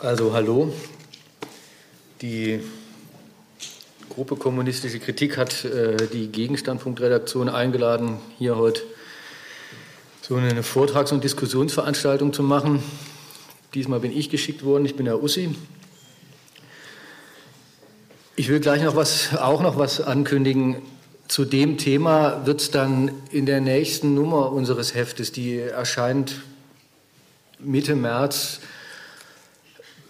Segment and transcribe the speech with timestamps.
[0.00, 0.72] Also hallo.
[2.22, 2.60] Die
[4.08, 8.82] Gruppe Kommunistische Kritik hat äh, die Gegenstandpunktredaktion eingeladen, hier heute
[10.22, 12.80] so eine Vortrags- und Diskussionsveranstaltung zu machen.
[13.74, 15.56] Diesmal bin ich geschickt worden, ich bin Herr Ussi.
[18.36, 20.76] Ich will gleich noch was, auch noch was ankündigen.
[21.26, 26.42] Zu dem Thema wird es dann in der nächsten Nummer unseres Heftes, die erscheint
[27.58, 28.60] Mitte März,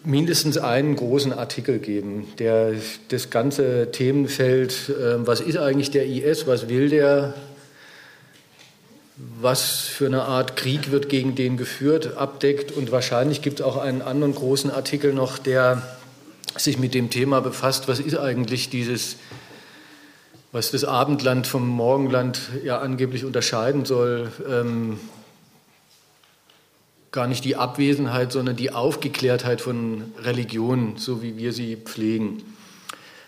[0.04, 2.74] mindestens einen großen Artikel geben, der
[3.08, 7.34] das ganze Themenfeld, äh, was ist eigentlich der IS, was will der,
[9.40, 12.72] was für eine Art Krieg wird gegen den geführt, abdeckt.
[12.72, 15.82] Und wahrscheinlich gibt es auch einen anderen großen Artikel noch, der
[16.56, 19.16] sich mit dem Thema befasst, was ist eigentlich dieses,
[20.52, 24.30] was das Abendland vom Morgenland ja angeblich unterscheiden soll.
[24.48, 24.98] Ähm,
[27.10, 32.42] gar nicht die Abwesenheit, sondern die Aufgeklärtheit von Religion, so wie wir sie pflegen.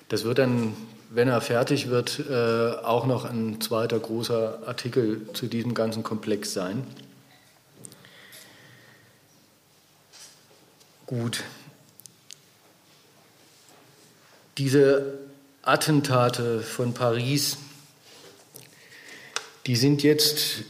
[0.09, 0.75] Das wird dann,
[1.09, 6.53] wenn er fertig wird, äh, auch noch ein zweiter großer Artikel zu diesem ganzen Komplex
[6.53, 6.85] sein.
[11.07, 11.43] Gut.
[14.59, 15.19] Diese
[15.63, 17.57] Attentate von Paris,
[19.67, 20.65] die sind jetzt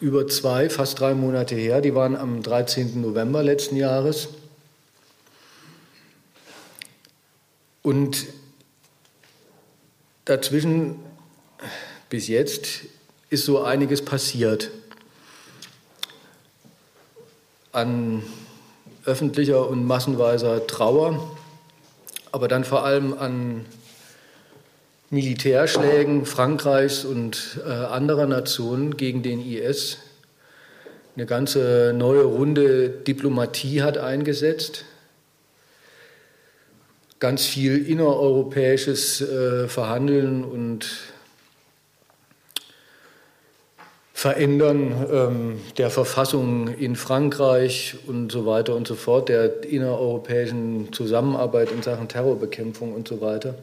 [0.00, 1.80] über zwei, fast drei Monate her.
[1.80, 3.00] Die waren am 13.
[3.00, 4.28] November letzten Jahres.
[7.82, 8.26] Und
[10.24, 10.96] dazwischen
[12.08, 12.86] bis jetzt
[13.30, 14.70] ist so einiges passiert
[17.72, 18.22] an
[19.04, 21.36] öffentlicher und massenweiser Trauer,
[22.30, 23.64] aber dann vor allem an
[25.12, 29.98] Militärschlägen Frankreichs und äh, anderer Nationen gegen den IS.
[31.14, 34.86] Eine ganze neue Runde Diplomatie hat eingesetzt.
[37.20, 40.88] Ganz viel innereuropäisches äh, Verhandeln und
[44.14, 51.70] Verändern ähm, der Verfassung in Frankreich und so weiter und so fort, der innereuropäischen Zusammenarbeit
[51.70, 53.56] in Sachen Terrorbekämpfung und so weiter.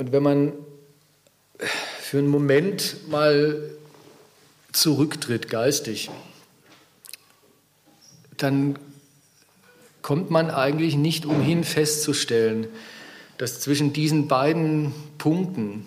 [0.00, 0.52] Und wenn man
[2.00, 3.70] für einen Moment mal
[4.72, 6.08] zurücktritt geistig,
[8.38, 8.78] dann
[10.00, 12.66] kommt man eigentlich nicht umhin festzustellen,
[13.36, 15.84] dass zwischen diesen beiden Punkten,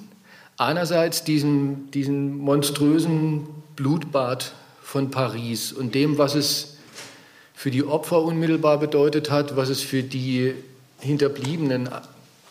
[0.58, 4.54] einerseits diesem, diesem monströsen Blutbad
[4.84, 6.78] von Paris und dem, was es
[7.56, 10.54] für die Opfer unmittelbar bedeutet hat, was es für die
[11.00, 11.90] Hinterbliebenen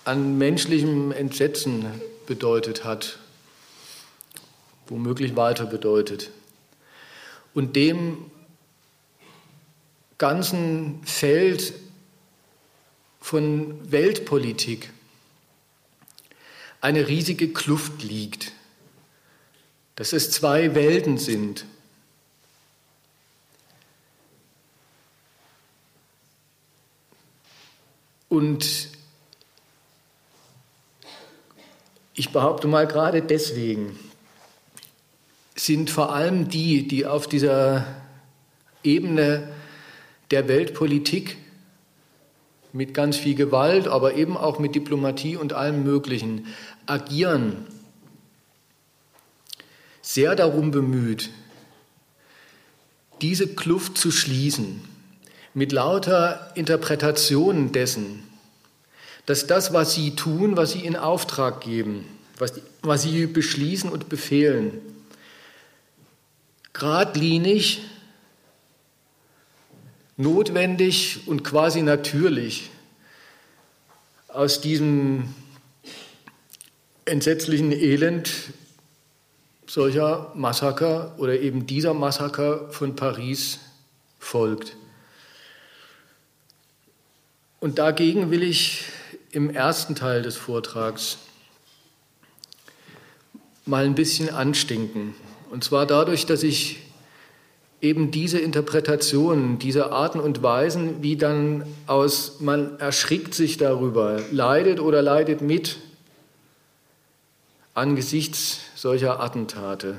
[0.05, 1.87] an menschlichem Entsetzen
[2.27, 3.19] bedeutet hat,
[4.87, 6.31] womöglich weiter bedeutet.
[7.55, 8.31] Und dem
[10.19, 11.75] ganzen Feld
[13.21, 14.91] von Weltpolitik
[16.81, 18.53] eine riesige Kluft liegt,
[19.95, 21.65] dass es zwei Welten sind.
[28.29, 28.92] Und
[32.15, 33.99] Ich behaupte mal, gerade deswegen.
[35.55, 37.87] Sind vor allem die, die auf dieser
[38.83, 39.49] Ebene
[40.31, 41.37] der Weltpolitik
[42.73, 46.47] mit ganz viel Gewalt, aber eben auch mit Diplomatie und allem Möglichen
[46.87, 47.67] agieren,
[50.01, 51.31] sehr darum bemüht,
[53.21, 54.83] diese Kluft zu schließen,
[55.55, 58.25] mit lauter Interpretationen dessen,
[59.27, 62.07] dass das, was sie tun, was sie in Auftrag geben,
[62.39, 64.81] was, was sie beschließen und befehlen,
[66.73, 67.81] geradlinig,
[70.17, 72.71] notwendig und quasi natürlich
[74.29, 75.35] aus diesem
[77.05, 78.31] entsetzlichen Elend
[79.67, 83.59] solcher Massaker oder eben dieser Massaker von Paris
[84.19, 84.77] folgt.
[87.61, 88.85] Und dagegen will ich
[89.33, 91.19] im ersten Teil des Vortrags
[93.65, 95.15] mal ein bisschen anstinken.
[95.51, 96.83] Und zwar dadurch, dass ich
[97.81, 104.79] eben diese Interpretationen, diese Arten und Weisen, wie dann aus, man erschrickt sich darüber, leidet
[104.79, 105.79] oder leidet mit
[107.75, 109.97] angesichts solcher Attentate,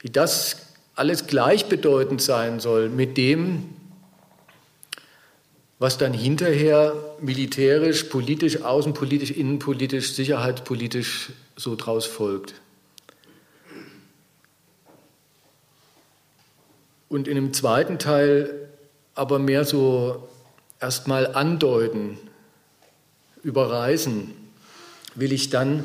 [0.00, 0.56] wie das
[0.96, 3.70] alles gleichbedeutend sein soll mit dem,
[5.78, 12.54] was dann hinterher militärisch, politisch, außenpolitisch, innenpolitisch, sicherheitspolitisch so draus folgt.
[17.12, 18.68] und in einem zweiten Teil
[19.14, 20.28] aber mehr so
[20.80, 22.16] erstmal andeuten,
[23.42, 24.30] überreißen,
[25.14, 25.84] will ich dann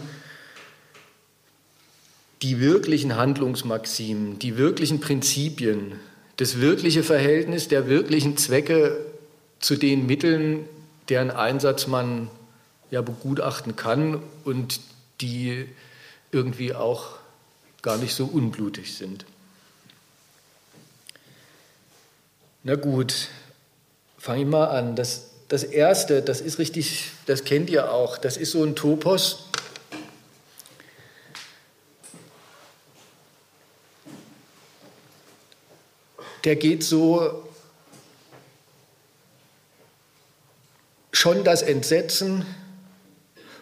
[2.42, 6.00] die wirklichen Handlungsmaximen, die wirklichen Prinzipien,
[6.38, 8.98] das wirkliche Verhältnis der wirklichen Zwecke
[9.60, 10.64] zu den Mitteln,
[11.10, 12.30] deren Einsatz man
[12.92, 14.80] ja begutachten kann und
[15.22, 15.68] die
[16.32, 17.18] irgendwie auch
[17.82, 19.26] gar nicht so unblutig sind.
[22.64, 23.30] Na gut,
[24.18, 24.96] fange ich mal an.
[24.96, 29.46] Das, das erste, das ist richtig, das kennt ihr auch, das ist so ein Topos.
[36.44, 37.47] Der geht so
[41.18, 42.46] schon das Entsetzen,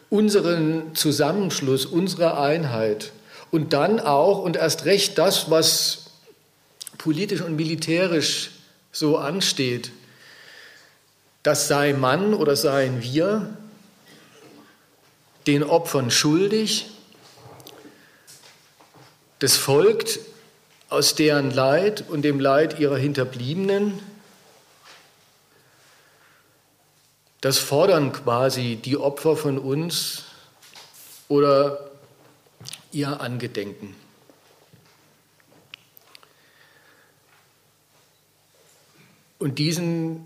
[0.09, 3.13] unseren Zusammenschluss, unsere Einheit
[3.49, 6.11] und dann auch und erst recht das, was
[6.97, 8.51] politisch und militärisch
[8.91, 9.91] so ansteht,
[11.43, 13.55] das sei Mann oder seien wir
[15.47, 16.87] den Opfern schuldig.
[19.39, 20.19] Das folgt
[20.89, 23.99] aus deren Leid und dem Leid ihrer Hinterbliebenen.
[27.45, 30.23] Das fordern quasi die Opfer von uns
[31.27, 31.91] oder
[32.91, 33.95] ihr Angedenken.
[39.37, 40.25] Und diesen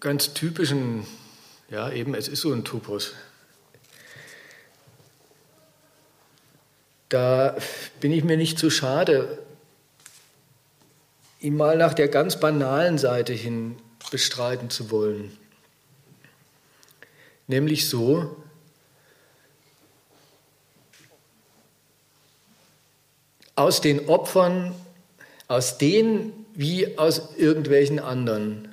[0.00, 1.06] ganz typischen,
[1.68, 3.12] ja eben, es ist so ein Topos,
[7.10, 7.56] da
[8.00, 9.38] bin ich mir nicht zu schade,
[11.38, 13.76] ihn mal nach der ganz banalen Seite hin
[14.10, 15.39] bestreiten zu wollen.
[17.50, 18.36] Nämlich so,
[23.56, 24.72] aus den Opfern,
[25.48, 28.72] aus denen wie aus irgendwelchen anderen,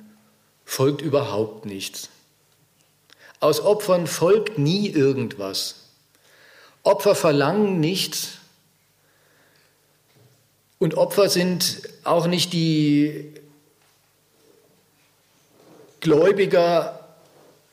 [0.64, 2.08] folgt überhaupt nichts.
[3.40, 5.88] Aus Opfern folgt nie irgendwas.
[6.84, 8.34] Opfer verlangen nichts
[10.78, 13.34] und Opfer sind auch nicht die
[15.98, 16.97] Gläubiger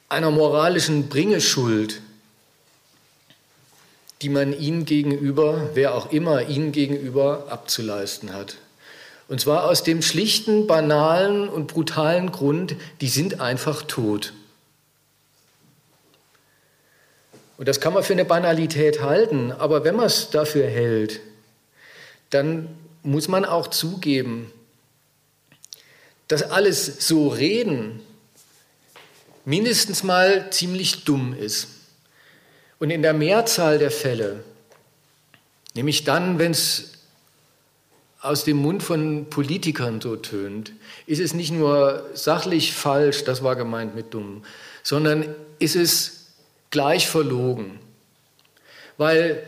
[0.10, 2.02] einer moralischen Bringeschuld,
[4.22, 8.57] die man ihnen gegenüber, wer auch immer ihnen gegenüber abzuleisten hat.
[9.28, 14.34] Und zwar aus dem schlichten, banalen und brutalen Grund, die sind einfach tot.
[17.58, 21.22] Und das kann man für eine Banalität halten, aber wenn man es dafür hält,
[22.30, 22.68] dann
[23.01, 24.51] muss man auch zugeben,
[26.28, 28.01] dass alles so reden
[29.46, 31.68] mindestens mal ziemlich dumm ist.
[32.80, 34.44] Und in der Mehrzahl der Fälle,
[35.76, 36.92] nämlich dann, wenn es
[38.20, 40.74] aus dem Mund von Politikern so tönt,
[41.06, 44.44] ist es nicht nur sachlich falsch, das war gemeint mit dumm,
[44.82, 46.34] sondern ist es
[46.72, 47.80] gleich verlogen.
[48.98, 49.48] Weil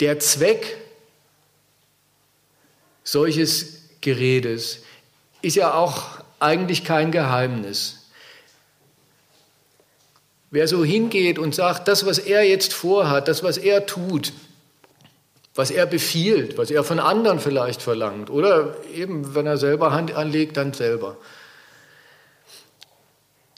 [0.00, 0.76] der Zweck
[3.04, 4.80] solches Geredes
[5.42, 8.10] ist ja auch eigentlich kein Geheimnis.
[10.50, 14.32] Wer so hingeht und sagt, das, was er jetzt vorhat, das, was er tut,
[15.54, 20.14] was er befiehlt, was er von anderen vielleicht verlangt oder eben, wenn er selber Hand
[20.14, 21.16] anlegt, dann selber.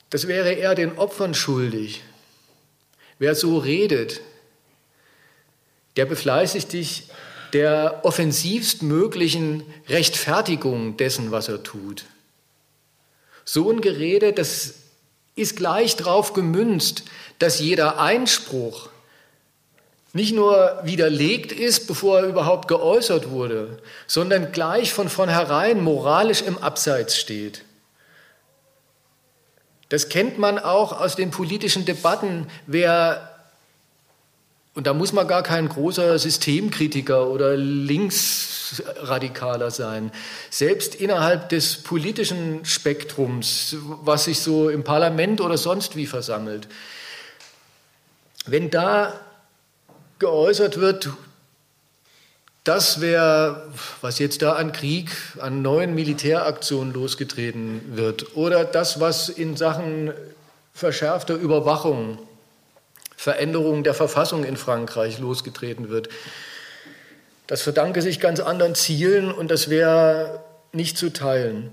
[0.08, 2.02] Das wäre er den Opfern schuldig.
[3.18, 4.20] Wer so redet,
[5.96, 7.08] der befleißigt dich
[7.52, 12.04] der offensivst möglichen Rechtfertigung dessen, was er tut.
[13.44, 14.74] So ein Gerede, das
[15.34, 17.04] ist gleich darauf gemünzt,
[17.38, 18.90] dass jeder Einspruch,
[20.12, 26.58] nicht nur widerlegt ist, bevor er überhaupt geäußert wurde, sondern gleich von vornherein moralisch im
[26.58, 27.64] Abseits steht.
[29.88, 32.46] Das kennt man auch aus den politischen Debatten.
[32.66, 33.29] Wer,
[34.80, 40.10] und da muss man gar kein großer Systemkritiker oder Linksradikaler sein,
[40.48, 46.66] selbst innerhalb des politischen Spektrums, was sich so im Parlament oder sonst wie versammelt,
[48.46, 49.20] wenn da
[50.18, 51.10] geäußert wird,
[52.64, 53.70] das wäre,
[54.00, 55.10] was jetzt da an Krieg,
[55.40, 60.14] an neuen Militäraktionen losgetreten wird, oder das, was in Sachen
[60.72, 62.18] verschärfter Überwachung,
[63.20, 66.08] Veränderung der Verfassung in Frankreich losgetreten wird.
[67.46, 71.68] Das verdanke sich ganz anderen Zielen und das wäre nicht zu teilen.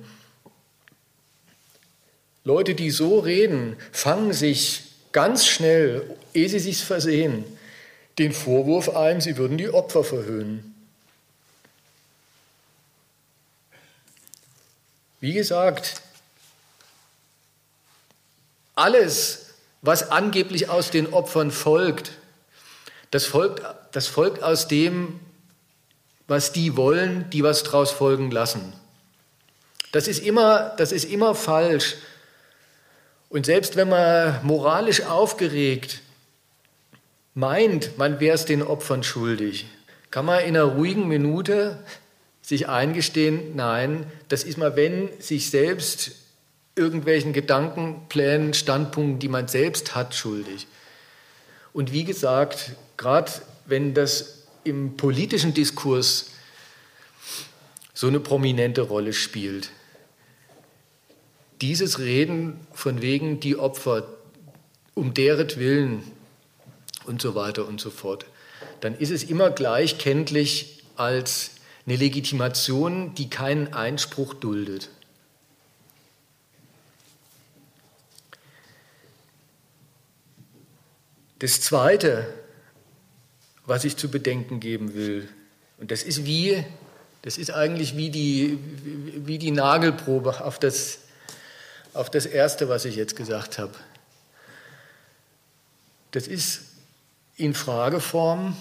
[2.43, 7.45] Leute, die so reden, fangen sich ganz schnell, ehe sie sich versehen,
[8.19, 10.75] den Vorwurf ein, sie würden die Opfer verhöhnen.
[15.21, 16.01] Wie gesagt,
[18.75, 19.46] alles,
[19.87, 22.11] was angeblich aus den Opfern folgt,
[23.09, 23.63] das folgt,
[23.93, 25.21] das folgt aus dem,
[26.27, 28.73] was die wollen, die was daraus folgen lassen.
[29.93, 31.95] Das ist immer, das ist immer falsch.
[33.29, 36.01] Und selbst wenn man moralisch aufgeregt
[37.33, 39.67] meint, man wäre es den Opfern schuldig,
[40.11, 41.81] kann man in einer ruhigen Minute
[42.41, 46.26] sich eingestehen, nein, das ist man, wenn sich selbst
[46.77, 50.67] irgendwelchen Gedanken, Plänen, Standpunkten, die man selbst hat, schuldig.
[51.73, 53.31] Und wie gesagt, gerade
[53.65, 56.31] wenn das im politischen Diskurs
[57.93, 59.71] so eine prominente Rolle spielt,
[61.61, 64.07] dieses Reden von wegen die Opfer,
[64.93, 66.03] um deren Willen
[67.05, 68.25] und so weiter und so fort,
[68.81, 71.51] dann ist es immer gleich kenntlich als
[71.85, 74.89] eine Legitimation, die keinen Einspruch duldet.
[81.39, 82.33] Das Zweite,
[83.65, 85.29] was ich zu bedenken geben will,
[85.77, 86.63] und das ist wie,
[87.21, 88.59] das ist eigentlich wie die,
[89.25, 90.99] wie die Nagelprobe auf das
[91.97, 93.73] auf das Erste, was ich jetzt gesagt habe.
[96.11, 96.61] Das ist
[97.35, 98.55] in Frageform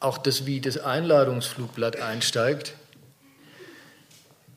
[0.00, 2.74] auch das, wie das Einladungsflugblatt einsteigt.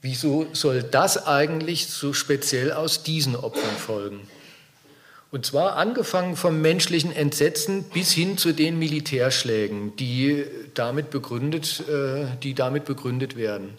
[0.02, 4.28] Wieso soll das eigentlich so speziell aus diesen Opfern folgen?
[5.32, 10.44] Und zwar angefangen vom menschlichen Entsetzen bis hin zu den Militärschlägen, die
[10.74, 13.78] damit begründet, äh, die damit begründet werden.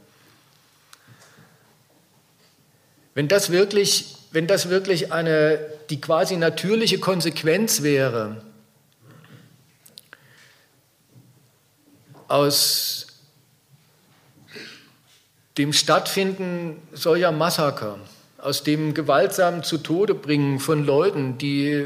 [3.15, 5.59] Wenn das wirklich, wenn das wirklich eine,
[5.91, 8.45] die quasi natürliche Konsequenz wäre
[12.29, 13.09] aus
[15.59, 17.99] dem Stattfinden solcher Massaker,
[18.43, 21.85] aus dem gewaltsamen zu Tode bringen von Leuten, die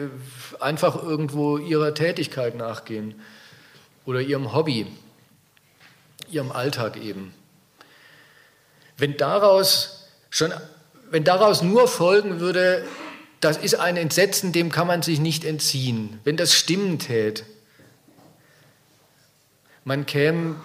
[0.60, 3.20] einfach irgendwo ihrer Tätigkeit nachgehen
[4.04, 4.86] oder ihrem Hobby,
[6.30, 7.34] ihrem Alltag eben.
[8.96, 10.52] Wenn daraus schon
[11.10, 12.84] wenn daraus nur folgen würde,
[13.40, 17.44] das ist ein Entsetzen, dem kann man sich nicht entziehen, wenn das stimmen täte.
[19.84, 20.56] Man käme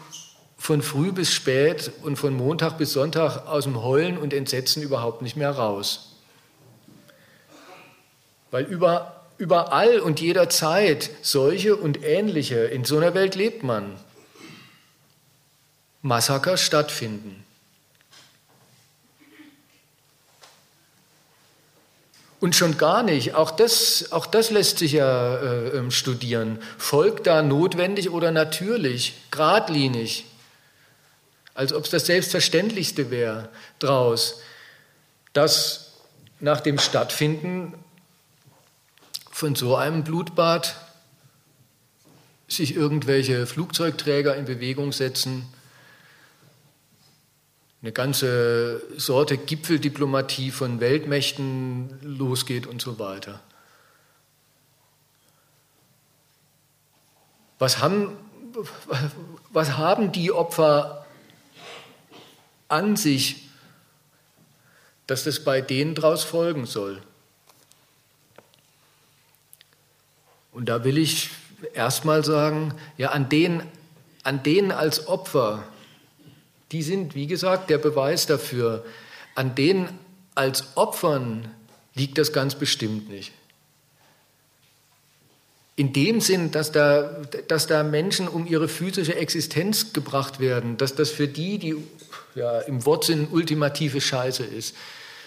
[0.60, 5.22] von früh bis spät und von Montag bis Sonntag aus dem Heulen und Entsetzen überhaupt
[5.22, 6.18] nicht mehr raus.
[8.52, 13.96] Weil über, überall und jederzeit solche und ähnliche, in so einer Welt lebt man,
[16.02, 17.46] Massaker stattfinden.
[22.42, 26.60] Und schon gar nicht, auch das, auch das lässt sich ja äh, ähm, studieren.
[26.78, 30.26] Folgt da notwendig oder natürlich, geradlinig,
[31.60, 33.50] als ob es das Selbstverständlichste wäre
[33.80, 34.40] draus,
[35.34, 35.92] dass
[36.40, 37.74] nach dem Stattfinden
[39.30, 40.74] von so einem Blutbad
[42.48, 45.52] sich irgendwelche Flugzeugträger in Bewegung setzen
[47.82, 53.42] eine ganze Sorte Gipfeldiplomatie von Weltmächten losgeht und so weiter.
[57.58, 58.16] Was haben,
[59.52, 60.99] was haben die Opfer
[62.70, 63.50] an sich,
[65.08, 67.02] dass das bei denen daraus folgen soll?
[70.52, 71.30] Und da will ich
[71.74, 73.64] erstmal sagen, ja, an denen,
[74.24, 75.64] an denen als Opfer
[76.72, 78.86] die sind, wie gesagt, der Beweis dafür.
[79.36, 79.90] An denen
[80.36, 81.50] als Opfern
[81.96, 83.32] liegt das ganz bestimmt nicht.
[85.76, 87.04] In dem Sinn, dass da,
[87.48, 91.76] dass da Menschen um ihre physische Existenz gebracht werden, dass das für die, die
[92.40, 94.76] ja, im Wortsinn ultimative Scheiße ist,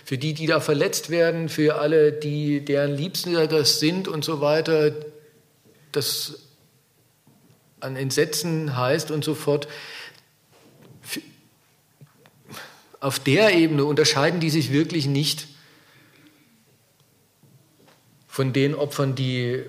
[0.04, 4.40] für die, die da verletzt werden, für alle, die, deren Liebsten das sind und so
[4.40, 4.92] weiter,
[5.92, 6.38] das
[7.80, 9.68] an Entsetzen heißt und so fort,
[13.00, 15.48] auf der Ebene unterscheiden die sich wirklich nicht
[18.26, 19.64] von den Opfern, die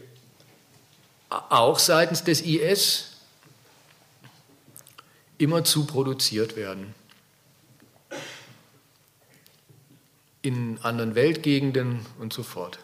[1.29, 3.17] auch seitens des IS
[5.37, 6.93] immerzu produziert werden.
[10.43, 12.77] In anderen Weltgegenden und so fort.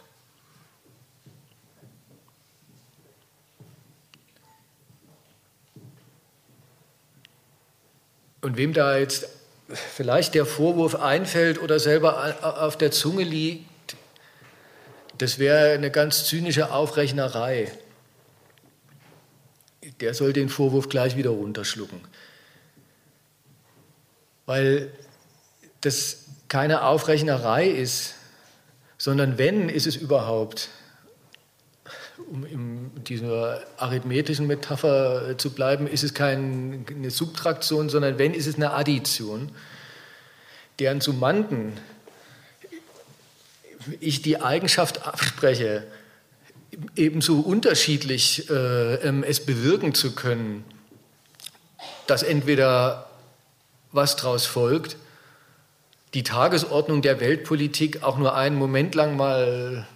[8.41, 9.27] Und wem da jetzt
[9.67, 13.97] vielleicht der Vorwurf einfällt oder selber auf der Zunge liegt,
[15.17, 17.71] das wäre eine ganz zynische Aufrechnerei.
[19.99, 21.99] Der soll den Vorwurf gleich wieder runterschlucken.
[24.45, 24.91] Weil
[25.81, 28.15] das keine Aufrechnerei ist,
[28.97, 30.69] sondern wenn, ist es überhaupt,
[32.31, 38.55] um in dieser arithmetischen Metapher zu bleiben, ist es keine Subtraktion, sondern wenn, ist es
[38.55, 39.51] eine Addition,
[40.79, 41.73] deren Summanden
[43.99, 45.87] ich die Eigenschaft abspreche,
[46.95, 50.63] ebenso unterschiedlich äh, ähm, es bewirken zu können,
[52.07, 53.09] dass entweder
[53.91, 54.97] was daraus folgt,
[56.13, 59.87] die Tagesordnung der Weltpolitik auch nur einen Moment lang mal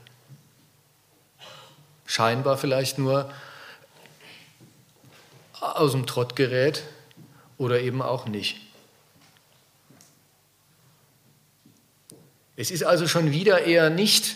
[2.05, 3.31] scheinbar vielleicht nur
[5.59, 6.83] aus dem Trott gerät
[7.57, 8.57] oder eben auch nicht.
[12.55, 14.35] Es ist also schon wieder eher nicht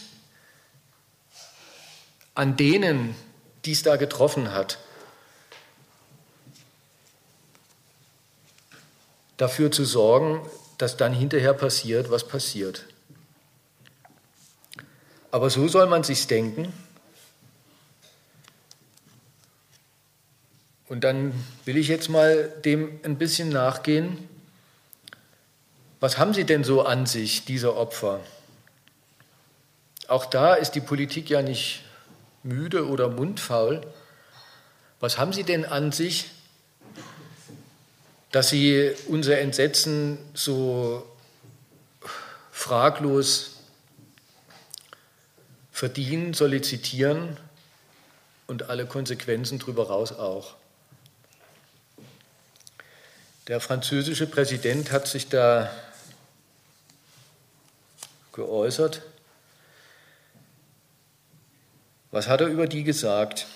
[2.33, 3.15] an denen,
[3.65, 4.79] die es da getroffen hat,
[9.37, 10.41] dafür zu sorgen,
[10.77, 12.85] dass dann hinterher passiert, was passiert.
[15.31, 16.71] Aber so soll man sich denken.
[20.87, 21.33] Und dann
[21.65, 24.29] will ich jetzt mal dem ein bisschen nachgehen.
[25.99, 28.21] Was haben sie denn so an sich, diese Opfer?
[30.07, 31.83] Auch da ist die Politik ja nicht
[32.43, 33.81] müde oder mundfaul.
[34.99, 36.31] Was haben sie denn an sich,
[38.31, 41.07] dass sie unser Entsetzen so
[42.51, 43.57] fraglos
[45.71, 47.37] verdienen, sollizitieren
[48.47, 50.55] und alle Konsequenzen darüber raus auch?
[53.47, 55.71] Der französische Präsident hat sich da
[58.33, 59.03] geäußert.
[62.11, 63.47] Was hat er über die gesagt?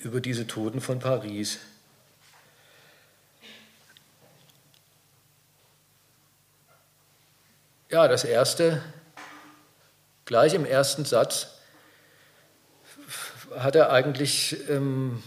[0.00, 1.58] Über diese Toten von Paris?
[7.90, 8.82] Ja, das erste,
[10.26, 11.54] gleich im ersten Satz,
[13.56, 15.22] hat er eigentlich, ähm,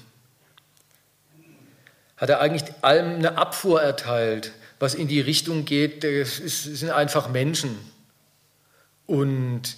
[2.18, 7.30] hat er eigentlich allem eine Abfuhr erteilt, was in die Richtung geht, es sind einfach
[7.30, 7.80] Menschen.
[9.08, 9.76] Und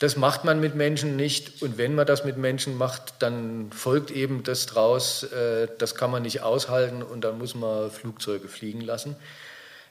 [0.00, 4.10] das macht man mit Menschen nicht und wenn man das mit Menschen macht, dann folgt
[4.10, 8.80] eben das draus, äh, das kann man nicht aushalten und dann muss man Flugzeuge fliegen
[8.80, 9.14] lassen.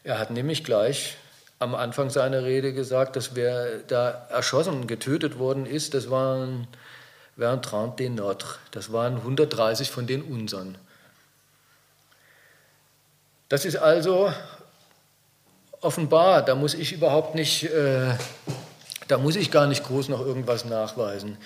[0.04, 1.18] Er hat nämlich gleich
[1.60, 6.68] am Anfang seiner Rede gesagt, dass wer da erschossen, getötet worden ist, das waren
[7.38, 10.78] 30 des Nôtres, das waren 130 von den unseren.
[13.50, 14.34] Das ist also
[15.82, 18.14] offenbar, da muss ich überhaupt nicht äh,
[19.08, 21.38] da muss ich gar nicht groß noch irgendwas nachweisen.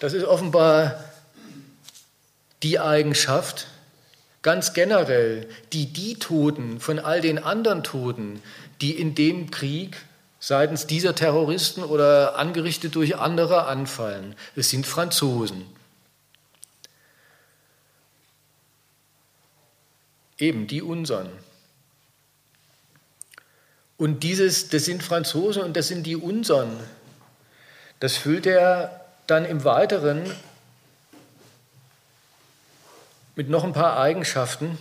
[0.00, 1.02] Das ist offenbar
[2.62, 3.66] die Eigenschaft,
[4.48, 8.40] ganz generell, die die Toten von all den anderen Toten,
[8.80, 9.98] die in dem Krieg
[10.40, 15.66] seitens dieser Terroristen oder angerichtet durch andere anfallen, es sind Franzosen.
[20.38, 21.28] Eben die unseren.
[23.98, 26.70] Und dieses, das sind Franzosen und das sind die unseren,
[28.00, 30.24] das füllt er dann im Weiteren
[33.38, 34.78] mit noch ein paar Eigenschaften.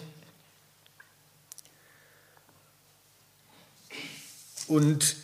[4.67, 5.15] Und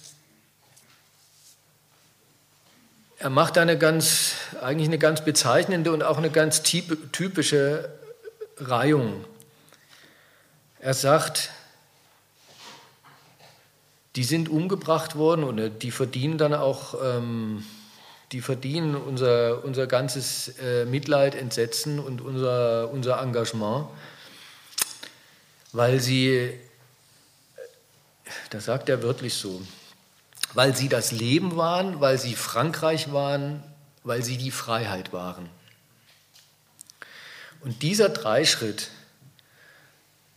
[3.17, 7.91] er macht eine ganz, eigentlich eine ganz bezeichnende und auch eine ganz typische
[8.57, 9.25] Reihung.
[10.79, 11.49] Er sagt,
[14.15, 17.65] die sind umgebracht worden und die verdienen dann auch, ähm,
[18.33, 23.87] die verdienen unser, unser ganzes äh, Mitleid, Entsetzen und unser, unser Engagement,
[25.71, 26.51] weil sie,
[28.49, 29.61] das sagt er wörtlich so,
[30.55, 33.63] weil sie das Leben waren, weil sie Frankreich waren,
[34.03, 35.47] weil sie die Freiheit waren.
[37.61, 38.89] Und dieser Dreischritt,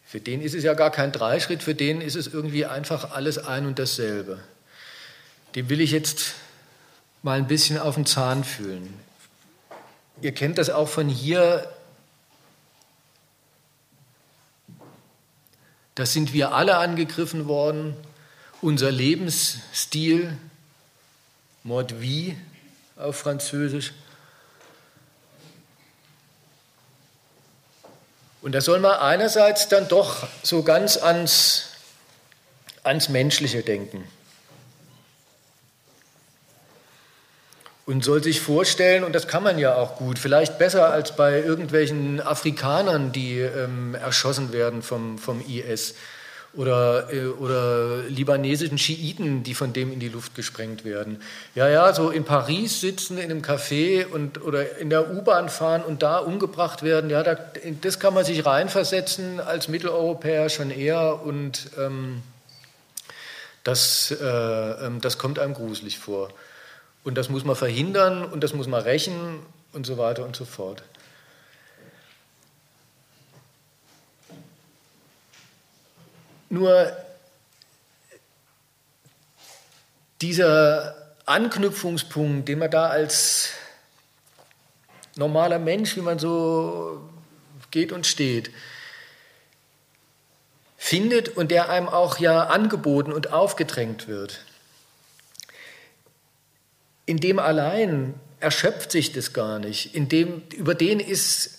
[0.04, 3.38] für den ist es ja gar kein Dreischritt, für den ist es irgendwie einfach alles
[3.38, 4.38] ein und dasselbe.
[5.54, 6.35] Dem will ich jetzt
[7.27, 8.95] mal ein bisschen auf den Zahn fühlen.
[10.23, 11.69] Ihr kennt das auch von hier.
[15.97, 17.97] Da sind wir alle angegriffen worden.
[18.62, 20.39] Unser Lebensstil,
[21.65, 22.37] mode vie
[22.97, 23.93] auf Französisch,
[28.41, 31.71] Und da soll man einerseits dann doch so ganz ans,
[32.85, 34.07] ans Menschliche denken.
[37.87, 41.40] Und soll sich vorstellen, und das kann man ja auch gut, vielleicht besser als bei
[41.40, 45.94] irgendwelchen Afrikanern, die ähm, erschossen werden vom, vom IS
[46.55, 51.22] oder, äh, oder libanesischen Schiiten, die von dem in die Luft gesprengt werden.
[51.55, 55.85] Ja, ja, so in Paris sitzen, in einem Café und, oder in der U-Bahn fahren
[55.85, 57.37] und da umgebracht werden, ja, da,
[57.83, 62.22] das kann man sich reinversetzen als Mitteleuropäer schon eher und ähm,
[63.62, 66.31] das, äh, ähm, das kommt einem gruselig vor.
[67.07, 69.38] Und das muss man verhindern und das muss man rächen
[69.73, 70.83] und so weiter und so fort.
[76.51, 76.90] Nur
[80.21, 83.51] dieser Anknüpfungspunkt, den man da als
[85.14, 87.09] normaler Mensch, wie man so
[87.71, 88.51] geht und steht,
[90.77, 94.45] findet und der einem auch ja angeboten und aufgedrängt wird,
[97.07, 99.95] in dem allein erschöpft sich das gar nicht.
[99.95, 101.59] In dem, über den ist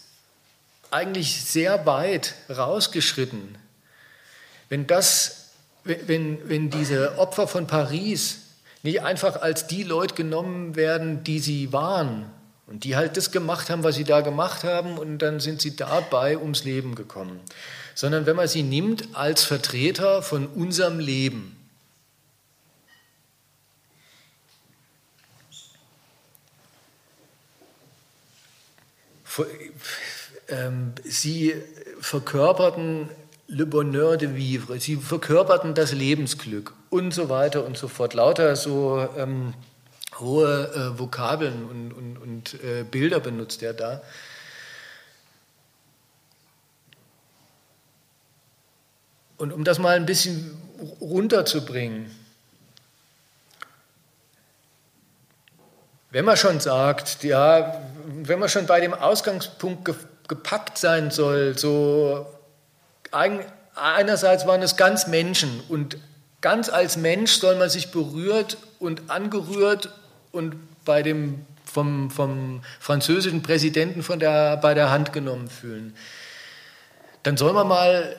[0.92, 3.58] eigentlich sehr weit rausgeschritten.
[4.70, 5.52] Wenn, das,
[5.84, 8.40] wenn, wenn diese Opfer von Paris
[8.84, 12.30] nicht einfach als die Leute genommen werden, die sie waren
[12.68, 15.76] und die halt das gemacht haben, was sie da gemacht haben und dann sind sie
[15.76, 17.40] dabei ums Leben gekommen,
[17.96, 21.57] sondern wenn man sie nimmt als Vertreter von unserem Leben
[31.04, 31.56] sie
[32.00, 33.10] verkörperten
[33.48, 38.14] le bonheur de vivre, sie verkörperten das Lebensglück und so weiter und so fort.
[38.14, 39.54] Lauter so ähm,
[40.20, 44.02] hohe äh, Vokabeln und, und, und äh, Bilder benutzt er da.
[49.38, 50.58] Und um das mal ein bisschen
[51.00, 52.12] runterzubringen,
[56.10, 59.90] wenn man schon sagt, ja, wenn man schon bei dem Ausgangspunkt
[60.28, 62.26] gepackt sein soll, so
[63.12, 65.98] einerseits waren es ganz Menschen und
[66.42, 69.90] ganz als Mensch soll man sich berührt und angerührt
[70.32, 75.96] und bei dem vom, vom französischen Präsidenten von der, bei der Hand genommen fühlen.
[77.24, 78.16] Dann soll man mal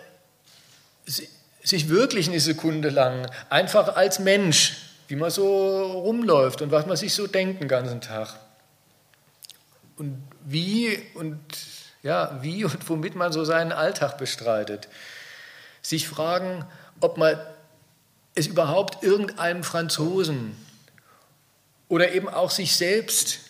[1.62, 4.76] sich wirklich eine Sekunde lang einfach als Mensch,
[5.08, 8.34] wie man so rumläuft und was man sich so denkt den ganzen Tag,
[9.98, 11.38] und wie und
[12.02, 14.88] ja, wie und womit man so seinen Alltag bestreitet.
[15.82, 16.64] Sich fragen,
[17.00, 17.38] ob man
[18.34, 20.56] es überhaupt irgendeinem Franzosen
[21.88, 23.40] oder eben auch sich selbst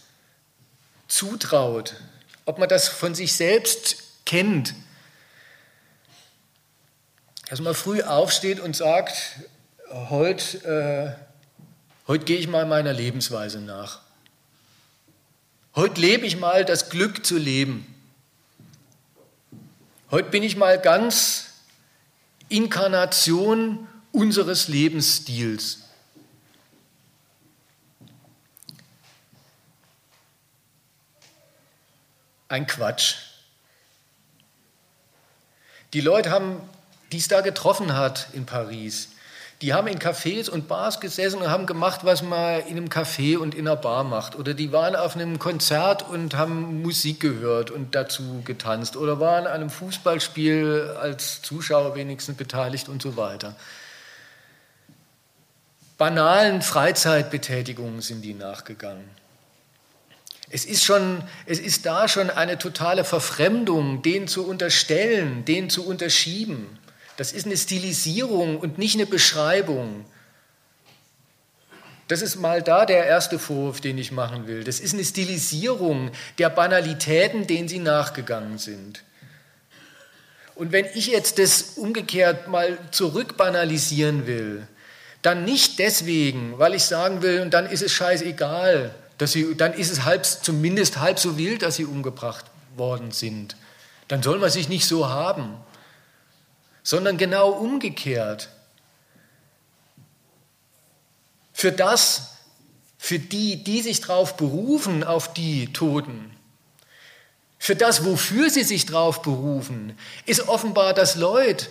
[1.09, 1.97] zutraut,
[2.45, 4.75] ob man das von sich selbst kennt.
[7.51, 9.41] Dass man früh aufsteht und sagt,
[9.91, 14.01] heute, äh, heute gehe ich mal meiner Lebensweise nach.
[15.79, 17.87] Heute lebe ich mal das Glück zu leben.
[20.11, 21.51] Heute bin ich mal ganz
[22.49, 25.85] Inkarnation unseres Lebensstils.
[32.49, 33.15] Ein Quatsch.
[35.93, 36.61] Die Leute haben,
[37.13, 39.11] die es da getroffen hat in Paris,
[39.61, 43.39] die haben in Cafés und Bars gesessen und haben gemacht, was man in einem Café
[43.39, 44.37] und in einer Bar macht.
[44.37, 48.97] Oder die waren auf einem Konzert und haben Musik gehört und dazu getanzt.
[48.97, 53.57] Oder waren an einem Fußballspiel als Zuschauer wenigstens beteiligt und so weiter.
[55.97, 59.11] Banalen Freizeitbetätigungen sind die nachgegangen.
[60.51, 65.85] Es ist, schon, es ist da schon eine totale Verfremdung, den zu unterstellen, den zu
[65.85, 66.79] unterschieben.
[67.19, 70.05] Das ist eine Stilisierung und nicht eine Beschreibung.
[72.07, 74.63] Das ist mal da der erste Vorwurf, den ich machen will.
[74.63, 79.03] Das ist eine Stilisierung der Banalitäten, denen sie nachgegangen sind.
[80.55, 84.69] Und wenn ich jetzt das umgekehrt mal zurückbanalisieren will,
[85.21, 89.73] dann nicht deswegen, weil ich sagen will, und dann ist es scheißegal, dass sie, dann
[89.73, 92.45] ist es halb, zumindest halb so wild, dass sie umgebracht
[92.77, 93.57] worden sind.
[94.07, 95.57] Dann soll man sich nicht so haben
[96.89, 98.49] sondern genau umgekehrt.
[101.53, 102.39] Für das,
[102.97, 106.35] für die, die sich darauf berufen, auf die Toten,
[107.59, 111.67] für das, wofür sie sich darauf berufen, ist offenbar das Leute,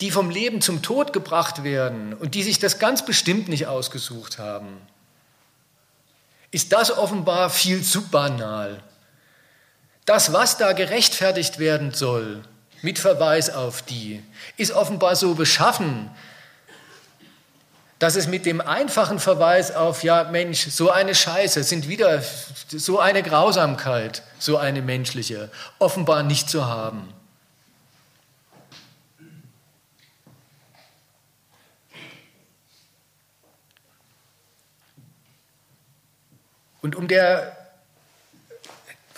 [0.00, 4.38] die vom Leben zum Tod gebracht werden und die sich das ganz bestimmt nicht ausgesucht
[4.38, 4.80] haben,
[6.50, 8.82] ist das offenbar viel zu banal.
[10.06, 12.42] Das, was da gerechtfertigt werden soll,
[12.84, 14.22] mit Verweis auf die,
[14.56, 16.10] ist offenbar so beschaffen,
[17.98, 22.22] dass es mit dem einfachen Verweis auf, ja Mensch, so eine Scheiße, sind wieder
[22.68, 27.08] so eine Grausamkeit, so eine menschliche, offenbar nicht zu haben.
[36.82, 37.63] Und um der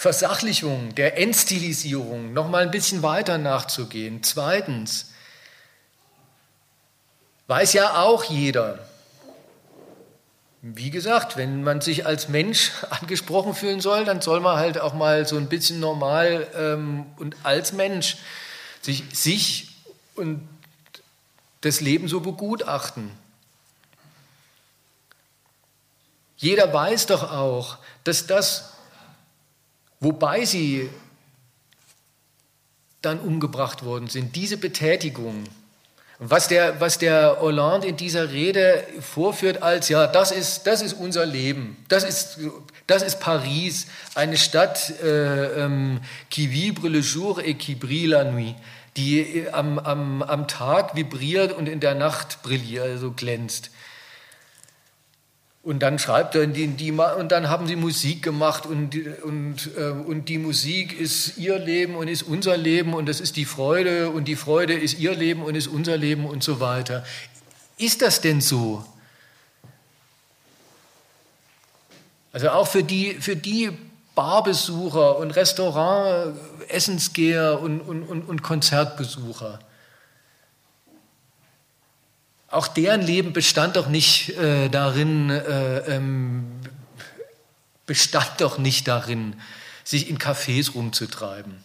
[0.07, 4.23] Versachlichung, der Endstilisierung noch mal ein bisschen weiter nachzugehen.
[4.23, 5.11] Zweitens,
[7.49, 8.79] weiß ja auch jeder,
[10.63, 14.95] wie gesagt, wenn man sich als Mensch angesprochen fühlen soll, dann soll man halt auch
[14.95, 18.17] mal so ein bisschen normal ähm, und als Mensch
[18.83, 19.71] sich, sich
[20.15, 20.49] und
[21.63, 23.11] das Leben so begutachten.
[26.37, 28.76] Jeder weiß doch auch, dass das,
[30.01, 30.89] wobei sie
[33.03, 35.45] dann umgebracht worden sind, diese Betätigung,
[36.19, 40.95] was der, was der Hollande in dieser Rede vorführt als, ja, das ist, das ist
[40.95, 42.39] unser Leben, das ist,
[42.87, 48.25] das ist Paris, eine Stadt äh, ähm, qui vibre le jour et qui brille la
[48.25, 48.55] nuit,
[48.97, 53.71] die am, am, am Tag vibriert und in der Nacht brilliert, also glänzt.
[55.67, 59.91] Und dann schreibt er, die, die, und dann haben sie Musik gemacht und, und, äh,
[59.91, 64.11] und die Musik ist ihr Leben und ist unser Leben und das ist die Freude
[64.11, 67.05] und die Freude ist ihr Leben und ist unser Leben und so weiter.
[67.79, 68.85] Ist das denn so?
[72.33, 73.73] Also auch für die, für die
[74.15, 79.59] Barbesucher und Restaurant-Essensgeher und, und, und, und Konzertbesucher.
[82.57, 86.47] Auch deren Leben bestand doch nicht äh, darin, äh, ähm,
[87.85, 89.35] bestand doch nicht darin,
[89.85, 91.63] sich in Cafés rumzutreiben.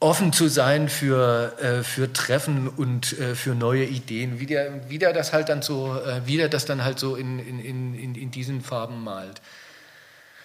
[0.00, 4.98] Offen zu sein für, äh, für Treffen und äh, für neue Ideen, wie der, wie
[4.98, 8.14] der das halt dann so, äh, wie der das dann halt so in, in, in,
[8.14, 9.42] in diesen Farben malt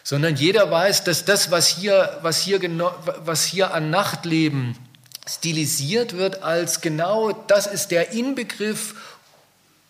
[0.04, 2.60] sondern jeder weiß, dass das, was hier, was hier,
[3.24, 4.76] was hier an Nachtleben
[5.28, 8.96] stilisiert wird als genau das ist der Inbegriff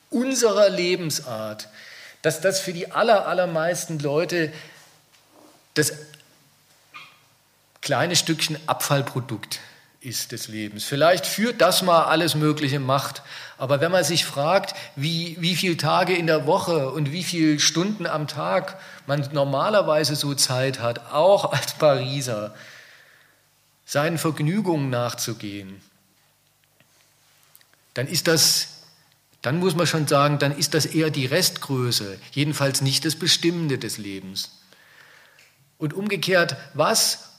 [0.10, 1.70] unserer Lebensart,
[2.22, 4.52] dass das für die aller, allermeisten Leute
[5.74, 5.94] das
[7.82, 9.60] kleine Stückchen Abfallprodukt
[10.02, 10.84] ist des Lebens.
[10.84, 13.22] Vielleicht führt das mal alles Mögliche Macht,
[13.58, 17.60] aber wenn man sich fragt, wie, wie viele Tage in der Woche und wie viele
[17.60, 22.54] Stunden am Tag man normalerweise so Zeit hat, auch als Pariser,
[23.92, 25.82] seinen Vergnügungen nachzugehen,
[27.94, 28.84] dann ist das,
[29.42, 33.78] dann muss man schon sagen, dann ist das eher die Restgröße, jedenfalls nicht das Bestimmende
[33.78, 34.62] des Lebens.
[35.78, 37.32] Und umgekehrt, was,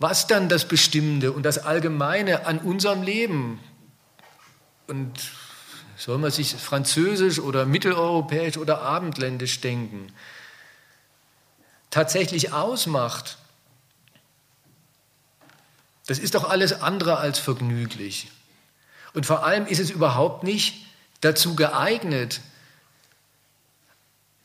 [0.00, 3.60] was dann das Bestimmende und das Allgemeine an unserem Leben
[4.88, 5.12] und
[5.96, 10.12] soll man sich französisch oder mitteleuropäisch oder abendländisch denken,
[11.90, 13.38] tatsächlich ausmacht,
[16.06, 18.28] das ist doch alles andere als vergnüglich.
[19.12, 20.86] Und vor allem ist es überhaupt nicht
[21.20, 22.40] dazu geeignet,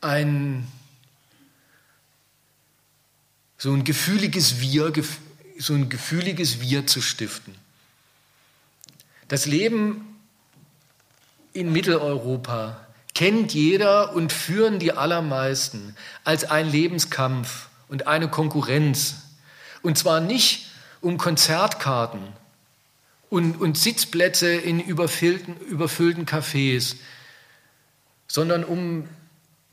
[0.00, 0.66] ein
[3.58, 4.92] so ein gefühliges Wir,
[5.56, 7.54] so ein gefühliges Wir zu stiften.
[9.28, 10.18] Das Leben
[11.52, 15.94] in Mitteleuropa kennt jeder und führen die allermeisten
[16.24, 19.18] als ein Lebenskampf und eine Konkurrenz.
[19.82, 20.66] Und zwar nicht
[21.02, 22.22] um Konzertkarten
[23.28, 26.96] und, und Sitzplätze in überfüllten, überfüllten Cafés,
[28.28, 29.08] sondern um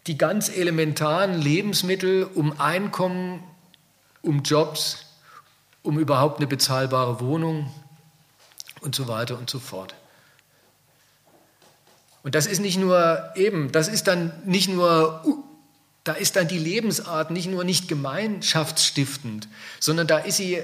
[0.08, 3.44] die ganz elementaren Lebensmittel, um Einkommen,
[4.22, 5.06] um Jobs,
[5.84, 7.72] um überhaupt eine bezahlbare Wohnung
[8.82, 9.94] und so weiter und so fort.
[12.24, 15.24] Und das ist nicht nur eben, das ist dann nicht nur,
[16.04, 19.48] da ist dann die Lebensart nicht nur nicht gemeinschaftsstiftend,
[19.80, 20.62] sondern da ist sie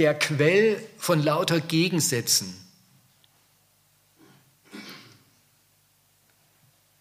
[0.00, 2.56] der Quell von lauter Gegensätzen.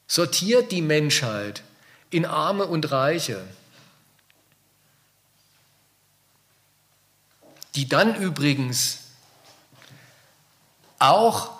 [0.05, 1.63] Sortiert die Menschheit
[2.09, 3.47] in Arme und Reiche,
[7.75, 8.97] die dann übrigens
[10.97, 11.51] auch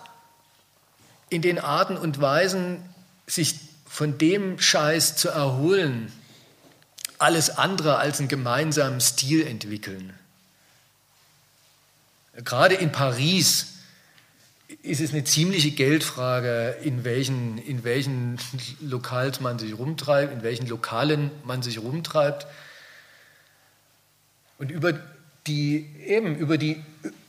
[1.30, 2.84] in den Arten und Weisen,
[3.28, 6.12] sich von dem Scheiß zu erholen,
[7.18, 10.19] alles andere als einen gemeinsamen Stil entwickeln.
[12.44, 13.74] Gerade in Paris
[14.82, 18.38] ist es eine ziemliche Geldfrage, in welchen, in welchen
[18.82, 22.48] Lokals man sich rumtreibt, in welchen Lokalen man sich rumtreibt.
[24.58, 25.00] Und über
[25.48, 26.84] die, eben über die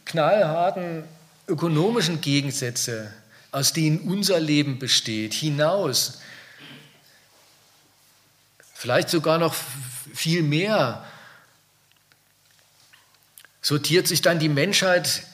[0.04, 1.04] knallharten
[1.48, 3.12] ökonomischen Gegensätze,
[3.52, 6.20] aus denen unser Leben besteht, hinaus,
[8.74, 9.54] vielleicht sogar noch
[10.14, 11.04] viel mehr,
[13.60, 15.24] sortiert sich dann die Menschheit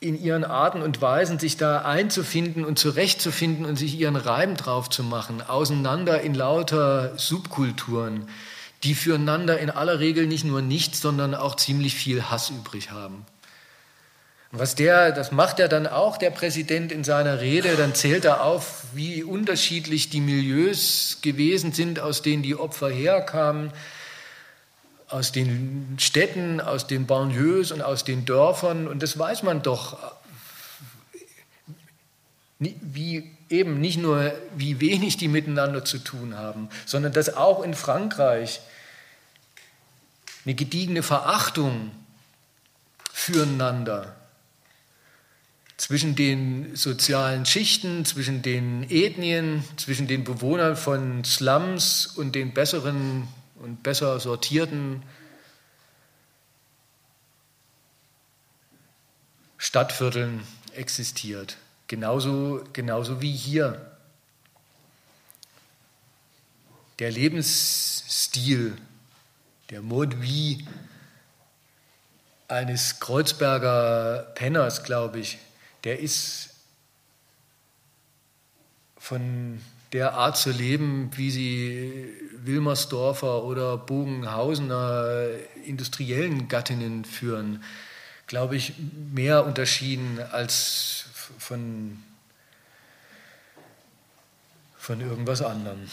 [0.00, 4.88] in ihren Arten und Weisen, sich da einzufinden und zurechtzufinden und sich ihren Reim drauf
[4.88, 8.28] zu machen, auseinander in lauter Subkulturen,
[8.84, 13.26] die füreinander in aller Regel nicht nur nichts, sondern auch ziemlich viel Hass übrig haben.
[14.50, 18.44] Was der, das macht er dann auch, der Präsident in seiner Rede, dann zählt er
[18.44, 23.72] auf, wie unterschiedlich die Milieus gewesen sind, aus denen die Opfer herkamen,
[25.08, 28.86] aus den Städten, aus den Banlieues und aus den Dörfern.
[28.86, 29.98] Und das weiß man doch,
[32.58, 37.74] wie eben nicht nur, wie wenig die miteinander zu tun haben, sondern dass auch in
[37.74, 38.60] Frankreich
[40.44, 41.90] eine gediegene Verachtung
[43.12, 44.14] füreinander
[45.76, 53.28] zwischen den sozialen Schichten, zwischen den Ethnien, zwischen den Bewohnern von Slums und den besseren
[53.60, 55.02] und besser sortierten
[59.56, 61.58] Stadtvierteln existiert.
[61.88, 63.98] Genauso, genauso wie hier.
[66.98, 68.76] Der Lebensstil,
[69.70, 70.66] der Mode vie
[72.48, 75.38] eines Kreuzberger Penners, glaube ich,
[75.84, 76.54] der ist
[78.96, 79.60] von
[79.92, 85.30] der Art zu leben, wie sie Wilmersdorfer oder Bogenhausener
[85.64, 87.62] industriellen Gattinnen führen,
[88.26, 88.74] glaube ich,
[89.12, 91.04] mehr unterschieden als
[91.38, 92.02] von,
[94.76, 95.88] von irgendwas anderem.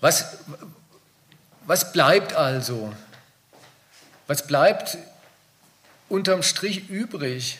[0.00, 0.38] Was,
[1.66, 2.92] was bleibt also?
[4.26, 4.96] Was bleibt
[6.08, 7.58] unterm Strich übrig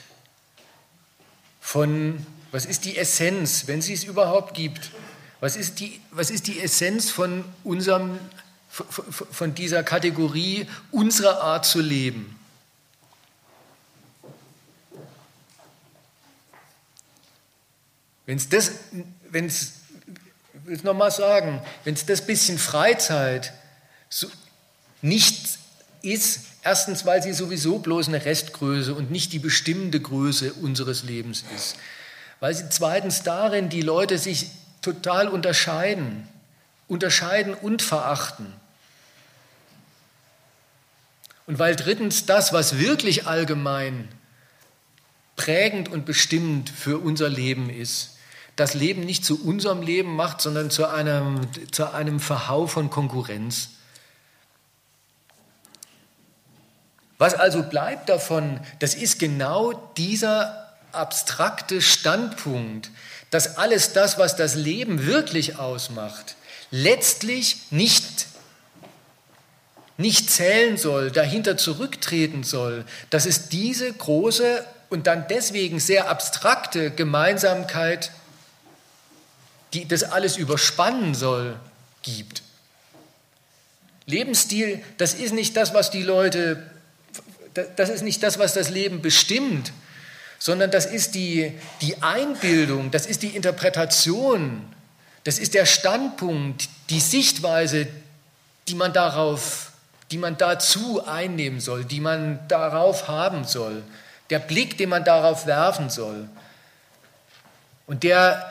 [1.70, 4.90] von, was ist die Essenz, wenn sie es überhaupt gibt?
[5.38, 8.18] Was ist die, was ist die Essenz von, unserem,
[8.68, 12.36] von dieser Kategorie unserer Art zu leben?
[18.26, 18.72] Wenn es das,
[19.28, 19.74] wenn es,
[20.54, 23.52] ich will es nochmal sagen, wenn es das bisschen Freizeit
[24.08, 24.26] so
[25.02, 25.56] nicht
[26.02, 31.44] ist, erstens, weil sie sowieso bloß eine Restgröße und nicht die bestimmende Größe unseres Lebens
[31.54, 31.76] ist.
[32.40, 34.50] Weil sie zweitens darin die Leute sich
[34.82, 36.26] total unterscheiden,
[36.88, 38.52] unterscheiden und verachten.
[41.46, 44.08] Und weil drittens das, was wirklich allgemein
[45.36, 48.16] prägend und bestimmend für unser Leben ist,
[48.56, 51.40] das Leben nicht zu unserem Leben macht, sondern zu einem,
[51.72, 53.70] zu einem Verhau von Konkurrenz.
[57.20, 62.90] Was also bleibt davon, das ist genau dieser abstrakte Standpunkt,
[63.30, 66.34] dass alles das, was das Leben wirklich ausmacht,
[66.70, 68.26] letztlich nicht,
[69.98, 76.90] nicht zählen soll, dahinter zurücktreten soll, dass es diese große und dann deswegen sehr abstrakte
[76.90, 78.12] Gemeinsamkeit,
[79.74, 81.60] die das alles überspannen soll,
[82.00, 82.40] gibt.
[84.06, 86.69] Lebensstil, das ist nicht das, was die Leute
[87.54, 89.72] das ist nicht das, was das Leben bestimmt,
[90.38, 94.72] sondern das ist die, die Einbildung, das ist die Interpretation,
[95.24, 97.86] das ist der Standpunkt, die Sichtweise,
[98.68, 99.72] die man darauf,
[100.10, 103.82] die man dazu einnehmen soll, die man darauf haben soll,
[104.30, 106.28] der Blick, den man darauf werfen soll.
[107.86, 108.50] Und der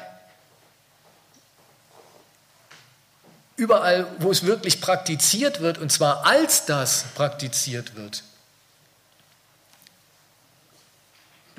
[3.55, 8.23] überall, wo es wirklich praktiziert wird, und zwar als das praktiziert wird,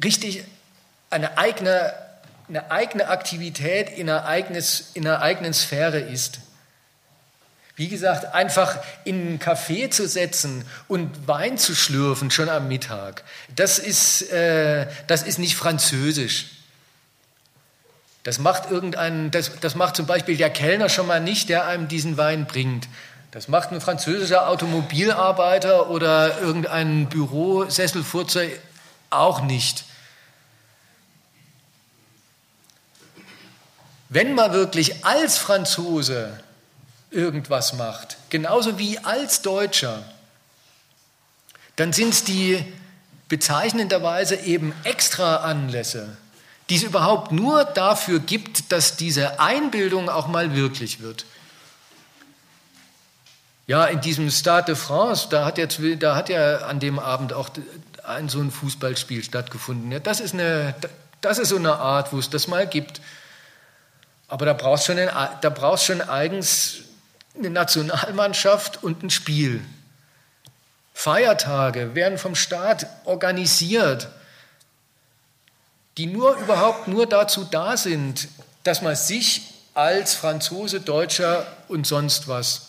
[0.03, 0.45] richtig
[1.11, 1.93] eine eigene,
[2.49, 6.41] eine eigene Aktivität in einer, eigenes, in einer eigenen Sphäre ist.
[7.77, 13.25] Wie gesagt, einfach in einen Café zu setzen und Wein zu schlürfen, schon am Mittag,
[13.57, 16.51] das ist, äh, das ist nicht französisch.
[18.23, 21.89] Das macht, irgendein, das, das macht zum Beispiel der Kellner schon mal nicht, der einem
[21.89, 22.87] diesen Wein bringt.
[23.31, 28.43] Das macht ein französischer Automobilarbeiter oder irgendein Bürosesselfurzer
[29.09, 29.85] auch nicht.
[34.13, 36.39] Wenn man wirklich als Franzose
[37.13, 40.03] irgendwas macht, genauso wie als Deutscher,
[41.77, 42.65] dann sind es die
[43.29, 46.17] bezeichnenderweise eben extra Anlässe,
[46.69, 51.25] die es überhaupt nur dafür gibt, dass diese Einbildung auch mal wirklich wird.
[53.69, 57.33] Ja, in diesem Stade de France, da hat, jetzt, da hat ja an dem Abend
[57.33, 57.49] auch
[58.03, 59.93] ein so ein Fußballspiel stattgefunden.
[59.93, 60.75] Ja, das, ist eine,
[61.21, 63.01] das ist so eine Art, wo es das mal gibt.
[64.31, 66.77] Aber da brauchst du schon, da brauchst schon eigens
[67.37, 69.61] eine Nationalmannschaft und ein Spiel.
[70.95, 74.09] Feiertage werden vom Staat organisiert,
[75.97, 78.29] die nur überhaupt nur dazu da sind,
[78.63, 79.43] dass man sich
[79.75, 82.69] als Franzose, Deutscher und sonst was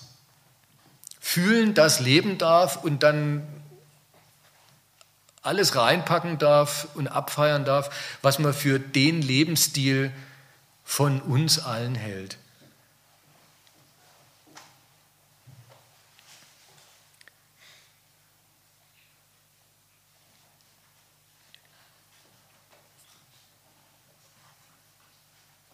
[1.19, 3.45] fühlen, das leben darf und dann
[5.43, 7.91] alles reinpacken darf und abfeiern darf,
[8.23, 10.11] was man für den Lebensstil
[10.91, 12.37] von uns allen hält.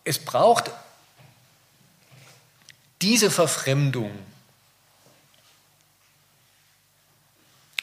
[0.04, 0.70] Es braucht
[3.02, 4.12] diese Verfremdung.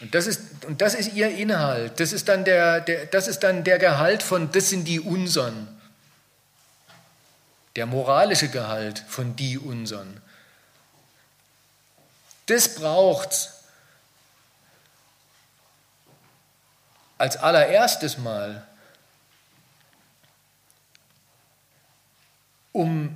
[0.00, 1.98] Und das, ist, und das ist ihr Inhalt.
[1.98, 5.73] Das ist, dann der, der, das ist dann der Gehalt von, das sind die unseren.
[7.76, 10.20] Der moralische Gehalt von die unseren.
[12.46, 13.50] Das braucht
[17.18, 18.66] als allererstes Mal,
[22.72, 23.14] um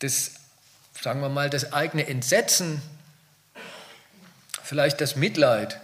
[0.00, 0.32] das,
[1.00, 2.82] sagen wir mal, das eigene Entsetzen,
[4.62, 5.80] vielleicht das Mitleid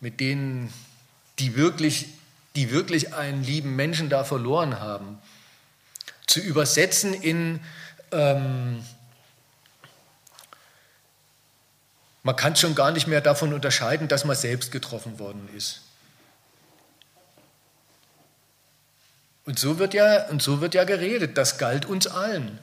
[0.00, 0.72] mit denen,
[1.38, 2.08] die wirklich,
[2.56, 5.18] die wirklich einen lieben Menschen da verloren haben,
[6.26, 7.60] zu übersetzen in,
[8.12, 8.84] ähm,
[12.22, 15.82] man kann schon gar nicht mehr davon unterscheiden, dass man selbst getroffen worden ist.
[19.44, 22.58] Und so wird ja, und so wird ja geredet, das galt uns allen.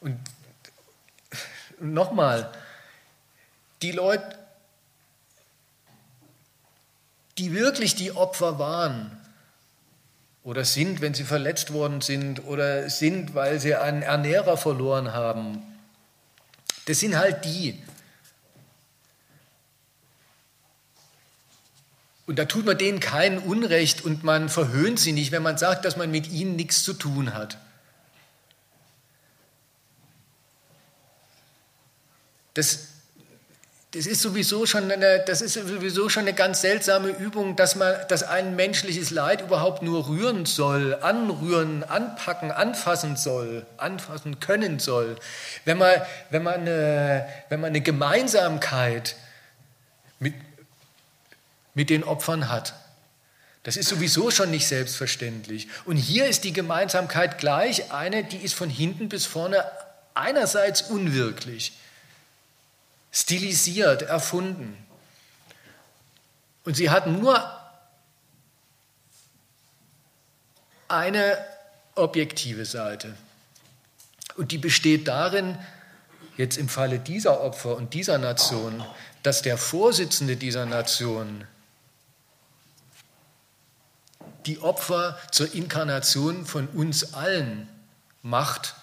[0.00, 0.18] Und
[1.78, 2.52] nochmal,
[3.80, 4.39] die Leute,
[7.40, 9.10] die wirklich die Opfer waren
[10.42, 15.62] oder sind, wenn sie verletzt worden sind oder sind, weil sie einen Ernährer verloren haben,
[16.84, 17.82] das sind halt die,
[22.30, 25.84] Und da tut man denen kein Unrecht und man verhöhnt sie nicht, wenn man sagt,
[25.84, 27.58] dass man mit ihnen nichts zu tun hat.
[32.54, 32.89] Das,
[33.92, 37.94] das, ist sowieso schon eine, das ist sowieso schon eine ganz seltsame Übung, dass, man,
[38.08, 45.16] dass ein menschliches Leid überhaupt nur rühren soll, anrühren, anpacken, anfassen soll, anfassen können soll.
[45.64, 45.90] Wenn man,
[46.30, 49.16] wenn man, eine, wenn man eine Gemeinsamkeit
[50.20, 50.34] mit,
[51.74, 52.74] mit den Opfern hat.
[53.64, 55.68] Das ist sowieso schon nicht selbstverständlich.
[55.84, 59.64] Und hier ist die Gemeinsamkeit gleich eine, die ist von hinten bis vorne
[60.14, 61.72] einerseits unwirklich,
[63.12, 64.76] stilisiert, erfunden.
[66.64, 67.42] Und sie hat nur
[70.88, 71.38] eine
[71.94, 73.16] objektive Seite.
[74.36, 75.58] Und die besteht darin,
[76.36, 78.84] jetzt im Falle dieser Opfer und dieser Nation,
[79.22, 81.46] dass der Vorsitzende dieser Nation
[84.46, 87.68] die Opfer zur Inkarnation von uns allen
[88.22, 88.74] macht,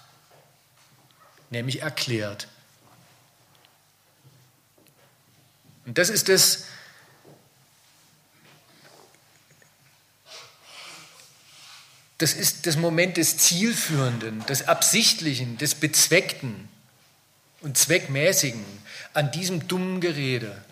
[1.50, 2.46] nämlich erklärt.
[5.88, 6.64] Und das ist das,
[12.18, 16.68] das ist das Moment des Zielführenden, des Absichtlichen, des Bezweckten
[17.62, 18.66] und Zweckmäßigen
[19.14, 20.62] an diesem dummen Gerede.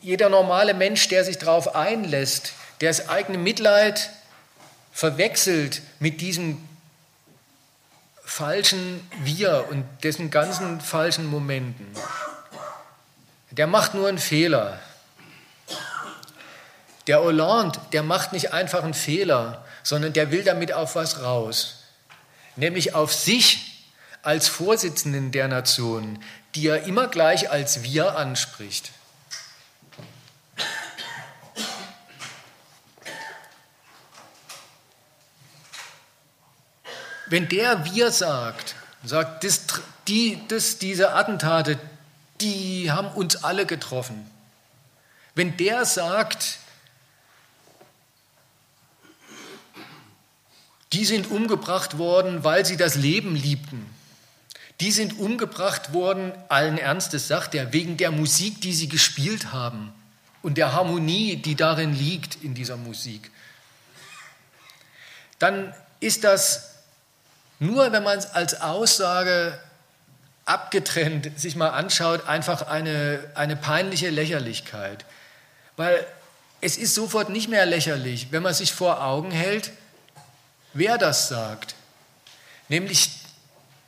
[0.00, 4.08] Jeder normale Mensch, der sich darauf einlässt, der das eigene Mitleid
[4.90, 6.66] verwechselt mit diesem
[8.26, 11.86] falschen Wir und dessen ganzen falschen Momenten,
[13.52, 14.80] der macht nur einen Fehler.
[17.06, 21.84] Der Hollande, der macht nicht einfach einen Fehler, sondern der will damit auf was raus,
[22.56, 23.86] nämlich auf sich
[24.22, 26.18] als Vorsitzenden der Nation,
[26.56, 28.90] die er immer gleich als wir anspricht.
[37.26, 39.62] Wenn der wir sagt, sagt, das,
[40.08, 41.78] die, das, diese Attentate,
[42.40, 44.30] die haben uns alle getroffen.
[45.34, 46.58] Wenn der sagt,
[50.92, 53.86] die sind umgebracht worden, weil sie das Leben liebten.
[54.80, 59.92] Die sind umgebracht worden, allen Ernstes sagt er, wegen der Musik, die sie gespielt haben
[60.42, 63.30] und der Harmonie, die darin liegt in dieser Musik.
[65.38, 66.75] dann ist das
[67.58, 69.58] nur, wenn man es als Aussage
[70.44, 75.04] abgetrennt sich mal anschaut, einfach eine, eine peinliche Lächerlichkeit.
[75.76, 76.06] Weil
[76.60, 79.72] es ist sofort nicht mehr lächerlich, wenn man sich vor Augen hält,
[80.72, 81.74] wer das sagt.
[82.68, 83.10] Nämlich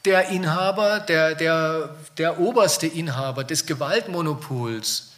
[0.05, 5.13] der Inhaber, der, der, der oberste Inhaber des Gewaltmonopols,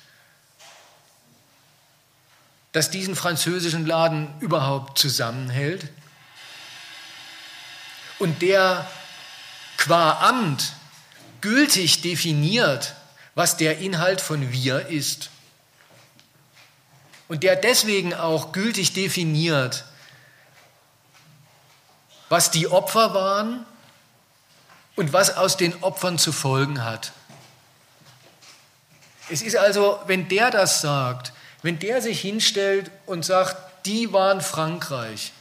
[2.72, 5.88] das diesen französischen Laden überhaupt zusammenhält
[8.20, 8.88] und der
[9.76, 10.74] qua Amt
[11.40, 12.94] gültig definiert,
[13.34, 15.30] was der Inhalt von wir ist.
[17.28, 19.84] Und der deswegen auch gültig definiert,
[22.28, 23.64] was die Opfer waren
[24.96, 27.12] und was aus den Opfern zu folgen hat.
[29.30, 34.40] Es ist also, wenn der das sagt, wenn der sich hinstellt und sagt, die waren
[34.40, 35.32] Frankreich,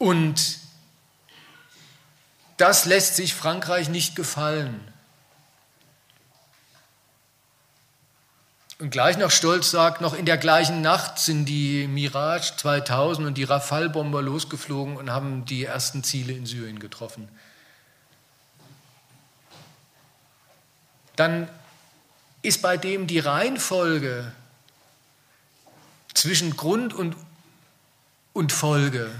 [0.00, 0.58] Und
[2.56, 4.80] das lässt sich Frankreich nicht gefallen.
[8.78, 13.34] Und gleich noch stolz sagt, noch in der gleichen Nacht sind die Mirage 2000 und
[13.34, 17.28] die Rafale-Bomber losgeflogen und haben die ersten Ziele in Syrien getroffen.
[21.16, 21.46] Dann
[22.40, 24.32] ist bei dem die Reihenfolge
[26.14, 27.16] zwischen Grund und,
[28.32, 29.10] und Folge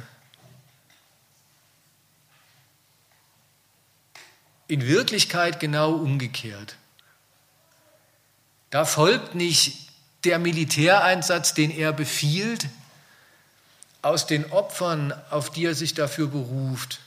[4.71, 6.77] in Wirklichkeit genau umgekehrt.
[8.71, 9.89] Da folgt nicht
[10.25, 12.69] der Militäreinsatz, den er befiehlt,
[14.03, 17.01] aus den Opfern, auf die er sich dafür beruft,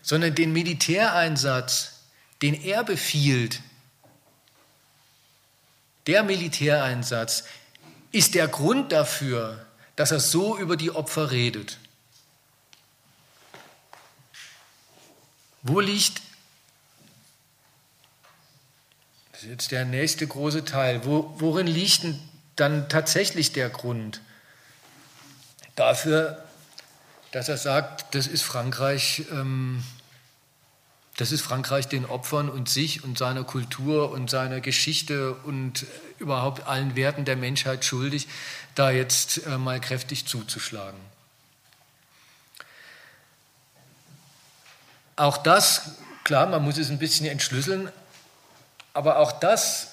[0.00, 2.00] sondern den Militäreinsatz,
[2.40, 3.60] den er befiehlt,
[6.06, 7.44] der Militäreinsatz
[8.10, 11.78] ist der Grund dafür, dass er so über die Opfer redet.
[15.62, 16.20] Wo liegt,
[19.32, 22.18] das ist jetzt der nächste große Teil, wo, worin liegt denn
[22.56, 24.20] dann tatsächlich der Grund
[25.74, 26.44] dafür,
[27.30, 29.82] dass er sagt, das ist Frankreich, ähm,
[31.16, 35.86] das ist Frankreich den Opfern und sich und seiner Kultur und seiner Geschichte und
[36.18, 38.28] überhaupt allen Werten der Menschheit schuldig,
[38.74, 40.98] da jetzt äh, mal kräftig zuzuschlagen.
[45.16, 47.90] Auch das, klar, man muss es ein bisschen entschlüsseln,
[48.94, 49.88] aber auch das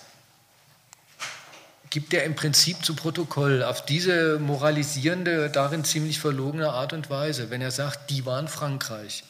[1.89, 7.49] gibt er im Prinzip zu Protokoll auf diese moralisierende, darin ziemlich verlogene Art und Weise,
[7.49, 9.23] wenn er sagt, die waren Frankreich.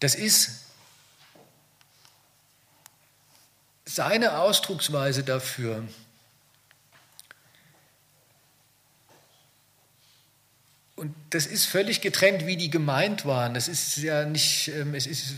[0.00, 0.62] Das ist
[3.84, 5.84] seine Ausdrucksweise dafür,
[11.02, 13.54] Und das ist völlig getrennt, wie die gemeint waren.
[13.54, 15.34] Das ist ja nicht, ähm, es ist,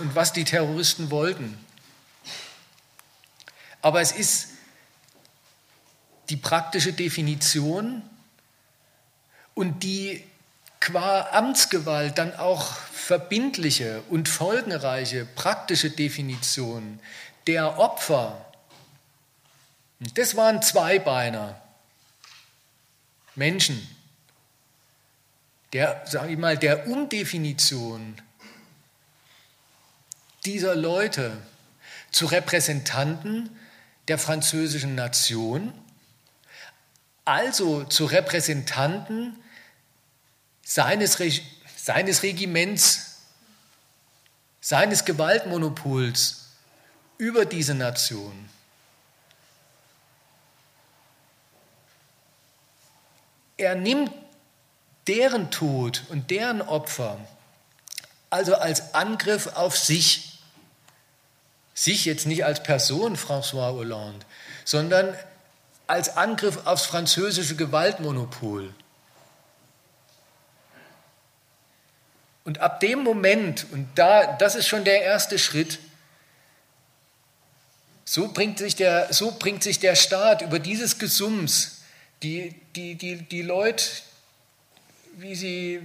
[0.00, 1.62] und was die Terroristen wollten.
[3.82, 4.48] Aber es ist
[6.30, 8.00] die praktische Definition
[9.52, 10.24] und die
[10.80, 17.00] qua Amtsgewalt dann auch verbindliche und folgenreiche praktische Definition
[17.46, 18.46] der Opfer.
[20.14, 21.60] Das waren Zweibeiner,
[23.34, 23.86] Menschen
[25.72, 28.20] der, sage ich mal, der Umdefinition
[30.44, 31.36] dieser Leute
[32.10, 33.56] zu Repräsentanten
[34.08, 35.72] der französischen Nation,
[37.24, 39.36] also zu Repräsentanten
[40.62, 41.42] seines, Reg
[41.76, 43.18] seines Regiments,
[44.60, 46.48] seines Gewaltmonopols
[47.18, 48.48] über diese Nation.
[53.56, 54.10] Er nimmt
[55.06, 57.18] deren Tod und deren Opfer,
[58.30, 60.38] also als Angriff auf sich,
[61.74, 64.24] sich jetzt nicht als Person François Hollande,
[64.64, 65.16] sondern
[65.86, 68.72] als Angriff aufs französische Gewaltmonopol.
[72.44, 75.78] Und ab dem Moment, und da, das ist schon der erste Schritt,
[78.04, 81.82] so bringt sich der, so bringt sich der Staat über dieses Gesums,
[82.22, 83.84] die, die, die, die Leute,
[85.16, 85.80] wie sie,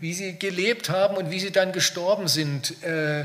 [0.00, 3.24] wie sie gelebt haben und wie sie dann gestorben sind, äh,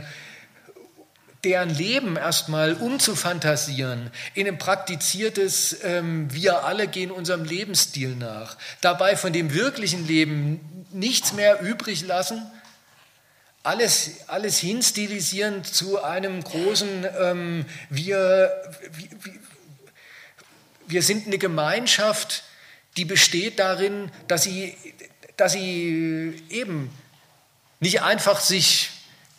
[1.43, 8.57] deren Leben erstmal umzufantasieren in ein praktiziertes, ähm, wir alle gehen unserem Lebensstil nach.
[8.81, 12.41] Dabei von dem wirklichen Leben nichts mehr übrig lassen,
[13.63, 18.51] alles, alles hinstilisieren zu einem großen, ähm, wir,
[18.91, 19.09] wir,
[20.87, 22.43] wir sind eine Gemeinschaft,
[22.95, 24.75] die besteht darin, dass sie,
[25.37, 26.91] dass sie eben
[27.79, 28.91] nicht einfach sich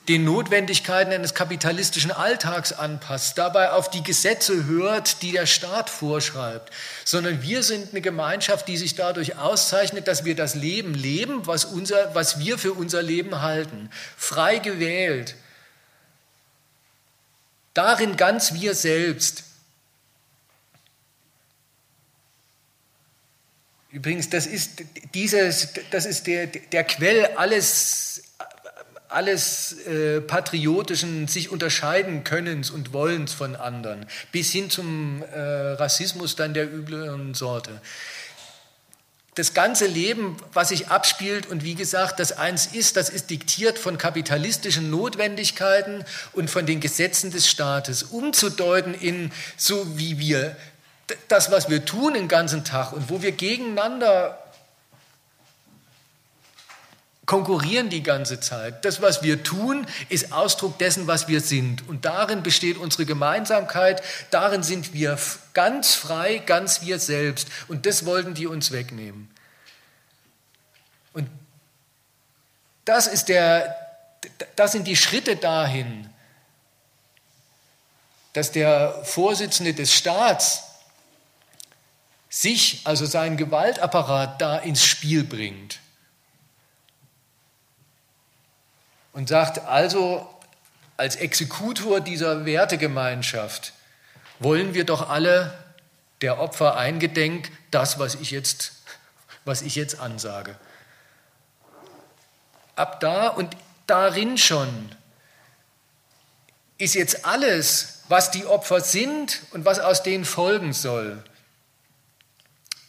[0.08, 6.72] den Notwendigkeiten eines kapitalistischen Alltags anpasst, dabei auf die Gesetze hört, die der Staat vorschreibt,
[7.04, 11.66] sondern wir sind eine Gemeinschaft, die sich dadurch auszeichnet, dass wir das Leben leben, was,
[11.66, 15.34] unser, was wir für unser Leben halten, frei gewählt,
[17.74, 19.44] darin ganz wir selbst.
[23.90, 24.82] Übrigens, das ist,
[25.14, 28.22] dieses, das ist der, der Quell alles
[29.08, 36.36] alles äh, patriotischen, sich unterscheiden Könnens und Wollens von anderen, bis hin zum äh, Rassismus
[36.36, 37.80] dann der üblen Sorte.
[39.34, 43.78] Das ganze Leben, was sich abspielt und wie gesagt, das eins ist, das ist diktiert
[43.78, 50.56] von kapitalistischen Notwendigkeiten und von den Gesetzen des Staates, umzudeuten in so wie wir
[51.28, 54.38] das, was wir tun den ganzen Tag und wo wir gegeneinander
[57.28, 58.86] konkurrieren die ganze Zeit.
[58.86, 61.86] Das, was wir tun, ist Ausdruck dessen, was wir sind.
[61.86, 65.18] Und darin besteht unsere Gemeinsamkeit, darin sind wir
[65.52, 67.48] ganz frei, ganz wir selbst.
[67.68, 69.30] Und das wollten die uns wegnehmen.
[71.12, 71.28] Und
[72.86, 73.76] das, ist der,
[74.56, 76.08] das sind die Schritte dahin,
[78.32, 80.67] dass der Vorsitzende des Staats
[82.28, 85.80] sich, also seinen Gewaltapparat, da ins Spiel bringt.
[89.18, 90.32] und sagt also,
[90.96, 93.72] als Exekutor dieser Wertegemeinschaft
[94.38, 95.52] wollen wir doch alle
[96.20, 98.74] der Opfer eingedenk das, was ich jetzt,
[99.44, 100.54] was ich jetzt ansage.
[102.76, 103.56] Ab da und
[103.88, 104.68] darin schon
[106.78, 111.24] ist jetzt alles, was die Opfer sind und was aus denen folgen soll,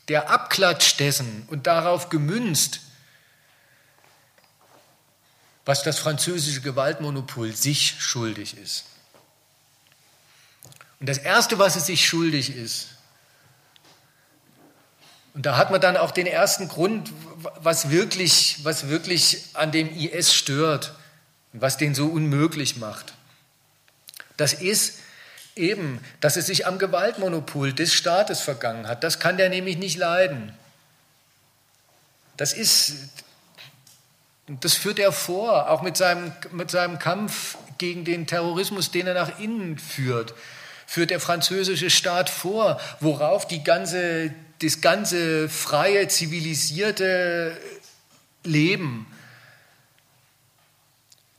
[0.09, 2.81] der Abklatsch dessen und darauf gemünzt,
[5.65, 8.85] was das französische Gewaltmonopol sich schuldig ist.
[10.99, 12.87] Und das Erste, was es sich schuldig ist,
[15.35, 17.13] und da hat man dann auch den ersten Grund,
[17.61, 20.93] was wirklich, was wirklich an dem IS stört,
[21.53, 23.13] was den so unmöglich macht.
[24.37, 24.98] Das ist
[25.59, 29.03] eben, dass es sich am Gewaltmonopol des Staates vergangen hat.
[29.03, 30.53] Das kann der nämlich nicht leiden.
[32.37, 32.93] Das ist,
[34.47, 39.13] das führt er vor, auch mit seinem, mit seinem Kampf gegen den Terrorismus, den er
[39.13, 40.33] nach innen führt,
[40.87, 47.57] führt der französische Staat vor, worauf die ganze, das ganze freie, zivilisierte
[48.43, 49.05] Leben,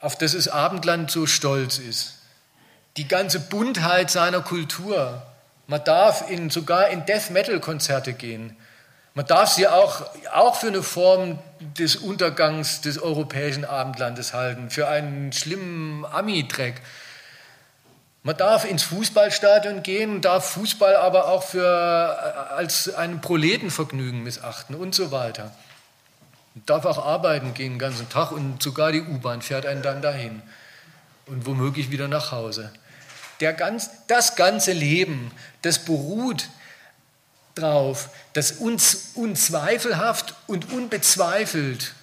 [0.01, 2.20] auf das das Abendland so stolz ist.
[3.01, 5.23] Die ganze Buntheit seiner Kultur.
[5.67, 8.55] Man darf in, sogar in Death-Metal-Konzerte gehen.
[9.15, 10.03] Man darf sie auch,
[10.35, 11.39] auch für eine Form
[11.79, 16.83] des Untergangs des europäischen Abendlandes halten, für einen schlimmen Ami-Dreck.
[18.23, 24.77] Man darf ins Fußballstadion gehen, darf Fußball aber auch für, äh, als ein Proletenvergnügen missachten
[24.77, 25.53] und so weiter.
[26.55, 30.03] Man darf auch arbeiten gehen den ganzen Tag und sogar die U-Bahn fährt einen dann
[30.03, 30.43] dahin
[31.25, 32.71] und womöglich wieder nach Hause.
[33.41, 35.33] Der ganz, das ganze Leben,
[35.63, 36.49] das beruht
[37.55, 41.95] drauf, dass uns unzweifelhaft und unbezweifelt,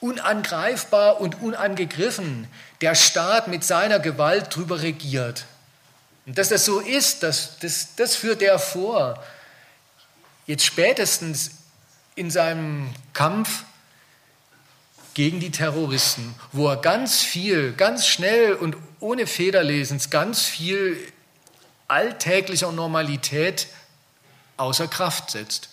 [0.00, 2.48] unangreifbar und unangegriffen
[2.80, 5.44] der Staat mit seiner Gewalt drüber regiert.
[6.26, 9.22] Und dass das so ist, das, das, das führt er vor.
[10.46, 11.52] Jetzt spätestens
[12.14, 13.64] in seinem Kampf
[15.14, 20.96] gegen die Terroristen, wo er ganz viel, ganz schnell und ohne Federlesens ganz viel
[21.88, 23.66] alltäglicher Normalität
[24.56, 25.70] außer Kraft setzt.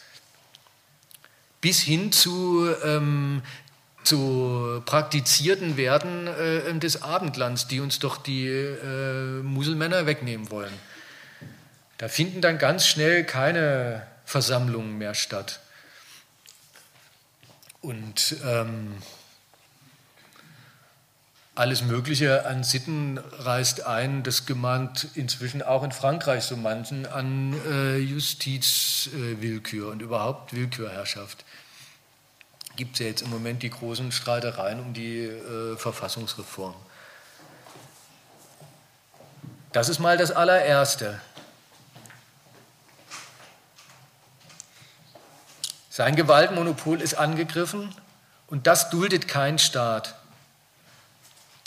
[1.62, 3.42] Bis hin zu, ähm,
[4.04, 10.74] zu praktizierten Werten äh, des Abendlands, die uns doch die äh, Muselmänner wegnehmen wollen.
[11.98, 15.60] Da finden dann ganz schnell keine Versammlungen mehr statt.
[17.82, 18.98] Und ähm,
[21.58, 24.22] alles Mögliche an Sitten reißt ein.
[24.22, 31.46] Das gemahnt inzwischen auch in Frankreich so manchen an äh, Justizwillkür äh, und überhaupt Willkürherrschaft.
[32.76, 36.76] Gibt es ja jetzt im Moment die großen Streitereien um die äh, Verfassungsreform.
[39.72, 41.20] Das ist mal das allererste.
[45.90, 47.96] Sein Gewaltmonopol ist angegriffen
[48.46, 50.17] und das duldet kein Staat.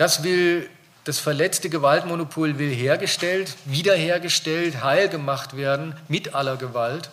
[0.00, 0.70] Das will
[1.04, 7.10] das verletzte Gewaltmonopol will hergestellt, wiederhergestellt, heil gemacht werden mit aller Gewalt.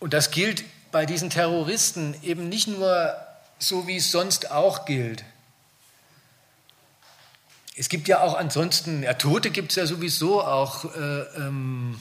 [0.00, 3.14] Und das gilt bei diesen Terroristen eben nicht nur
[3.60, 5.24] so, wie es sonst auch gilt.
[7.76, 11.96] Es gibt ja auch ansonsten, ja, Tote gibt es ja sowieso auch äh, ähm,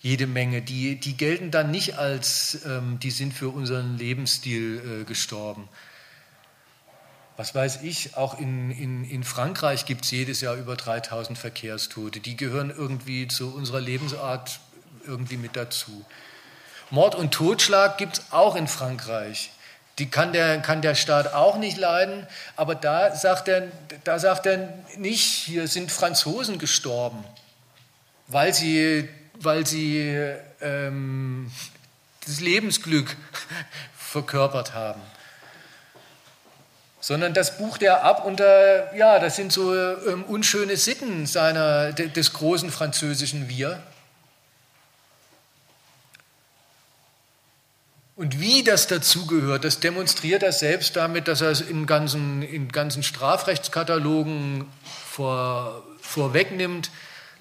[0.00, 0.62] jede Menge.
[0.62, 5.68] Die, die gelten dann nicht als, ähm, die sind für unseren Lebensstil äh, gestorben.
[7.36, 12.18] Was weiß ich, auch in, in, in Frankreich gibt es jedes Jahr über 3000 Verkehrstote.
[12.18, 14.58] Die gehören irgendwie zu unserer Lebensart
[15.06, 16.04] irgendwie mit dazu.
[16.90, 19.52] Mord und Totschlag gibt es auch in Frankreich.
[19.98, 22.26] Die kann der, kann der Staat auch nicht leiden,
[22.56, 23.68] aber da sagt, er,
[24.04, 27.24] da sagt er nicht, hier sind Franzosen gestorben,
[28.28, 29.08] weil sie,
[29.40, 30.16] weil sie
[30.60, 31.50] ähm,
[32.26, 33.16] das Lebensglück
[33.96, 35.00] verkörpert haben.
[37.00, 42.32] Sondern das bucht er ab unter, ja, das sind so ähm, unschöne Sitten seiner, des
[42.32, 43.82] großen französischen Wir.
[48.18, 52.68] Und wie das dazugehört, das demonstriert er selbst damit, dass er es in ganzen, in
[52.68, 54.66] ganzen Strafrechtskatalogen
[55.08, 56.90] vor, vorwegnimmt,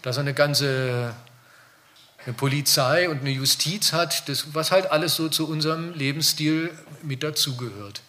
[0.04, 1.16] dass er eine ganze
[2.28, 7.23] eine Polizei und eine Justiz hat, das, was halt alles so zu unserem Lebensstil mit
[7.23, 8.01] dazugehört.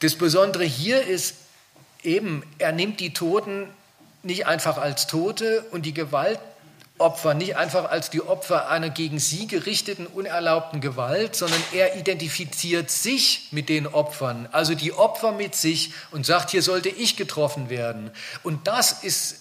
[0.00, 1.34] Das Besondere hier ist
[2.02, 3.68] eben, er nimmt die Toten
[4.22, 6.40] nicht einfach als Tote und die Gewalt
[6.98, 12.90] Opfer nicht einfach als die Opfer einer gegen sie gerichteten unerlaubten Gewalt, sondern er identifiziert
[12.90, 17.70] sich mit den Opfern, also die Opfer mit sich und sagt, hier sollte ich getroffen
[17.70, 18.10] werden.
[18.42, 19.36] Und das ist,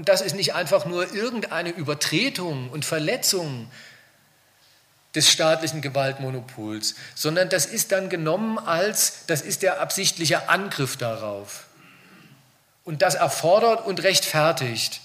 [0.00, 3.70] und das ist nicht einfach nur irgendeine Übertretung und Verletzung
[5.14, 11.66] des staatlichen Gewaltmonopols, sondern das ist dann genommen als, das ist der absichtliche Angriff darauf.
[12.82, 15.02] Und das erfordert und rechtfertigt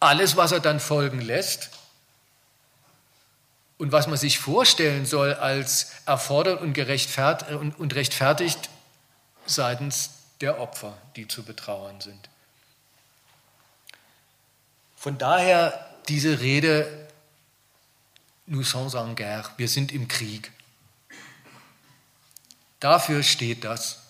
[0.00, 1.70] alles, was er dann folgen lässt
[3.78, 8.70] und was man sich vorstellen soll als erfordert und, und rechtfertigt
[9.46, 10.10] seitens
[10.44, 12.28] der Opfer, die zu betrauern sind.
[14.94, 17.08] Von daher diese Rede,
[18.44, 20.52] nous sommes en guerre, wir sind im Krieg.
[22.78, 24.02] Dafür steht das.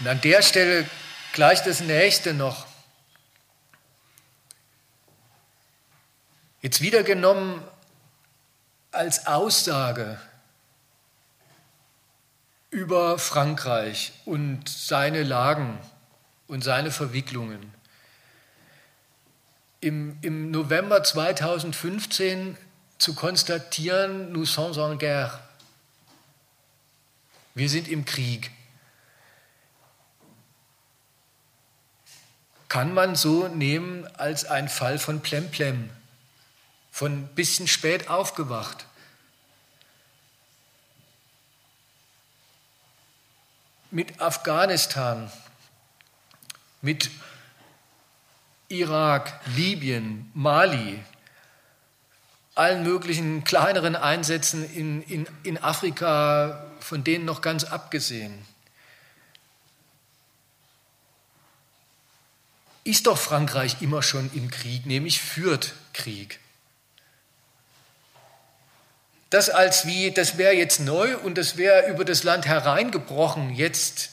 [0.00, 0.90] Und an der Stelle
[1.32, 2.66] gleich das nächste noch.
[6.60, 7.62] Jetzt wieder genommen
[8.90, 10.20] als Aussage
[12.70, 15.78] über Frankreich und seine Lagen
[16.46, 17.72] und seine Verwicklungen.
[19.80, 22.56] Im, Im November 2015
[22.98, 25.38] zu konstatieren, nous sommes en guerre.
[27.54, 28.50] Wir sind im Krieg.
[32.76, 35.88] kann man so nehmen als ein Fall von Plemplem,
[36.90, 38.84] von bisschen spät aufgewacht.
[43.90, 45.30] Mit Afghanistan,
[46.82, 47.10] mit
[48.68, 51.02] Irak, Libyen, Mali,
[52.54, 58.46] allen möglichen kleineren Einsätzen in, in, in Afrika, von denen noch ganz abgesehen.
[62.86, 66.38] ist doch Frankreich immer schon im Krieg, nämlich führt Krieg.
[69.36, 74.08] Das als wie, das wäre jetzt neu und das wäre über das Land hereingebrochen, jetzt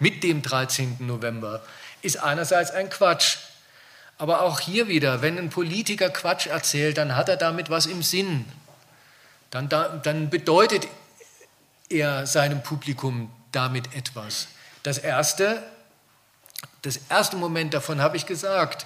[0.00, 0.96] mit dem 13.
[0.98, 1.62] November,
[2.02, 3.36] ist einerseits ein Quatsch.
[4.18, 8.02] Aber auch hier wieder, wenn ein Politiker Quatsch erzählt, dann hat er damit was im
[8.02, 8.44] Sinn.
[9.52, 10.88] Dann, dann bedeutet
[11.88, 14.48] er seinem Publikum damit etwas.
[14.82, 15.62] Das Erste,
[16.82, 18.84] das erste Moment davon habe ich gesagt.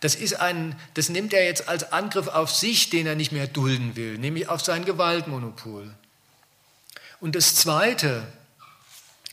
[0.00, 3.46] Das, ist ein, das nimmt er jetzt als Angriff auf sich, den er nicht mehr
[3.46, 5.94] dulden will, nämlich auf sein Gewaltmonopol.
[7.20, 8.26] Und das Zweite,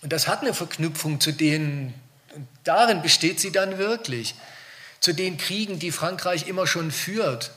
[0.02, 1.94] und das hat eine Verknüpfung zu den,
[2.66, 4.36] darin besteht sie dann wirklich,
[5.00, 7.52] zu den Kriegen, die Frankreich immer schon führt.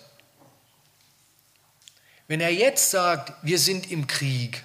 [2.28, 4.62] Wenn er jetzt sagt, wir sind im Krieg,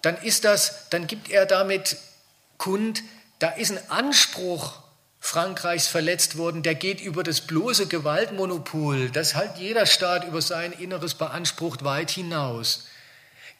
[0.00, 1.98] dann ist das, dann gibt er damit
[2.56, 3.02] kund,
[3.40, 4.83] da ist ein Anspruch
[5.26, 10.70] Frankreichs verletzt worden, der geht über das bloße Gewaltmonopol, das halt jeder Staat über sein
[10.70, 12.88] Inneres beansprucht, weit hinaus.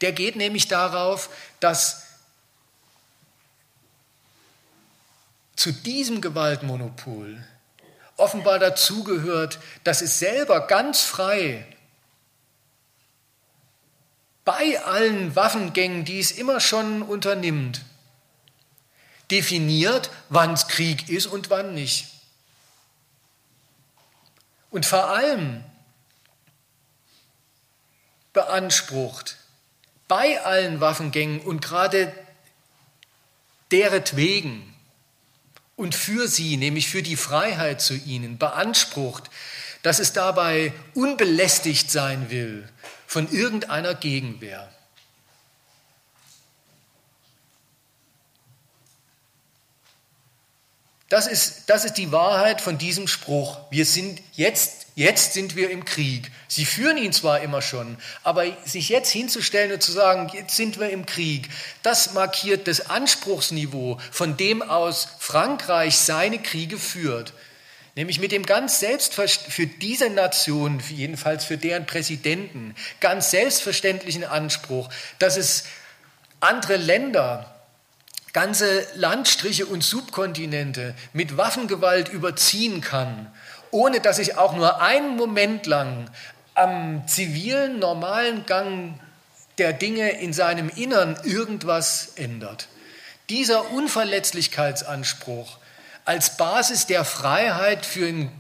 [0.03, 2.03] Der geht nämlich darauf, dass
[5.57, 7.43] zu diesem Gewaltmonopol
[8.19, 11.67] offenbar dazugehört, dass es selber ganz frei
[14.45, 17.81] bei allen Waffengängen, die es immer schon unternimmt,
[19.31, 22.07] definiert, wann es Krieg ist und wann nicht.
[24.71, 25.65] Und vor allem
[28.33, 29.37] beansprucht,
[30.09, 32.13] bei allen Waffengängen und gerade
[33.71, 34.75] deretwegen
[35.77, 39.31] und für sie, nämlich für die Freiheit zu ihnen, beansprucht,
[39.83, 42.69] dass es dabei unbelästigt sein will
[43.07, 44.74] von irgendeiner Gegenwehr.
[51.15, 53.61] Das ist, das ist die Wahrheit von diesem Spruch.
[53.71, 56.29] Wir sind jetzt, jetzt sind wir im Krieg.
[56.49, 60.81] Sie führen ihn zwar immer schon, aber sich jetzt hinzustellen und zu sagen, jetzt sind
[60.81, 61.49] wir im Krieg,
[61.85, 67.33] das markiert das Anspruchsniveau, von dem aus Frankreich seine Kriege führt.
[67.95, 74.89] Nämlich mit dem ganz selbstverständlichen, für diese Nation, jedenfalls für deren Präsidenten, ganz selbstverständlichen Anspruch,
[75.21, 75.63] dass es
[76.41, 77.54] andere Länder
[78.35, 83.33] ganze Landstriche und Subkontinente mit Waffengewalt überziehen kann,
[83.71, 86.11] ohne dass sich auch nur einen Moment lang
[86.55, 89.01] am zivilen, normalen Gang
[89.59, 92.69] der Dinge in seinem Innern irgendwas ändert.
[93.31, 95.59] Dieser Unverletzlichkeitsanspruch
[96.05, 98.33] als Basis der Freiheit für einen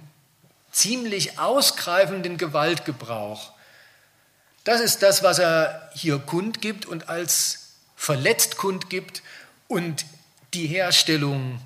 [0.72, 3.52] ziemlich ausgreifenden Gewaltgebrauch,
[4.64, 7.60] das ist das, was er hier kundgibt und als
[7.96, 9.22] verletzt kundgibt
[9.68, 10.06] und
[10.54, 11.60] die Herstellung,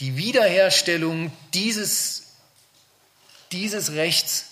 [0.00, 2.34] die Wiederherstellung dieses,
[3.52, 4.46] dieses Rechts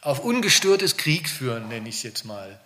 [0.00, 2.58] auf ungestörtes Kriegführen, nenne ich es jetzt mal,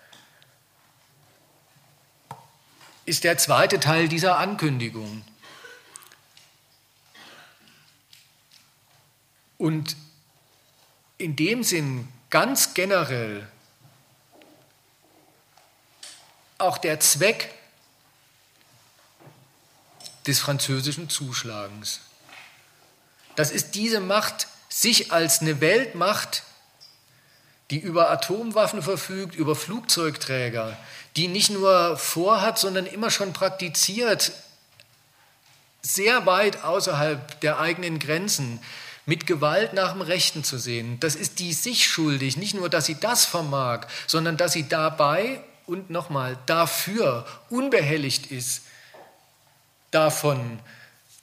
[3.07, 5.25] ist der zweite Teil dieser Ankündigung.
[9.59, 9.97] Und
[11.19, 13.49] in dem Sinn ganz generell
[16.59, 17.53] auch der Zweck
[20.27, 22.01] des französischen Zuschlagens.
[23.37, 26.43] Das ist diese Macht, sich als eine Weltmacht,
[27.71, 30.77] die über Atomwaffen verfügt, über Flugzeugträger,
[31.17, 34.33] die nicht nur vorhat, sondern immer schon praktiziert,
[35.83, 38.61] sehr weit außerhalb der eigenen Grenzen,
[39.07, 40.99] mit Gewalt nach dem Rechten zu sehen.
[41.01, 45.43] Das ist die sich schuldig, nicht nur, dass sie das vermag, sondern dass sie dabei
[45.67, 48.63] und nochmal dafür unbehelligt ist
[49.91, 50.61] davon,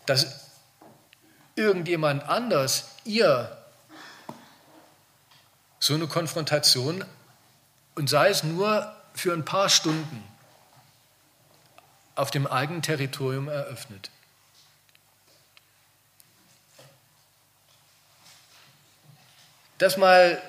[0.06, 0.52] dass
[1.56, 3.58] irgendjemand anders ihr
[5.80, 7.04] so eine Konfrontation
[7.96, 10.24] und sei es nur für ein paar Stunden
[12.16, 14.10] auf dem eigenen Territorium eröffnet.
[19.78, 20.40] Das mal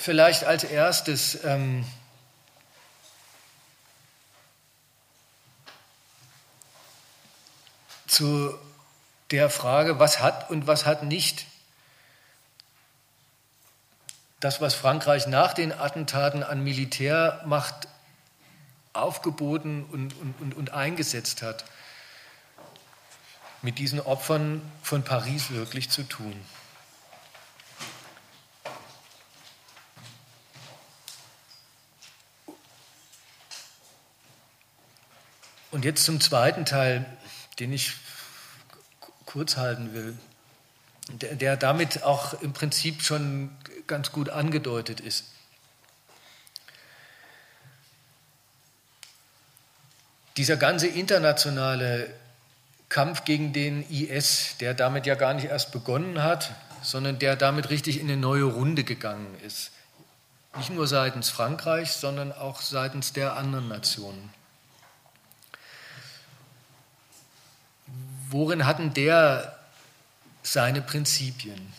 [0.00, 1.84] vielleicht als erstes ähm,
[8.06, 8.54] zu
[9.30, 11.44] der Frage, was hat und was hat nicht
[14.40, 17.86] das, was Frankreich nach den Attentaten an Militärmacht
[18.94, 21.66] aufgeboten und, und, und, eingesetzt hat,
[23.60, 26.34] mit diesen Opfern von Paris wirklich zu tun.
[35.70, 37.06] Und jetzt zum zweiten Teil,
[37.58, 37.92] den ich
[39.24, 40.18] kurz halten will,
[41.08, 43.50] der, der damit auch im Prinzip schon
[43.86, 45.24] ganz gut angedeutet ist.
[50.36, 52.12] Dieser ganze internationale
[52.88, 56.50] Kampf gegen den IS, der damit ja gar nicht erst begonnen hat,
[56.82, 59.70] sondern der damit richtig in eine neue Runde gegangen ist.
[60.56, 64.30] Nicht nur seitens Frankreichs, sondern auch seitens der anderen Nationen.
[68.32, 69.58] Worin hatten der
[70.42, 71.72] seine Prinzipien?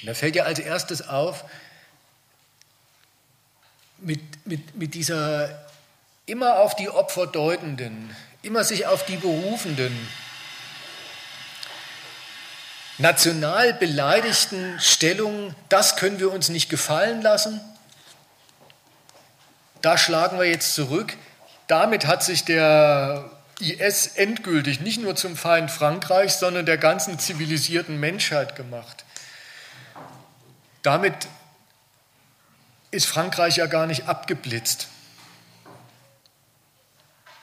[0.00, 1.44] Und da fällt ja als erstes auf,
[3.98, 5.66] mit, mit, mit dieser
[6.26, 10.08] immer auf die Opfer deutenden, immer sich auf die berufenden,
[12.98, 17.60] national beleidigten Stellung, das können wir uns nicht gefallen lassen.
[19.82, 21.16] Da schlagen wir jetzt zurück.
[21.68, 23.30] Damit hat sich der
[23.60, 29.04] IS endgültig nicht nur zum Feind Frankreichs, sondern der ganzen zivilisierten Menschheit gemacht.
[30.82, 31.28] Damit
[32.90, 34.88] ist Frankreich ja gar nicht abgeblitzt.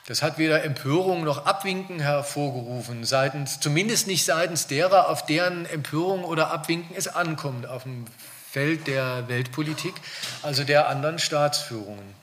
[0.06, 6.24] Das hat weder Empörung noch Abwinken hervorgerufen, seitens, zumindest nicht seitens derer, auf deren Empörung
[6.24, 8.06] oder Abwinken es ankommt auf dem
[8.50, 9.94] Feld der Weltpolitik,
[10.42, 12.14] also der anderen Staatsführungen.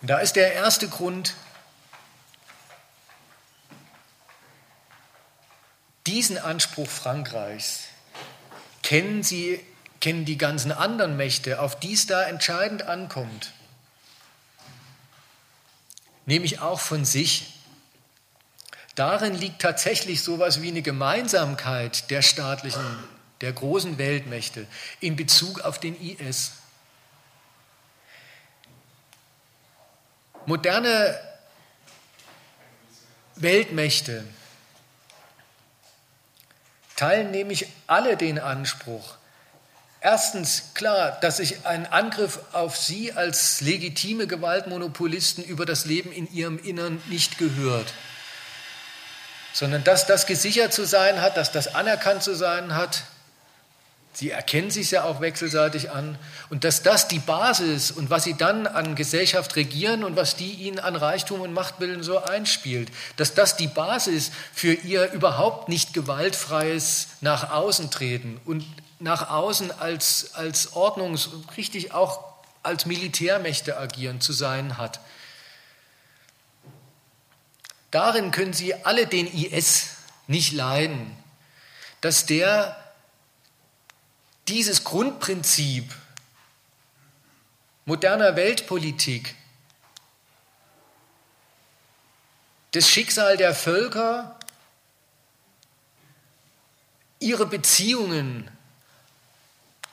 [0.00, 1.34] Und da ist der erste Grund,
[6.06, 7.84] diesen Anspruch Frankreichs
[8.82, 9.64] kennen sie,
[10.00, 13.52] kennen die ganzen anderen Mächte, auf die es da entscheidend ankommt
[16.28, 17.54] nämlich auch von sich.
[18.94, 22.84] Darin liegt tatsächlich so etwas wie eine Gemeinsamkeit der staatlichen,
[23.40, 24.66] der großen Weltmächte
[25.00, 26.52] in Bezug auf den IS.
[30.48, 31.14] Moderne
[33.36, 34.24] Weltmächte
[36.96, 39.18] teilen nämlich alle den Anspruch,
[40.00, 46.32] Erstens klar, dass sich ein Angriff auf Sie als legitime Gewaltmonopolisten über das Leben in
[46.32, 47.92] Ihrem Innern nicht gehört,
[49.52, 53.02] sondern dass das gesichert zu sein hat, dass das anerkannt zu sein hat.
[54.18, 56.18] Sie erkennen sich ja auch wechselseitig an
[56.50, 60.54] und dass das die Basis und was Sie dann an Gesellschaft regieren und was die
[60.54, 65.94] Ihnen an Reichtum und Machtbilden so einspielt, dass das die Basis für Ihr überhaupt nicht
[65.94, 68.66] gewaltfreies nach außen treten und
[68.98, 72.24] nach außen als, als Ordnungs- und richtig auch
[72.64, 74.98] als Militärmächte agieren zu sein hat.
[77.92, 79.90] Darin können Sie alle den IS
[80.26, 81.16] nicht leiden,
[82.00, 82.76] dass der
[84.48, 85.94] dieses Grundprinzip
[87.84, 89.34] moderner Weltpolitik,
[92.72, 94.38] das Schicksal der Völker,
[97.18, 98.50] ihre Beziehungen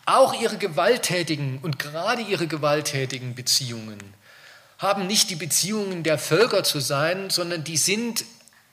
[0.05, 3.97] auch ihre gewalttätigen und gerade ihre gewalttätigen Beziehungen
[4.77, 8.25] haben nicht die Beziehungen der Völker zu sein, sondern die sind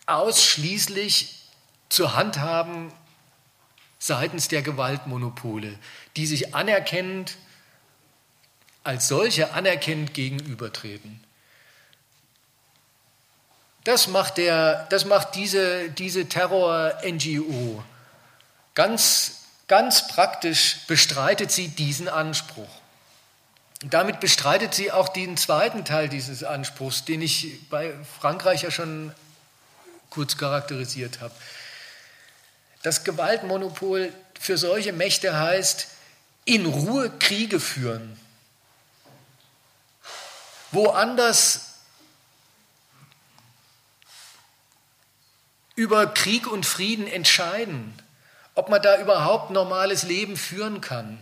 [0.07, 1.47] ausschließlich
[1.89, 2.93] zu handhaben
[4.07, 5.79] seitens der Gewaltmonopole,
[6.17, 7.37] die sich anerkennend
[8.85, 11.23] als solche anerkennend gegenübertreten.
[13.85, 17.83] Das macht, der, das macht diese, diese Terror-NGO
[18.75, 19.43] ganz
[19.73, 22.69] Ganz praktisch bestreitet sie diesen Anspruch.
[23.81, 29.15] Damit bestreitet sie auch den zweiten Teil dieses Anspruchs, den ich bei Frankreich ja schon
[30.11, 31.33] kurz charakterisiert habe.
[32.83, 35.89] Das Gewaltmonopol für solche Mächte heißt,
[36.45, 38.18] in Ruhe Kriege führen.
[40.72, 41.74] Woanders
[45.76, 47.95] über Krieg und Frieden entscheiden
[48.55, 51.20] ob man da überhaupt normales Leben führen kann.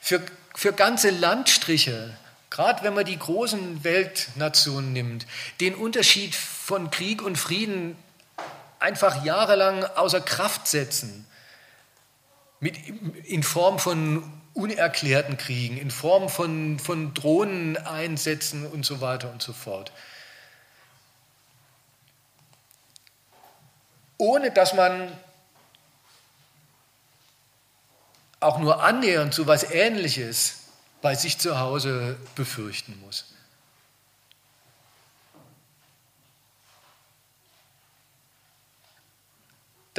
[0.00, 0.22] Für,
[0.54, 2.16] für ganze Landstriche,
[2.50, 5.26] gerade wenn man die großen Weltnationen nimmt,
[5.60, 7.96] den Unterschied von Krieg und Frieden
[8.80, 11.26] einfach jahrelang außer Kraft setzen,
[12.58, 12.76] mit,
[13.24, 19.52] in Form von unerklärten Kriegen, in Form von, von Drohneneinsätzen und so weiter und so
[19.52, 19.92] fort.
[24.18, 25.16] Ohne dass man
[28.40, 30.64] auch nur annähernd zu was Ähnliches
[31.00, 33.29] bei sich zu Hause befürchten muss.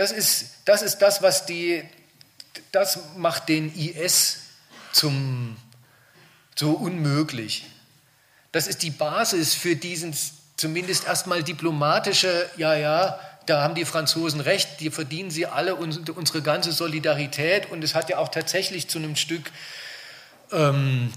[0.02, 1.84] Das ist, das ist das, was die,
[2.72, 4.38] das macht den IS
[4.94, 5.56] zum,
[6.56, 7.68] so unmöglich.
[8.52, 10.16] Das ist die Basis für diesen
[10.58, 16.42] zumindest erstmal diplomatische, ja, ja, da haben die Franzosen recht, die verdienen sie alle unsere
[16.42, 19.52] ganze Solidarität und es hat ja auch tatsächlich zu einem Stück
[20.52, 21.14] ähm,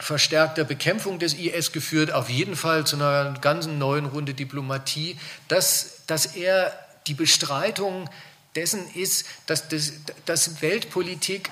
[0.00, 5.18] verstärkter Bekämpfung des IS geführt, auf jeden Fall zu einer ganzen neuen Runde Diplomatie,
[5.48, 6.72] dass, dass er
[7.06, 8.08] die Bestreitung
[8.54, 9.92] dessen ist, dass, das,
[10.24, 11.50] dass Weltpolitik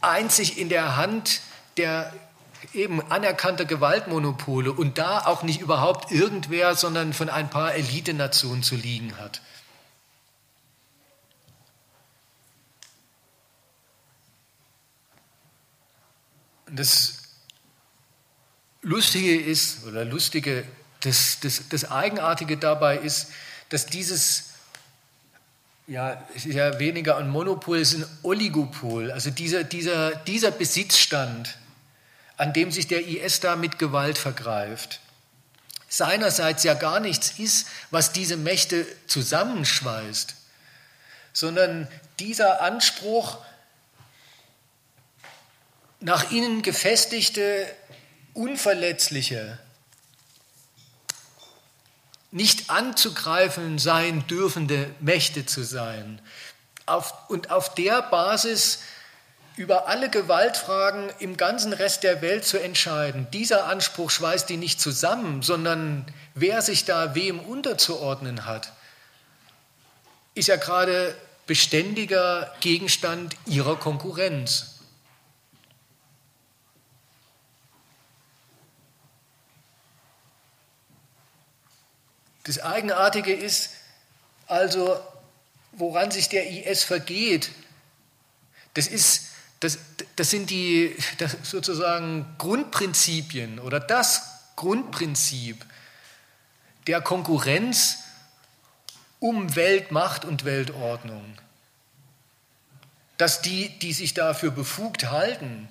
[0.00, 1.40] einzig in der Hand
[1.76, 2.12] der
[2.74, 8.76] eben anerkannte Gewaltmonopole und da auch nicht überhaupt irgendwer, sondern von ein paar Elitenationen zu
[8.76, 9.40] liegen hat.
[16.66, 17.18] Das
[18.82, 20.64] Lustige ist, oder Lustige,
[21.00, 23.28] das, das, das Eigenartige dabei ist,
[23.70, 24.50] dass dieses,
[25.86, 31.56] ja, ja weniger ein Monopol, ist ein Oligopol, also dieser, dieser, dieser Besitzstand,
[32.36, 35.00] an dem sich der IS da mit Gewalt vergreift,
[35.88, 40.34] seinerseits ja gar nichts ist, was diese Mächte zusammenschweißt,
[41.32, 43.38] sondern dieser Anspruch
[46.00, 47.66] nach innen gefestigte,
[48.32, 49.58] unverletzliche,
[52.30, 56.20] nicht anzugreifen sein dürfende Mächte zu sein.
[56.86, 58.80] Auf, und auf der Basis
[59.56, 63.26] über alle Gewaltfragen im ganzen Rest der Welt zu entscheiden.
[63.32, 68.72] Dieser Anspruch schweißt die nicht zusammen, sondern wer sich da wem unterzuordnen hat,
[70.34, 71.14] ist ja gerade
[71.46, 74.69] beständiger Gegenstand ihrer Konkurrenz.
[82.50, 83.70] Das Eigenartige ist
[84.48, 85.00] also,
[85.70, 87.52] woran sich der IS vergeht,
[88.74, 89.26] das, ist,
[89.60, 89.78] das,
[90.16, 94.22] das sind die das sozusagen Grundprinzipien oder das
[94.56, 95.64] Grundprinzip
[96.88, 97.98] der Konkurrenz
[99.20, 101.38] um Weltmacht und Weltordnung.
[103.16, 105.68] Dass die, die sich dafür befugt halten,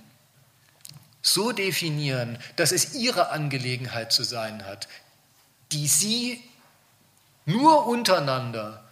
[1.22, 4.88] so definieren, dass es ihre Angelegenheit zu sein hat,
[5.74, 6.42] die sie
[7.50, 8.84] nur untereinander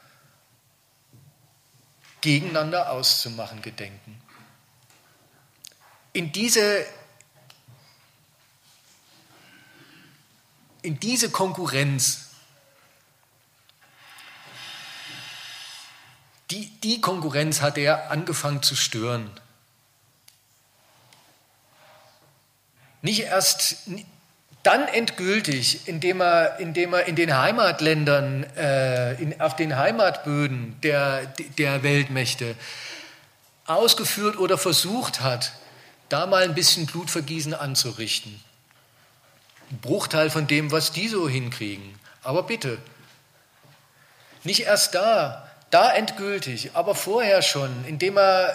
[2.21, 4.19] gegeneinander auszumachen gedenken.
[6.13, 6.85] In diese,
[10.81, 12.31] in diese Konkurrenz,
[16.49, 19.29] die, die Konkurrenz hat er angefangen zu stören.
[23.03, 23.87] Nicht erst,
[24.67, 31.25] dann endgültig, indem er, indem er in den Heimatländern, äh, in, auf den Heimatböden der,
[31.57, 32.53] der Weltmächte
[33.65, 35.53] ausgeführt oder versucht hat,
[36.09, 38.41] da mal ein bisschen Blutvergießen anzurichten.
[39.71, 41.97] Ein Bruchteil von dem, was die so hinkriegen.
[42.21, 42.77] Aber bitte,
[44.43, 48.53] nicht erst da, da endgültig, aber vorher schon, indem er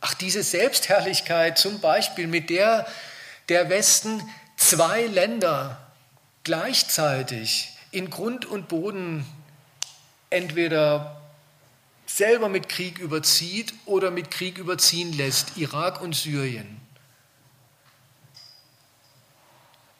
[0.00, 2.86] Ach, diese Selbstherrlichkeit zum Beispiel, mit der
[3.50, 4.22] der Westen
[4.56, 5.90] zwei Länder
[6.44, 9.26] gleichzeitig in Grund und Boden
[10.30, 11.20] entweder
[12.06, 16.80] selber mit Krieg überzieht oder mit Krieg überziehen lässt, Irak und Syrien.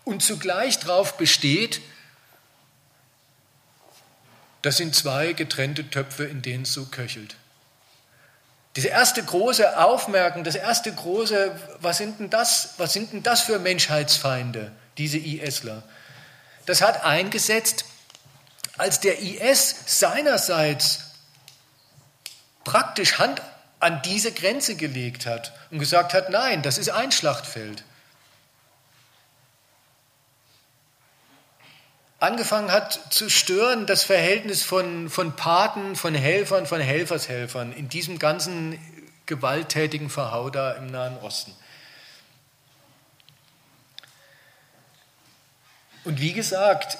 [0.04, 1.80] Und zugleich darauf besteht,
[4.62, 7.36] das sind zwei getrennte Töpfe, in denen es so köchelt.
[8.76, 13.40] Diese erste große Aufmerken, das erste große, was sind denn das, was sind denn das
[13.42, 15.82] für Menschheitsfeinde, diese ISler?
[16.66, 17.84] Das hat eingesetzt,
[18.78, 21.00] als der IS seinerseits
[22.64, 23.42] praktisch Hand
[23.80, 27.82] an diese Grenze gelegt hat und gesagt hat, nein, das ist ein Schlachtfeld.
[32.20, 38.18] Angefangen hat zu stören, das Verhältnis von, von Paten, von Helfern, von Helfershelfern in diesem
[38.18, 38.78] ganzen
[39.26, 41.54] gewalttätigen Verhau da im Nahen Osten.
[46.04, 46.98] Und wie gesagt,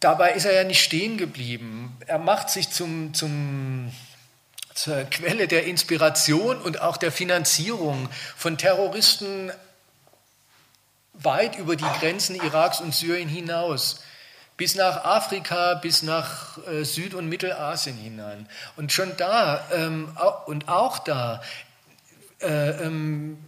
[0.00, 1.96] dabei ist er ja nicht stehen geblieben.
[2.06, 3.92] Er macht sich zum, zum,
[4.74, 9.50] zur Quelle der Inspiration und auch der Finanzierung von Terroristen
[11.20, 14.02] weit über die Grenzen Iraks und Syrien hinaus,
[14.56, 18.48] bis nach Afrika, bis nach äh, Süd- und Mittelasien hinein.
[18.76, 20.16] Und schon da ähm,
[20.46, 21.42] und auch da
[22.40, 23.38] äh, ähm,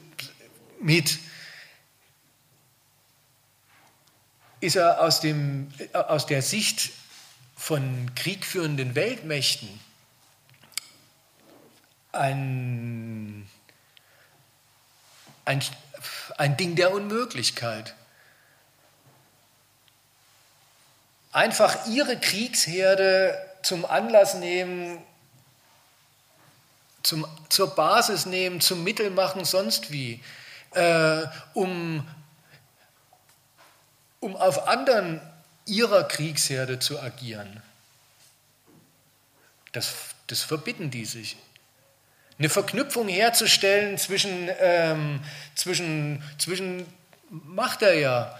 [0.80, 1.18] mit
[4.60, 6.90] ist er aus, dem, äh, aus der Sicht
[7.56, 9.68] von kriegführenden Weltmächten
[12.12, 13.48] ein,
[15.44, 15.62] ein
[16.38, 17.94] ein Ding der Unmöglichkeit.
[21.32, 25.02] Einfach ihre Kriegsherde zum Anlass nehmen,
[27.02, 30.22] zum, zur Basis nehmen, zum Mittel machen, sonst wie,
[30.72, 32.06] äh, um,
[34.20, 35.20] um auf anderen
[35.66, 37.62] ihrer Kriegsherde zu agieren.
[39.72, 39.92] Das,
[40.28, 41.36] das verbitten die sich
[42.38, 45.20] eine Verknüpfung herzustellen zwischen, ähm,
[45.54, 46.86] zwischen, zwischen,
[47.30, 48.38] macht er ja,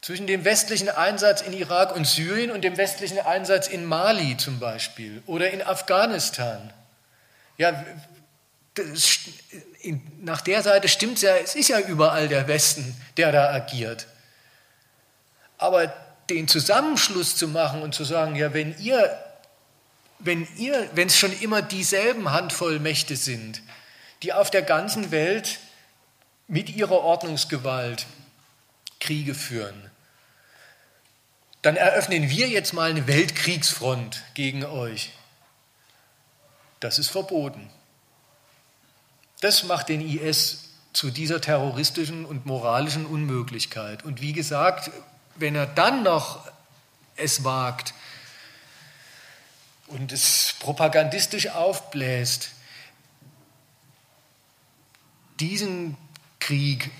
[0.00, 4.58] zwischen dem westlichen Einsatz in Irak und Syrien und dem westlichen Einsatz in Mali zum
[4.58, 6.72] Beispiel oder in Afghanistan.
[7.56, 7.84] Ja,
[8.74, 9.18] das,
[10.20, 14.06] nach der Seite stimmt es ja, es ist ja überall der Westen, der da agiert.
[15.58, 15.92] Aber
[16.30, 19.16] den Zusammenschluss zu machen und zu sagen, ja, wenn ihr
[20.24, 23.62] wenn ihr, wenn es schon immer dieselben Handvoll Mächte sind,
[24.22, 25.58] die auf der ganzen Welt
[26.48, 28.06] mit ihrer Ordnungsgewalt
[29.00, 29.90] Kriege führen,
[31.62, 35.12] dann eröffnen wir jetzt mal eine Weltkriegsfront gegen euch.
[36.80, 37.70] Das ist verboten.
[39.40, 44.04] Das macht den IS zu dieser terroristischen und moralischen Unmöglichkeit.
[44.04, 44.90] Und wie gesagt,
[45.36, 46.46] wenn er dann noch
[47.16, 47.94] es wagt
[49.88, 52.50] und es propagandistisch aufbläst,
[55.40, 55.96] diesen
[56.38, 56.90] Krieg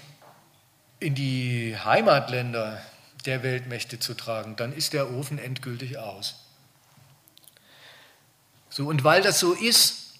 [1.01, 2.83] in die Heimatländer
[3.25, 6.37] der Weltmächte zu tragen, dann ist der Ofen endgültig aus.
[8.69, 10.15] So, und weil das so ist,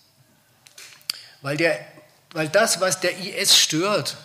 [1.41, 1.85] weil, der,
[2.33, 4.17] weil das, was der IS stört,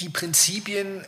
[0.00, 1.04] die Prinzipien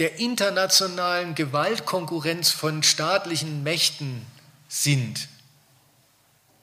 [0.00, 4.26] der internationalen Gewaltkonkurrenz von staatlichen Mächten
[4.66, 5.28] sind,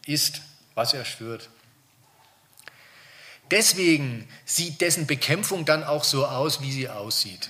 [0.08, 0.42] ist,
[0.74, 1.50] was er stört.
[3.52, 7.50] Deswegen sieht dessen Bekämpfung dann auch so aus, wie sie aussieht.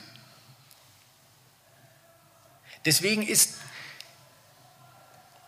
[2.84, 3.26] Deswegen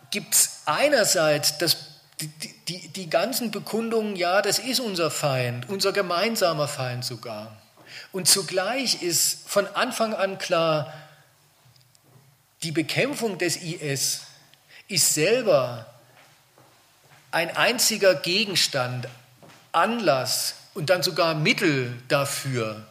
[0.10, 1.76] gibt es einerseits das,
[2.22, 2.30] die,
[2.68, 7.59] die, die ganzen Bekundungen, ja, das ist unser Feind, unser gemeinsamer Feind sogar.
[8.12, 10.94] Und zugleich ist von Anfang an klar,
[12.64, 14.22] die Bekämpfung des IS
[14.88, 15.86] ist selber
[17.32, 19.08] ein einziger Gegenstand,
[19.72, 22.88] Anlass und dann sogar Mittel dafür,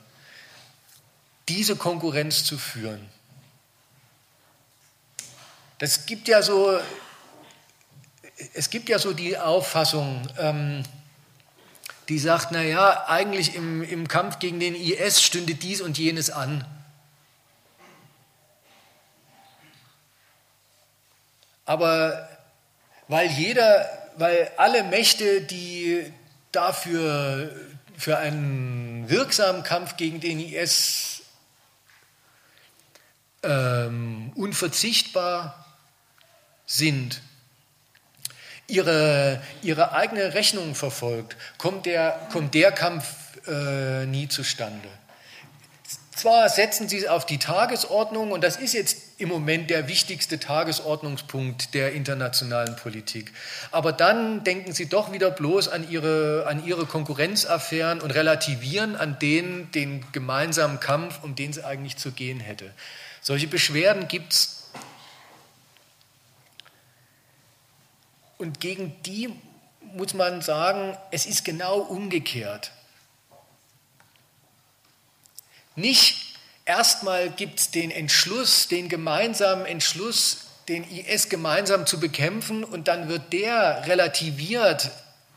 [1.48, 3.08] diese Konkurrenz zu führen.
[5.78, 6.78] Das gibt ja so,
[8.54, 10.84] es gibt ja so die Auffassung, ähm,
[12.09, 16.64] die sagt, naja, eigentlich im, im Kampf gegen den IS stünde dies und jenes an.
[21.66, 22.28] Aber
[23.09, 23.86] weil jeder,
[24.16, 26.10] weil alle Mächte, die
[26.51, 27.55] dafür
[27.97, 31.22] für einen wirksamen Kampf gegen den IS
[33.43, 35.66] ähm, unverzichtbar
[36.64, 37.20] sind,
[38.68, 43.04] ihre, ihre eigene Rechnung verfolgt, kommt der, kommt der Kampf
[43.46, 44.88] äh, nie zustande.
[46.14, 50.40] Zwar setzen sie es auf die Tagesordnung, und das ist jetzt im Moment der wichtigste
[50.40, 53.32] Tagesordnungspunkt der internationalen Politik,
[53.70, 59.18] aber dann denken sie doch wieder bloß an ihre, an ihre Konkurrenzaffären und relativieren an
[59.20, 62.72] den, den gemeinsamen Kampf, um den es eigentlich zu gehen hätte.
[63.20, 64.57] Solche Beschwerden gibt es.
[68.39, 69.32] Und gegen die
[69.81, 72.70] muss man sagen, es ist genau umgekehrt.
[75.74, 76.35] Nicht
[76.65, 83.09] erstmal gibt es den Entschluss, den gemeinsamen Entschluss, den IS gemeinsam zu bekämpfen und dann
[83.09, 84.90] wird der relativiert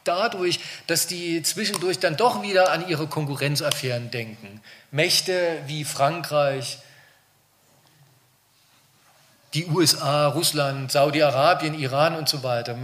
[0.04, 4.62] dadurch, dass die zwischendurch dann doch wieder an ihre Konkurrenzaffären denken.
[4.92, 6.80] Mächte wie Frankreich,
[9.54, 12.78] die USA, Russland, Saudi-Arabien, Iran und so weiter.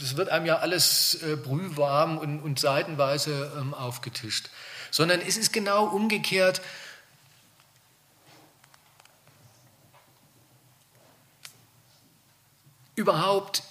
[0.00, 4.50] Es wird einem ja alles äh, brühwarm und, und seitenweise ähm, aufgetischt.
[4.90, 6.60] Sondern es ist genau umgekehrt.
[12.96, 13.62] überhaupt,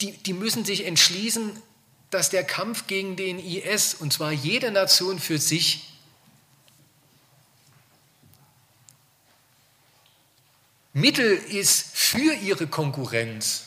[0.00, 1.62] die, die müssen sich entschließen,
[2.08, 5.86] dass der Kampf gegen den IS, und zwar jede Nation für sich,
[11.00, 13.64] Mittel ist für ihre Konkurrenz.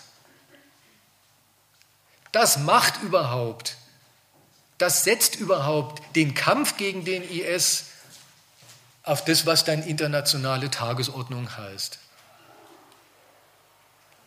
[2.31, 3.77] Das macht überhaupt,
[4.77, 7.85] das setzt überhaupt den Kampf gegen den IS
[9.03, 11.99] auf das, was dann internationale Tagesordnung heißt.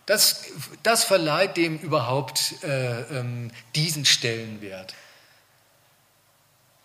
[0.07, 0.45] Das,
[0.85, 4.95] das verleiht dem überhaupt äh, ähm, diesen Stellenwert.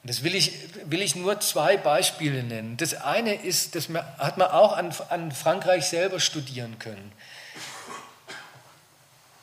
[0.04, 0.54] Das will ich,
[0.86, 2.76] will ich nur zwei Beispiele nennen.
[2.78, 7.12] Das eine ist, das hat man auch an, an Frankreich selber studieren können.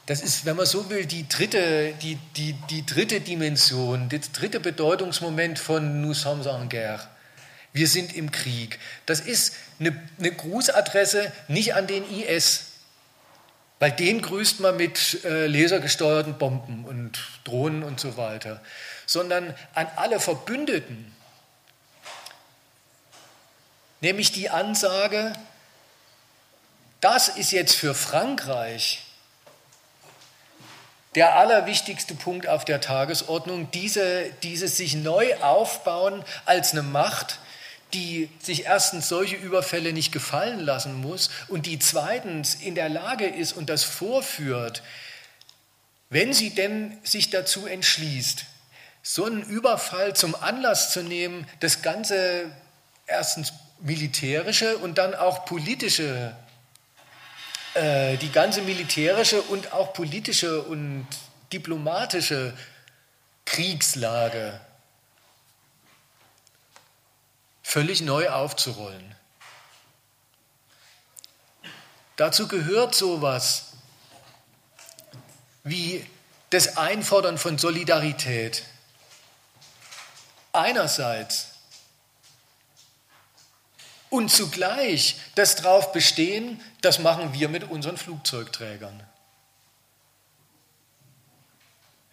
[0.06, 4.58] Das ist, wenn man so will, die dritte, die, die, die dritte Dimension, das dritte
[4.58, 7.06] Bedeutungsmoment von Nous sommes en guerre.
[7.74, 8.78] Wir sind im Krieg.
[9.04, 12.68] Das ist eine, eine Grußadresse nicht an den IS,
[13.78, 18.62] weil den grüßt man mit äh, lasergesteuerten Bomben und Drohnen und so weiter,
[19.08, 21.12] sondern an alle Verbündeten.
[24.00, 25.32] Nämlich die Ansage,
[27.00, 29.02] das ist jetzt für Frankreich
[31.14, 37.38] der allerwichtigste Punkt auf der Tagesordnung, diese, dieses sich neu aufbauen als eine Macht,
[37.94, 43.26] die sich erstens solche Überfälle nicht gefallen lassen muss und die zweitens in der Lage
[43.26, 44.82] ist und das vorführt,
[46.10, 48.44] wenn sie denn sich dazu entschließt,
[49.10, 52.52] so einen Überfall zum Anlass zu nehmen, das Ganze
[53.06, 56.36] erstens militärische und dann auch politische,
[57.72, 61.06] äh, die ganze militärische und auch politische und
[61.54, 62.52] diplomatische
[63.46, 64.60] Kriegslage
[67.62, 69.14] völlig neu aufzurollen.
[72.16, 73.72] Dazu gehört sowas
[75.64, 76.04] wie
[76.50, 78.64] das Einfordern von Solidarität.
[80.52, 81.48] Einerseits
[84.10, 89.02] und zugleich das darauf bestehen, das machen wir mit unseren Flugzeugträgern.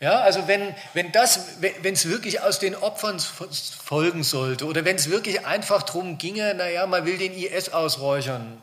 [0.02, 5.10] Ja, also wenn, wenn wenn es wirklich aus den Opfern folgen sollte oder wenn es
[5.10, 8.62] wirklich einfach darum ginge, naja, man will den IS ausräuchern,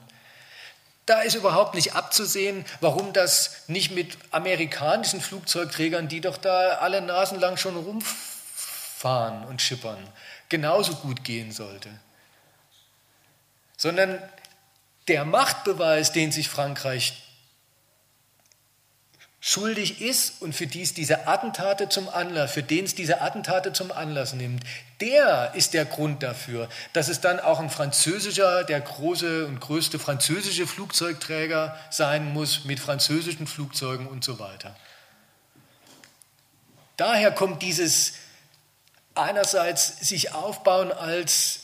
[1.07, 7.01] da ist überhaupt nicht abzusehen, warum das nicht mit amerikanischen Flugzeugträgern, die doch da alle
[7.01, 8.32] Nasen lang schon rumfahren
[9.03, 9.99] und schippern,
[10.49, 11.89] genauso gut gehen sollte.
[13.77, 14.19] Sondern
[15.09, 17.23] der Machtbeweis, den sich Frankreich
[19.45, 23.91] schuldig ist und für dies diese Attentate zum Anlass, für den es diese Attentate zum
[23.91, 24.63] Anlass nimmt,
[25.01, 29.99] der ist der Grund dafür, dass es dann auch ein französischer, der große und größte
[29.99, 34.77] französische Flugzeugträger sein muss mit französischen Flugzeugen und so weiter.
[36.97, 38.15] Daher kommt dieses
[39.15, 41.61] einerseits sich aufbauen als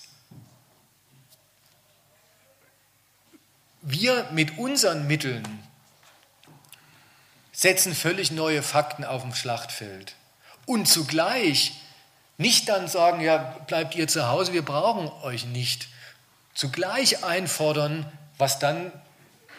[3.83, 5.45] wir mit unseren Mitteln
[7.53, 10.15] setzen völlig neue Fakten auf dem Schlachtfeld.
[10.67, 11.73] Und zugleich
[12.37, 15.89] nicht dann sagen, ja, bleibt ihr zu Hause, wir brauchen euch nicht.
[16.55, 18.93] Zugleich einfordern, was dann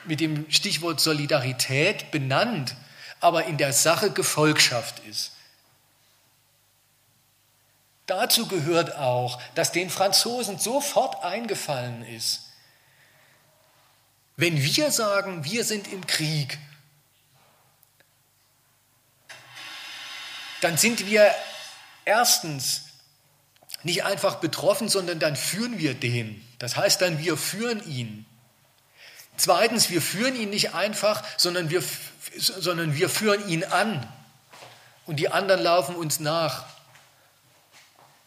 [0.06, 2.76] mit dem Stichwort Solidarität benannt,
[3.20, 5.34] aber in der Sache Gefolgschaft ist.
[8.10, 12.42] Dazu gehört auch, dass den Franzosen sofort eingefallen ist,
[14.36, 16.58] wenn wir sagen, wir sind im Krieg,
[20.62, 21.30] dann sind wir
[22.04, 22.86] erstens
[23.84, 26.44] nicht einfach betroffen, sondern dann führen wir den.
[26.58, 28.26] Das heißt dann, wir führen ihn.
[29.38, 31.84] Zweitens, wir führen ihn nicht einfach, sondern wir,
[32.36, 34.12] sondern wir führen ihn an.
[35.06, 36.79] Und die anderen laufen uns nach.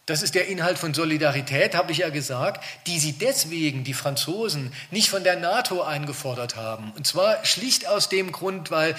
[0.05, 4.73] Das ist der Inhalt von Solidarität, habe ich ja gesagt, die sie deswegen, die Franzosen,
[4.91, 6.91] nicht von der NATO eingefordert haben.
[6.91, 8.95] Und zwar schlicht aus dem Grund, weil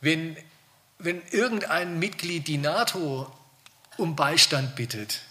[0.00, 0.36] wenn
[1.04, 3.32] wenn irgendein Mitglied die NATO
[3.96, 5.22] um Beistand bittet,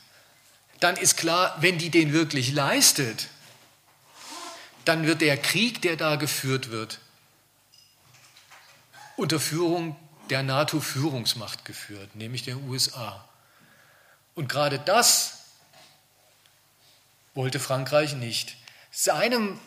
[0.80, 3.30] dann ist klar, wenn die den wirklich leistet,
[4.86, 7.00] dann wird der Krieg, der da geführt wird,
[9.16, 9.96] unter Führung
[10.30, 13.24] der NATO-Führungsmacht geführt, nämlich der USA.
[14.36, 15.40] Und gerade das
[17.34, 18.56] wollte Frankreich nicht.
[18.92, 19.60] Seinem,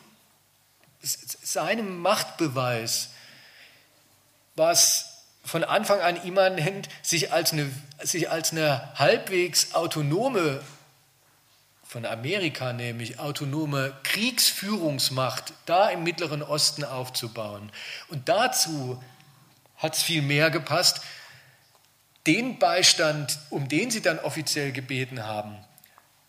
[1.02, 3.10] seinem Machtbeweis,
[4.56, 5.14] was
[5.44, 7.70] von Anfang an immanent, sich als eine,
[8.02, 10.62] sich als eine halbwegs autonome,
[11.86, 17.70] von Amerika nämlich, autonome Kriegsführungsmacht da im Mittleren Osten aufzubauen.
[18.08, 19.00] Und dazu
[19.76, 21.02] hat es viel mehr gepasst,
[22.26, 25.56] den Beistand, um den sie dann offiziell gebeten haben,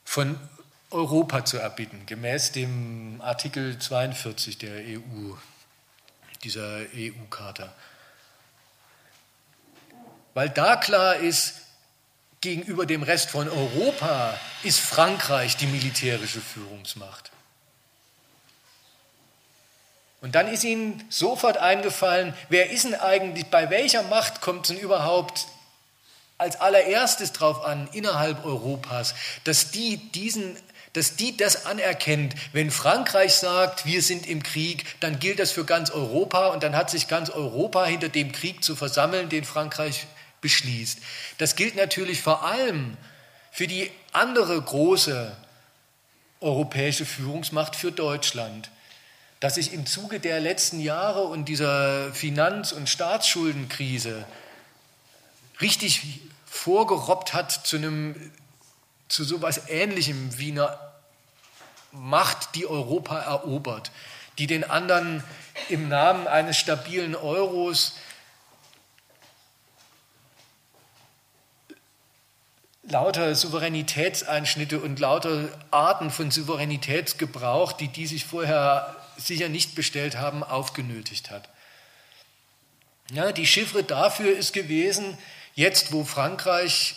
[0.03, 0.39] von
[0.91, 5.33] Europa zu erbitten, gemäß dem Artikel 42 der EU,
[6.43, 7.73] dieser EU-Charta.
[10.33, 11.61] Weil da klar ist,
[12.41, 17.31] gegenüber dem Rest von Europa ist Frankreich die militärische Führungsmacht.
[20.21, 24.75] Und dann ist ihnen sofort eingefallen, wer ist denn eigentlich, bei welcher Macht kommt es
[24.75, 25.47] denn überhaupt
[26.37, 30.57] als allererstes darauf an, innerhalb Europas, dass die diesen
[30.95, 32.35] dass die das anerkennt.
[32.53, 36.73] Wenn Frankreich sagt, wir sind im Krieg, dann gilt das für ganz Europa und dann
[36.73, 40.07] hat sich ganz Europa hinter dem Krieg zu versammeln, den Frankreich
[40.39, 40.99] beschließt.
[41.37, 42.95] Das gilt natürlich vor allem
[43.51, 45.35] für die andere große
[46.39, 48.69] europäische Führungsmacht für Deutschland,
[49.41, 54.25] dass sich im Zuge der letzten Jahre und dieser Finanz- und Staatsschuldenkrise
[55.61, 58.31] richtig vorgerobbt hat zu einem
[59.07, 60.79] zu sowas ähnlichem wie einer
[61.91, 63.91] Macht, die Europa erobert,
[64.37, 65.23] die den anderen
[65.69, 67.93] im Namen eines stabilen Euros
[72.83, 80.43] lauter Souveränitätseinschnitte und lauter Arten von Souveränitätsgebrauch, die die sich vorher sicher nicht bestellt haben,
[80.43, 81.49] aufgenötigt hat.
[83.11, 85.17] Ja, die Chiffre dafür ist gewesen,
[85.55, 86.95] jetzt wo Frankreich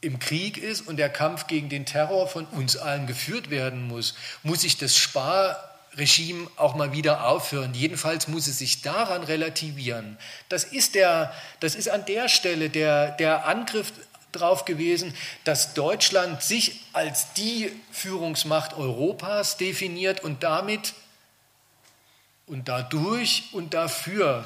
[0.00, 4.14] im Krieg ist und der Kampf gegen den Terror von uns allen geführt werden muss,
[4.42, 7.72] muss sich das Sparregime auch mal wieder aufhören.
[7.72, 10.18] Jedenfalls muss es sich daran relativieren.
[10.50, 13.92] Das ist, der, das ist an der Stelle der, der Angriff
[14.30, 15.14] drauf gewesen,
[15.44, 20.92] dass Deutschland sich als die Führungsmacht Europas definiert und damit
[22.46, 24.44] und dadurch und dafür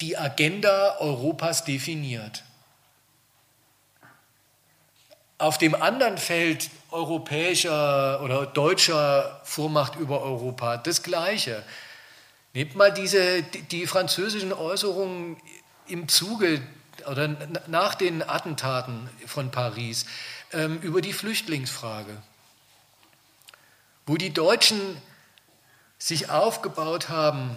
[0.00, 2.44] die Agenda Europas definiert.
[5.38, 11.62] Auf dem anderen Feld europäischer oder deutscher Vormacht über Europa das Gleiche.
[12.54, 15.36] Nehmt mal diese, die französischen Äußerungen
[15.88, 16.62] im Zuge
[17.06, 17.28] oder
[17.66, 20.06] nach den Attentaten von Paris
[20.52, 22.16] ähm, über die Flüchtlingsfrage,
[24.06, 24.80] wo die Deutschen
[25.98, 27.56] sich aufgebaut haben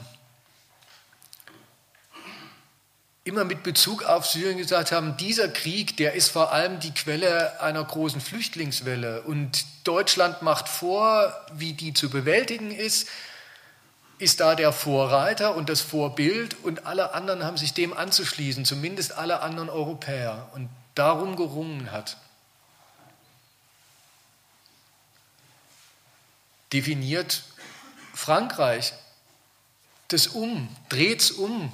[3.28, 7.62] immer mit Bezug auf Syrien gesagt haben, dieser Krieg, der ist vor allem die Quelle
[7.62, 9.22] einer großen Flüchtlingswelle.
[9.24, 13.10] Und Deutschland macht vor, wie die zu bewältigen ist,
[14.18, 16.56] ist da der Vorreiter und das Vorbild.
[16.64, 20.50] Und alle anderen haben sich dem anzuschließen, zumindest alle anderen Europäer.
[20.56, 22.18] Und darum gerungen hat.
[26.74, 27.44] Definiert
[28.14, 28.94] Frankreich
[30.10, 31.72] das um, dreht es um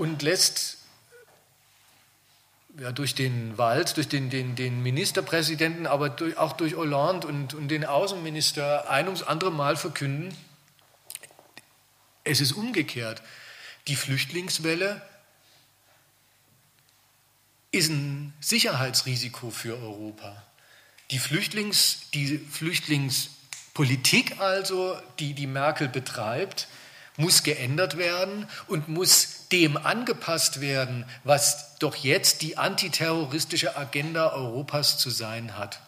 [0.00, 0.78] und lässt
[2.78, 7.52] ja, durch den Wald, durch den, den, den Ministerpräsidenten, aber durch, auch durch Hollande und,
[7.52, 10.34] und den Außenminister ein ums andere Mal verkünden,
[12.24, 13.20] es ist umgekehrt.
[13.88, 15.02] Die Flüchtlingswelle
[17.70, 20.42] ist ein Sicherheitsrisiko für Europa.
[21.10, 26.68] Die, Flüchtlings, die Flüchtlingspolitik also, die die Merkel betreibt,
[27.18, 34.98] muss geändert werden und muss dem angepasst werden, was doch jetzt die antiterroristische Agenda Europas
[34.98, 35.80] zu sein hat.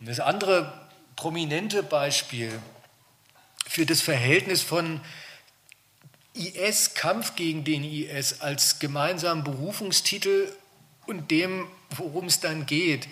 [0.00, 0.72] Und das andere
[1.16, 2.60] prominente Beispiel
[3.66, 5.00] für das Verhältnis von
[6.34, 10.52] IS, Kampf gegen den IS als gemeinsamen Berufungstitel
[11.06, 13.08] und dem, worum es dann geht,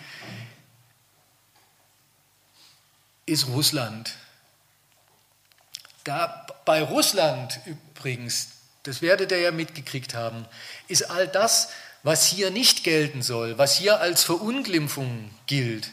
[3.25, 4.15] ist Russland.
[6.03, 8.49] Da, bei Russland übrigens,
[8.83, 10.45] das werdet ihr ja mitgekriegt haben,
[10.87, 11.69] ist all das,
[12.03, 15.91] was hier nicht gelten soll, was hier als Verunglimpfung gilt,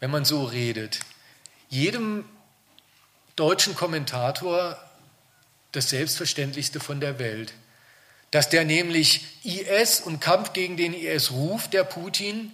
[0.00, 0.98] wenn man so redet,
[1.68, 2.24] jedem
[3.36, 4.76] deutschen Kommentator
[5.72, 7.52] das Selbstverständlichste von der Welt.
[8.32, 12.50] Dass der nämlich IS und Kampf gegen den IS ruft, der Putin,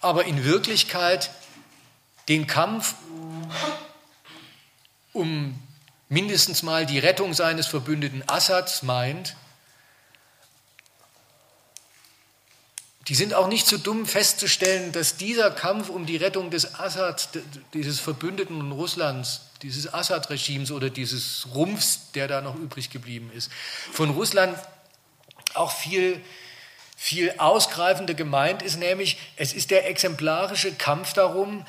[0.00, 1.30] aber in Wirklichkeit
[2.28, 2.94] den Kampf
[5.16, 5.58] um
[6.08, 9.34] mindestens mal die Rettung seines Verbündeten Assads meint,
[13.08, 17.28] die sind auch nicht so dumm festzustellen, dass dieser Kampf um die Rettung des Assad,
[17.72, 23.50] dieses Verbündeten Russlands, dieses Assad-Regimes oder dieses Rumpfs, der da noch übrig geblieben ist,
[23.92, 24.58] von Russland
[25.54, 26.20] auch viel,
[26.96, 31.64] viel ausgreifender gemeint ist, nämlich es ist der exemplarische Kampf darum,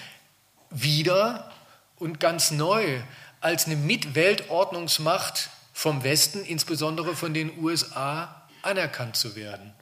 [0.72, 1.52] wieder
[1.98, 3.00] und ganz neu
[3.42, 9.74] als eine Mitweltordnungsmacht vom Westen, insbesondere von den USA, anerkannt zu werden.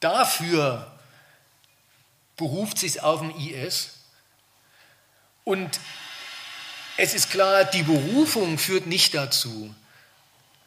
[0.00, 0.92] Dafür
[2.36, 3.94] beruft sich auf den IS.
[5.44, 5.80] Und
[6.96, 9.74] es ist klar, die Berufung führt nicht dazu.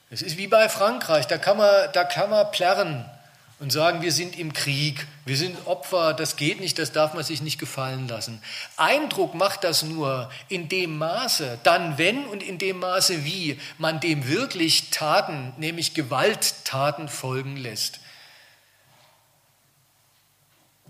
[0.09, 3.05] Es ist wie bei Frankreich, da kann man, da kann man plärren
[3.59, 7.23] und sagen, wir sind im Krieg, wir sind Opfer, das geht nicht, das darf man
[7.23, 8.41] sich nicht gefallen lassen.
[8.77, 13.99] Eindruck macht das nur in dem Maße, dann wenn und in dem Maße wie man
[13.99, 17.99] dem wirklich Taten, nämlich Gewalttaten folgen lässt.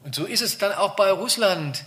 [0.03, 1.83] Und so ist es dann auch bei Russland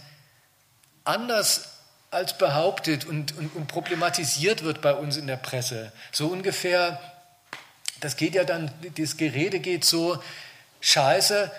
[1.05, 1.69] anders
[2.11, 5.93] als behauptet und, und, und problematisiert wird bei uns in der Presse.
[6.11, 7.01] So ungefähr,
[8.01, 10.21] das geht ja dann, das Gerede geht so,
[10.83, 11.51] Scheiße,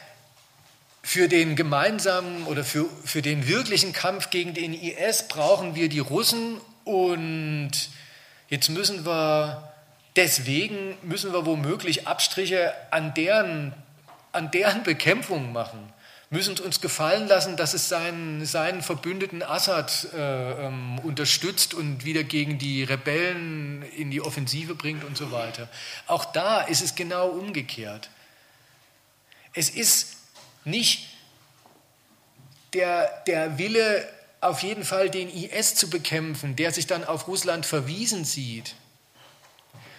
[1.02, 6.00] für den gemeinsamen oder für, für den wirklichen Kampf gegen den IS brauchen wir die
[6.00, 7.72] Russen und
[8.48, 9.74] jetzt müssen wir,
[10.16, 13.74] deswegen müssen wir womöglich Abstriche an deren,
[14.32, 15.92] an deren Bekämpfung machen
[16.34, 22.24] müssen uns gefallen lassen, dass es seinen, seinen Verbündeten Assad äh, ähm, unterstützt und wieder
[22.24, 25.70] gegen die Rebellen in die Offensive bringt und so weiter.
[26.08, 28.10] Auch da ist es genau umgekehrt.
[29.54, 30.18] Es ist
[30.66, 31.08] nicht
[32.74, 34.08] der, der Wille,
[34.42, 38.76] auf jeden Fall den IS zu bekämpfen, der sich dann auf Russland verwiesen sieht.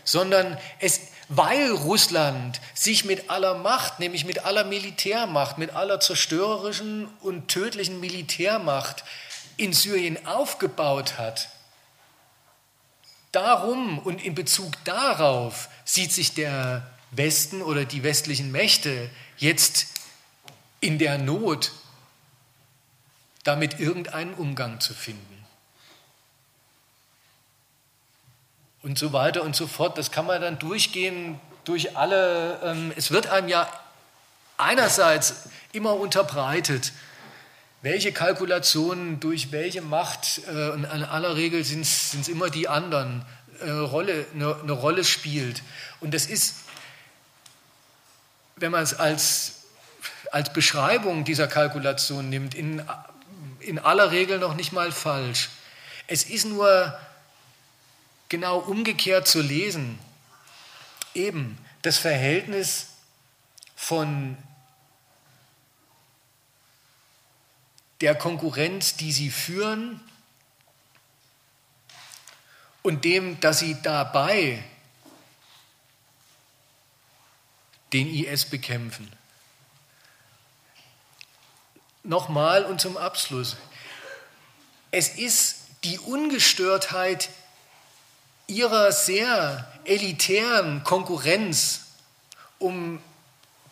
[0.04, 7.08] sondern es, weil Russland sich mit aller Macht, nämlich mit aller Militärmacht, mit aller zerstörerischen
[7.20, 9.04] und tödlichen Militärmacht
[9.56, 11.48] in Syrien aufgebaut hat,
[13.32, 16.86] darum und in Bezug darauf sieht sich der
[17.16, 19.86] Westen oder die westlichen Mächte jetzt
[20.80, 21.72] in der Not,
[23.42, 25.44] damit irgendeinen Umgang zu finden.
[28.82, 29.96] Und so weiter und so fort.
[29.96, 32.60] Das kann man dann durchgehen durch alle.
[32.62, 33.68] Ähm, es wird einem ja
[34.58, 36.92] einerseits immer unterbreitet,
[37.82, 43.24] welche Kalkulationen durch welche Macht, äh, in aller Regel sind es immer die anderen,
[43.60, 45.62] äh, Rolle, eine, eine Rolle spielt.
[46.00, 46.56] Und das ist,
[48.56, 49.64] wenn man es als,
[50.30, 52.82] als Beschreibung dieser Kalkulation nimmt, in,
[53.60, 55.50] in aller Regel noch nicht mal falsch.
[56.06, 56.98] Es ist nur
[58.28, 59.98] genau umgekehrt zu lesen.
[61.14, 62.88] Eben das Verhältnis
[63.76, 64.36] von
[68.00, 70.00] der Konkurrenz, die sie führen,
[72.82, 74.62] und dem, dass sie dabei
[77.94, 79.10] den IS bekämpfen.
[82.02, 83.56] Nochmal und zum Abschluss.
[84.90, 87.30] Es ist die Ungestörtheit
[88.46, 91.80] ihrer sehr elitären Konkurrenz
[92.58, 93.00] um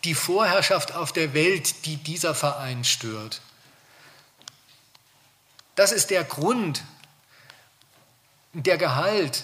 [0.03, 3.41] die Vorherrschaft auf der Welt, die dieser Verein stört.
[5.75, 6.83] Das ist der Grund,
[8.53, 9.43] der Gehalt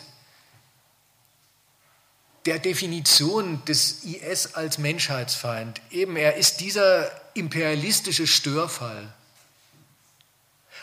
[2.50, 5.82] der Definition des IS als Menschheitsfeind.
[5.92, 9.14] Eben, er ist dieser imperialistische Störfall.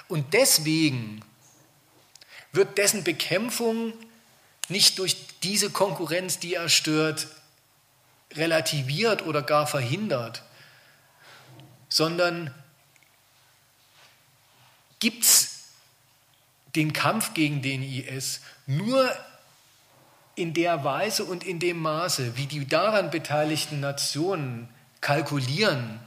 [0.06, 1.24] Und deswegen
[2.52, 3.94] wird dessen Bekämpfung
[4.68, 7.26] nicht durch diese Konkurrenz, die er stört,
[8.34, 10.44] relativiert oder gar verhindert,
[11.88, 12.54] sondern
[15.00, 15.64] gibt es
[16.76, 19.12] den Kampf gegen den IS nur
[20.36, 24.68] in der Weise und in dem Maße, wie die daran beteiligten Nationen
[25.00, 25.98] kalkulieren,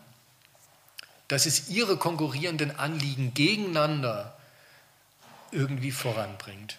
[1.27, 4.37] dass es ihre konkurrierenden Anliegen gegeneinander
[5.51, 6.77] irgendwie voranbringt.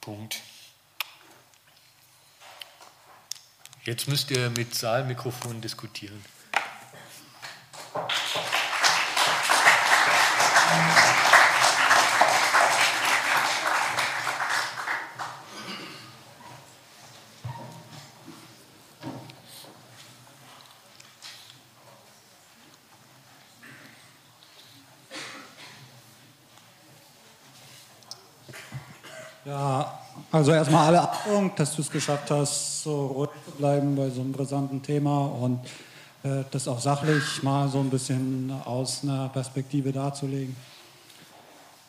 [0.00, 0.40] Punkt.
[3.84, 6.24] Jetzt müsst ihr mit Saalmikrofon diskutieren.
[10.72, 11.11] Ja,
[30.42, 34.22] also erstmal alle Achtung, dass du es geschafft hast, so ruhig zu bleiben bei so
[34.22, 35.60] einem brisanten Thema und
[36.24, 40.56] äh, das auch sachlich mal so ein bisschen aus einer Perspektive darzulegen.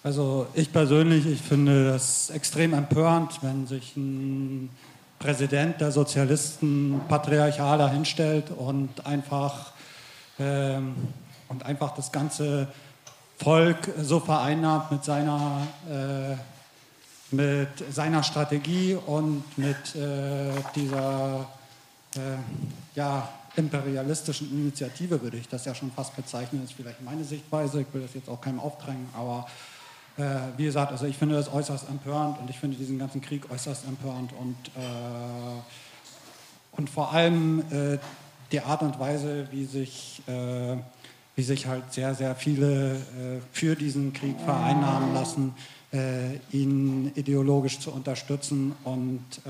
[0.03, 4.69] Also ich persönlich, ich finde das extrem empörend, wenn sich ein
[5.17, 9.71] Präsident der Sozialisten patriarchal dahinstellt und einfach,
[10.37, 10.93] ähm,
[11.49, 12.67] und einfach das ganze
[13.39, 16.35] Volk so vereinnahmt mit seiner äh,
[17.33, 21.47] mit seiner Strategie und mit äh, dieser
[22.15, 22.19] äh,
[22.95, 27.81] ja, imperialistischen Initiative, würde ich das ja schon fast bezeichnen, das ist vielleicht meine Sichtweise,
[27.81, 29.47] ich will das jetzt auch keinem aufdrängen, aber
[30.17, 30.23] äh,
[30.57, 33.87] wie gesagt, also ich finde das äußerst empörend und ich finde diesen ganzen Krieg äußerst
[33.87, 37.97] empörend und, äh, und vor allem äh,
[38.51, 40.75] die Art und Weise, wie sich, äh,
[41.35, 43.01] wie sich halt sehr, sehr viele
[43.51, 45.55] für diesen Krieg vereinnahmen lassen,
[45.93, 48.73] äh, ihn ideologisch zu unterstützen.
[48.83, 49.49] Und, äh,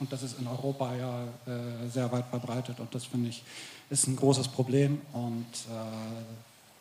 [0.00, 2.80] und das ist in Europa ja äh, sehr weit verbreitet.
[2.80, 3.42] Und das finde ich
[3.90, 5.00] ist ein großes Problem.
[5.12, 6.24] Und äh,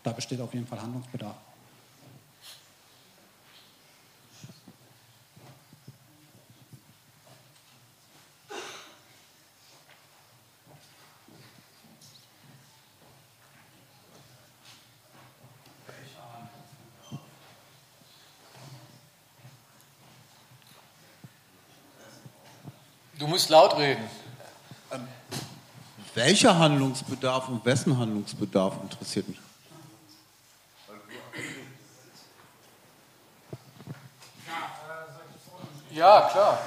[0.04, 1.36] da besteht auf jeden Fall Handlungsbedarf.
[23.24, 24.04] Du musst laut reden.
[24.92, 25.08] Ähm,
[26.14, 29.40] welcher Handlungsbedarf und wessen Handlungsbedarf interessiert mich?
[35.92, 36.60] Ja, klar.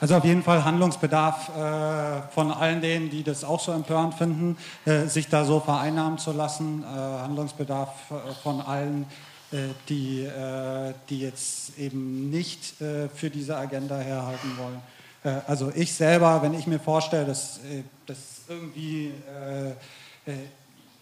[0.00, 4.58] Also auf jeden Fall Handlungsbedarf äh, von allen denen, die das auch so empörend finden,
[4.84, 6.82] äh, sich da so vereinnahmen zu lassen.
[6.82, 9.06] Äh, Handlungsbedarf äh, von allen,
[9.88, 12.74] die, äh, die jetzt eben nicht
[13.14, 15.42] für diese Agenda herhalten wollen.
[15.46, 17.60] also ich selber, wenn ich mir vorstelle, dass,
[18.06, 18.18] dass
[18.48, 19.12] irgendwie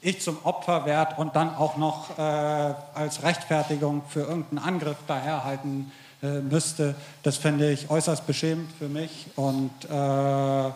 [0.03, 5.91] ich zum Opfer werde und dann auch noch als Rechtfertigung für irgendeinen Angriff daherhalten
[6.23, 6.95] äh, müsste.
[7.23, 10.71] Das fände ich äußerst beschämend für mich und äh,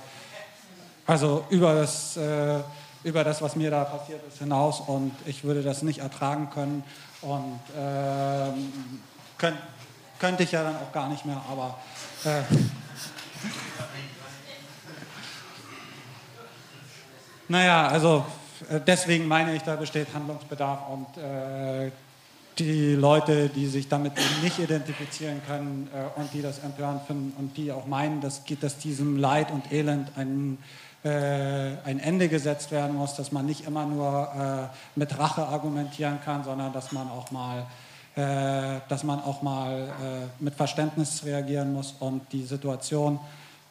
[1.06, 2.60] also über das, äh,
[3.02, 6.82] über das, was mir da passiert ist, hinaus und ich würde das nicht ertragen können
[7.24, 8.72] und ähm,
[9.38, 9.59] könnt,
[10.18, 11.78] könnte ich ja dann auch gar nicht mehr, aber
[12.24, 12.42] äh,
[17.48, 18.24] naja, also
[18.70, 21.90] äh, deswegen meine ich, da besteht Handlungsbedarf und äh,
[22.59, 27.56] die Leute, die sich damit nicht identifizieren können äh, und die das empörend finden und
[27.56, 30.59] die auch meinen, dass, dass diesem Leid und Elend ein,
[31.05, 36.44] ein Ende gesetzt werden muss, dass man nicht immer nur äh, mit Rache argumentieren kann,
[36.44, 37.66] sondern dass man auch mal,
[38.16, 43.20] äh, dass man auch mal äh, mit Verständnis reagieren muss und die Situation,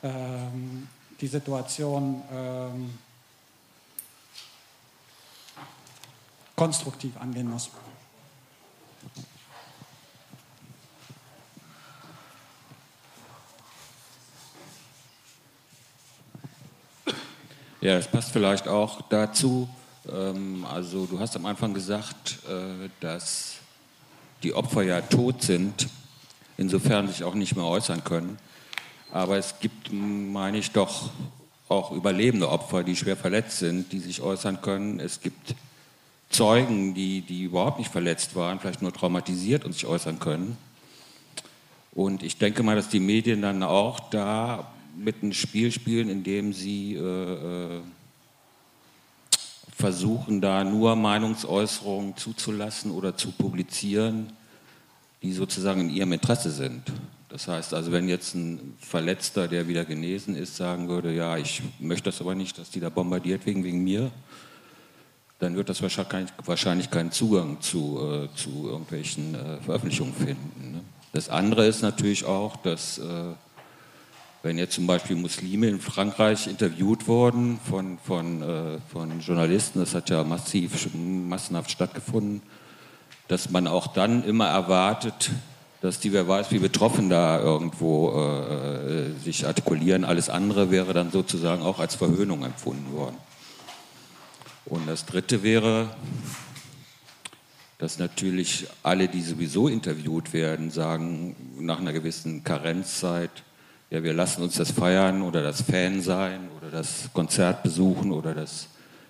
[0.03, 0.87] ähm,
[1.19, 2.99] die Situation ähm,
[6.55, 7.71] konstruktiv angehen muss.
[17.83, 19.67] Ja, es passt vielleicht auch dazu.
[20.09, 23.55] Ähm, also du hast am Anfang gesagt, äh, dass
[24.41, 25.89] die Opfer ja tot sind,
[26.55, 28.37] insofern sich auch nicht mehr äußern können.
[29.11, 31.09] Aber es gibt, meine ich, doch
[31.67, 35.01] auch überlebende Opfer, die schwer verletzt sind, die sich äußern können.
[35.01, 35.53] Es gibt
[36.29, 40.55] Zeugen, die, die überhaupt nicht verletzt waren, vielleicht nur traumatisiert und sich äußern können.
[41.91, 46.23] Und ich denke mal, dass die Medien dann auch da mit ein Spiel spielen, in
[46.23, 47.81] dem sie äh, äh,
[49.75, 54.31] versuchen, da nur Meinungsäußerungen zuzulassen oder zu publizieren,
[55.21, 56.83] die sozusagen in ihrem Interesse sind.
[57.29, 61.63] Das heißt also, wenn jetzt ein Verletzter, der wieder genesen ist, sagen würde, ja, ich
[61.79, 64.11] möchte das aber nicht, dass die da bombardiert wegen, wegen mir,
[65.39, 70.73] dann wird das wahrscheinlich, wahrscheinlich keinen Zugang zu, äh, zu irgendwelchen äh, Veröffentlichungen finden.
[70.73, 70.81] Ne?
[71.11, 73.33] Das andere ist natürlich auch, dass äh,
[74.43, 79.95] wenn jetzt zum Beispiel Muslime in Frankreich interviewt wurden von, von, äh, von Journalisten, das
[79.95, 82.41] hat ja massiv, massenhaft stattgefunden,
[83.29, 85.31] dass man auch dann immer erwartet,
[85.79, 90.03] dass die, wer weiß, wie betroffen da irgendwo äh, äh, sich artikulieren.
[90.03, 93.15] Alles andere wäre dann sozusagen auch als Verhöhnung empfunden worden.
[94.65, 95.89] Und das Dritte wäre,
[97.77, 103.31] dass natürlich alle, die sowieso interviewt werden, sagen nach einer gewissen Karenzzeit,
[103.93, 108.33] ja, wir lassen uns das Feiern oder das Fan sein oder das Konzert besuchen oder
[108.33, 108.67] das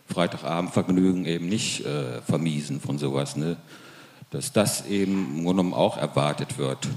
[0.10, 3.38] Freitagabendvergnügen eben nicht äh, vermiesen von sowas.
[3.38, 3.56] Ne?
[4.30, 6.90] Dass das eben im Grunde genommen auch erwartet wird.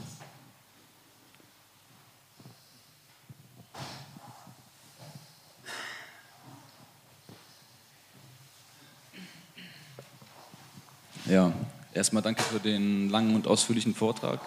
[11.27, 11.53] Ja,
[11.95, 14.41] erstmal danke für den langen und ausführlichen Vortrag.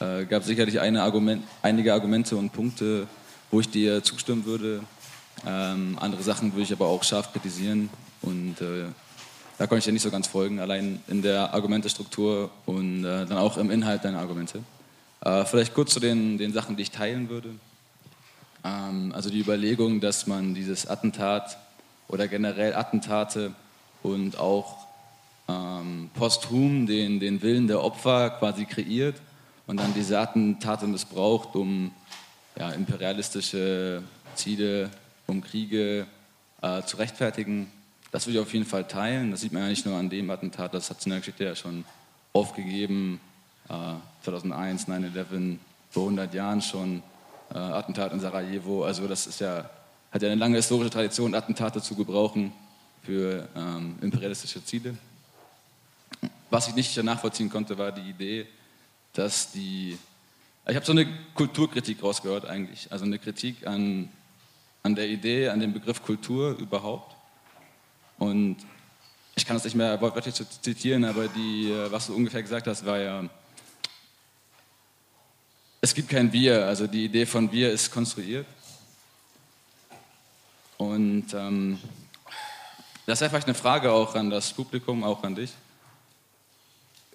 [0.00, 3.06] Äh, gab sicherlich Argument, einige Argumente und Punkte,
[3.50, 4.82] wo ich dir zustimmen würde.
[5.46, 7.90] Ähm, andere Sachen würde ich aber auch scharf kritisieren
[8.22, 8.86] und äh,
[9.58, 13.38] da konnte ich dir nicht so ganz folgen, allein in der Argumentestruktur und äh, dann
[13.38, 14.60] auch im Inhalt deiner Argumente.
[15.20, 17.50] Äh, vielleicht kurz zu den, den Sachen, die ich teilen würde.
[18.64, 21.56] Ähm, also die Überlegung, dass man dieses Attentat
[22.08, 23.54] oder generell Attentate
[24.02, 24.86] und auch
[25.48, 29.16] ähm, posthum den, den Willen der Opfer quasi kreiert
[29.66, 31.92] und dann diese Attentate missbraucht, um
[32.58, 34.02] ja, imperialistische
[34.34, 34.90] Ziele,
[35.26, 36.06] um Kriege
[36.62, 37.70] äh, zu rechtfertigen.
[38.10, 39.30] Das würde ich auf jeden Fall teilen.
[39.30, 41.44] Das sieht man ja nicht nur an dem Attentat, das hat es in der Geschichte
[41.44, 41.84] ja schon
[42.32, 43.20] aufgegeben.
[43.68, 45.58] Äh, 2001, 9-11,
[45.90, 47.02] vor 100 Jahren schon,
[47.52, 48.84] äh, Attentat in Sarajevo.
[48.84, 49.68] Also das ist ja,
[50.10, 52.52] hat ja eine lange historische Tradition, Attentate zu gebrauchen
[53.02, 54.96] für ähm, imperialistische Ziele.
[56.50, 58.46] Was ich nicht nachvollziehen konnte, war die Idee,
[59.14, 59.98] dass die.
[60.66, 64.08] Ich habe so eine Kulturkritik rausgehört eigentlich, also eine Kritik an,
[64.82, 67.14] an der Idee, an dem Begriff Kultur überhaupt.
[68.18, 68.56] Und
[69.34, 72.98] ich kann das nicht mehr wortwörtlich zitieren, aber die, was du ungefähr gesagt hast, war
[72.98, 73.24] ja,
[75.80, 78.46] es gibt kein Wir, also die Idee von Wir ist konstruiert.
[80.78, 81.78] Und ähm,
[83.06, 85.52] das wäre vielleicht eine Frage auch an das Publikum, auch an dich.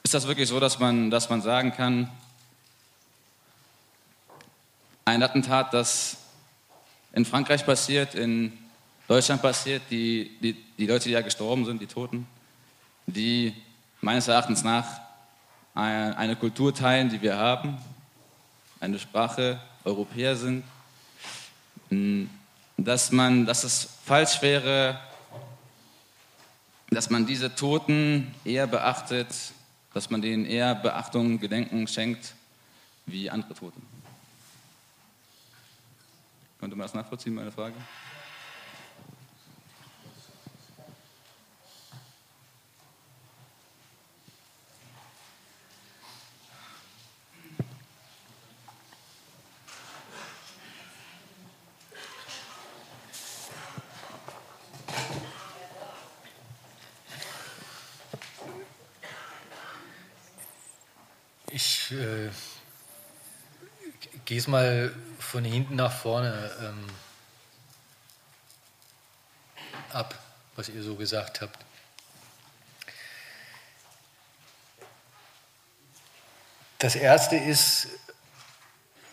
[0.09, 2.09] Ist das wirklich so, dass man, dass man sagen kann,
[5.05, 6.17] ein Attentat, das
[7.13, 8.57] in Frankreich passiert, in
[9.07, 12.25] Deutschland passiert, die, die, die Leute, die ja gestorben sind, die Toten,
[13.05, 13.53] die
[14.01, 14.99] meines Erachtens nach
[15.75, 17.77] eine Kultur teilen, die wir haben,
[18.79, 20.63] eine Sprache, Europäer sind,
[22.77, 24.99] dass, man, dass es falsch wäre,
[26.89, 29.27] dass man diese Toten eher beachtet,
[29.93, 32.35] dass man denen eher Beachtung, Gedenken schenkt
[33.05, 33.81] wie andere Toten.
[36.59, 37.75] Konnte man das nachvollziehen, meine Frage?
[61.51, 62.29] Ich äh,
[64.29, 66.87] es mal von hinten nach vorne ähm,
[69.91, 70.17] ab,
[70.55, 71.57] was ihr so gesagt habt.
[76.77, 77.87] Das erste ist,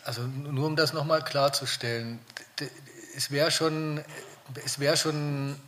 [0.05, 2.21] also nur um das nochmal klarzustellen,
[3.17, 4.05] es wäre schon,
[4.65, 5.61] es wäre schon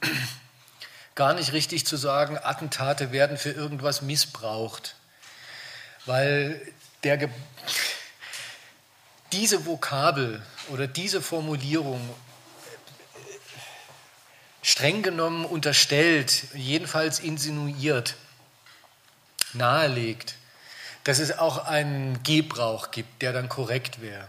[1.16, 4.94] gar nicht richtig zu sagen, Attentate werden für irgendwas missbraucht,
[6.06, 6.60] weil
[7.04, 7.30] der,
[9.32, 12.00] diese Vokabel oder diese Formulierung
[14.62, 18.16] streng genommen unterstellt, jedenfalls insinuiert,
[19.52, 20.34] nahelegt,
[21.04, 24.28] dass es auch einen Gebrauch gibt, der dann korrekt wäre.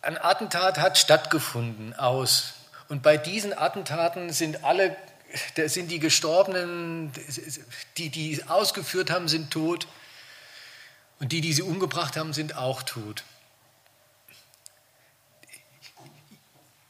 [0.00, 2.54] Ein Attentat hat stattgefunden aus.
[2.88, 4.96] Und bei diesen Attentaten sind alle,
[5.66, 7.12] sind die Gestorbenen,
[7.96, 9.86] die, die ausgeführt haben, sind tot.
[11.18, 13.24] Und die, die sie umgebracht haben, sind auch tot.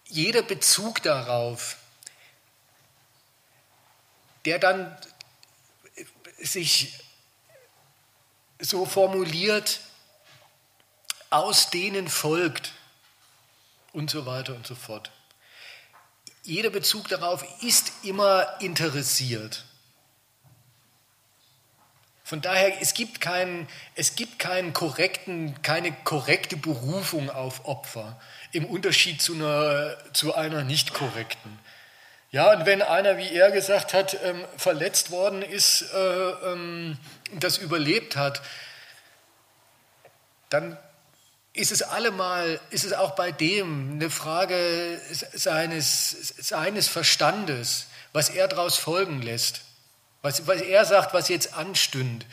[0.07, 1.77] Jeder Bezug darauf,
[4.45, 4.97] der dann
[6.39, 6.99] sich
[8.59, 9.81] so formuliert,
[11.31, 12.73] aus denen folgt
[13.93, 15.11] und so weiter und so fort.
[16.45, 19.65] Jeder Bezug darauf ist immer interessiert.
[22.25, 28.19] Von daher, es gibt, keinen, es gibt keinen korrekten, keine korrekte Berufung auf Opfer
[28.53, 31.59] im Unterschied zu einer, zu einer nicht korrekten.
[32.31, 36.99] Ja, und wenn einer, wie er gesagt hat, ähm, verletzt worden ist, äh, ähm,
[37.35, 38.41] das überlebt hat,
[40.49, 40.79] dann
[41.55, 45.01] ist es allemal, ist es auch bei dem eine Frage
[45.35, 49.63] seines, seines Verstandes, was er daraus folgen lässt.
[50.23, 52.25] Was, was er sagt, was jetzt anstünde.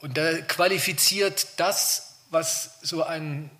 [0.00, 3.50] Und da qualifiziert das, was so ein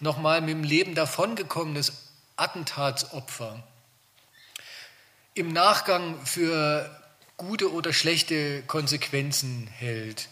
[0.00, 1.92] nochmal mit dem Leben davongekommenes
[2.36, 3.62] Attentatsopfer
[5.34, 6.90] im Nachgang für
[7.36, 10.28] gute oder schlechte Konsequenzen hält.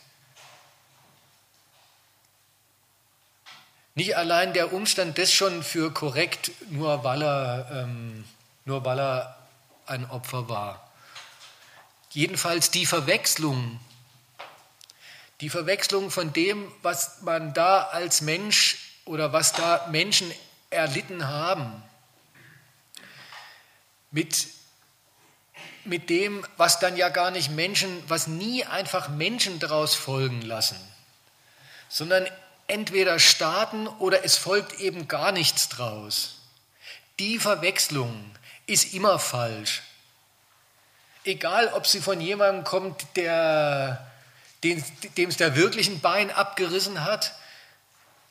[3.95, 8.25] Nicht allein der Umstand das schon für korrekt, nur weil er ähm,
[8.65, 9.37] nur weil er
[9.87, 10.91] ein Opfer war.
[12.11, 13.81] Jedenfalls die Verwechslung,
[15.41, 20.31] die Verwechslung von dem, was man da als Mensch oder was da Menschen
[20.71, 21.83] erlitten haben,
[24.13, 24.49] mit,
[25.85, 30.79] mit dem, was dann ja gar nicht Menschen, was nie einfach Menschen daraus folgen lassen,
[31.89, 32.27] sondern
[32.71, 36.37] entweder Staaten oder es folgt eben gar nichts draus.
[37.19, 38.31] Die Verwechslung,
[38.71, 39.83] ist immer falsch.
[41.25, 44.11] Egal, ob sie von jemandem kommt, der,
[44.63, 44.83] dem
[45.17, 47.35] es der wirklichen Bein abgerissen hat,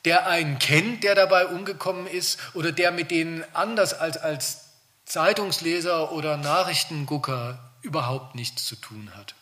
[0.04, 4.64] der einen kennt, der dabei umgekommen ist, oder der mit denen anders als als
[5.04, 9.34] Zeitungsleser oder Nachrichtengucker überhaupt nichts zu tun hat.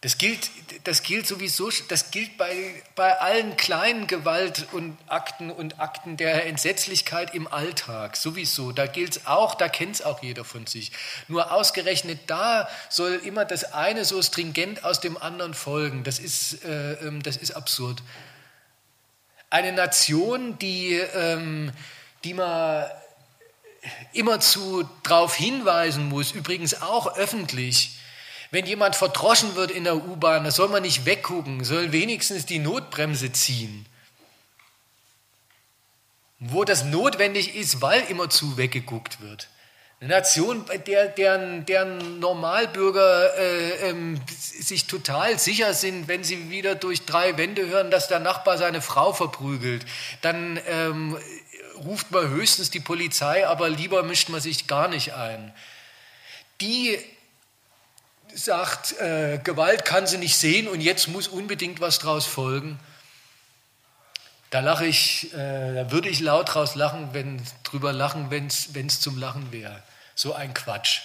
[0.00, 0.48] Das gilt,
[0.84, 6.46] das gilt sowieso, das gilt bei, bei allen kleinen Gewalt- und Akten und Akten der
[6.46, 8.70] Entsetzlichkeit im Alltag, sowieso.
[8.70, 10.92] Da gilt es auch, da kennt es auch jeder von sich.
[11.26, 16.04] Nur ausgerechnet da soll immer das eine so stringent aus dem anderen folgen.
[16.04, 18.00] Das ist, äh, ähm, das ist absurd.
[19.50, 21.72] Eine Nation, die, ähm,
[22.22, 22.86] die man
[24.12, 27.97] immerzu darauf hinweisen muss, übrigens auch öffentlich,
[28.50, 32.58] wenn jemand verdroschen wird in der U-Bahn, da soll man nicht weggucken, soll wenigstens die
[32.58, 33.86] Notbremse ziehen.
[36.38, 39.48] Wo das notwendig ist, weil immerzu weggeguckt wird.
[40.00, 46.76] Eine Nation, der deren, deren Normalbürger äh, ähm, sich total sicher sind, wenn sie wieder
[46.76, 49.84] durch drei Wände hören, dass der Nachbar seine Frau verprügelt.
[50.22, 51.18] Dann ähm,
[51.84, 55.52] ruft man höchstens die Polizei, aber lieber mischt man sich gar nicht ein.
[56.60, 56.96] Die
[58.34, 62.78] sagt, äh, Gewalt kann sie nicht sehen und jetzt muss unbedingt was draus folgen.
[64.50, 69.00] Da lache ich, äh, da würde ich laut draus lachen, wenn drüber lachen, wenn es
[69.00, 69.82] zum Lachen wäre.
[70.14, 71.00] So ein Quatsch.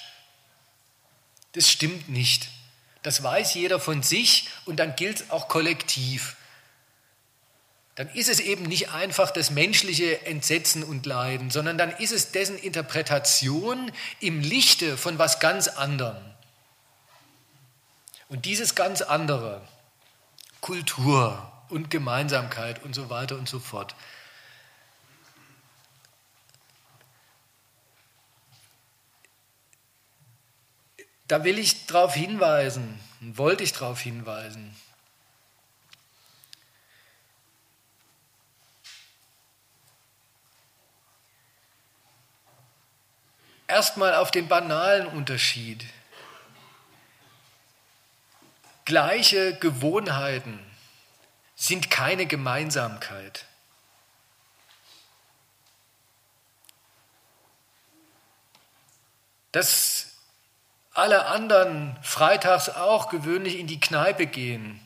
[1.53, 2.47] Das stimmt nicht.
[3.03, 6.37] Das weiß jeder von sich und dann gilt es auch kollektiv.
[7.95, 12.31] Dann ist es eben nicht einfach das menschliche Entsetzen und Leiden, sondern dann ist es
[12.31, 16.32] dessen Interpretation im Lichte von was ganz anderem.
[18.33, 19.61] Und dieses ganz andere,
[20.59, 23.93] Kultur, und Gemeinsamkeit und so weiter und so fort.
[31.27, 34.75] Da will ich darauf hinweisen, wollte ich darauf hinweisen.
[43.67, 45.85] Erstmal auf den banalen Unterschied.
[48.85, 50.59] Gleiche Gewohnheiten
[51.55, 53.45] sind keine Gemeinsamkeit.
[59.51, 60.07] Dass
[60.93, 64.79] alle anderen freitags auch gewöhnlich in die Kneipe gehen,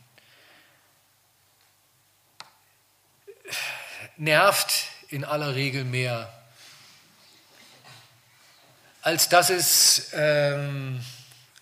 [4.18, 6.32] nervt in aller Regel mehr,
[9.02, 11.03] als dass es, ähm,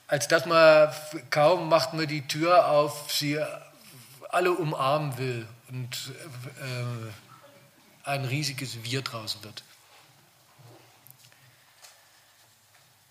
[0.08, 0.94] als dass man
[1.30, 3.40] kaum macht man die Tür auf, sie
[4.30, 6.12] alle umarmen will und
[6.62, 9.64] äh, ein riesiges Wir draus wird.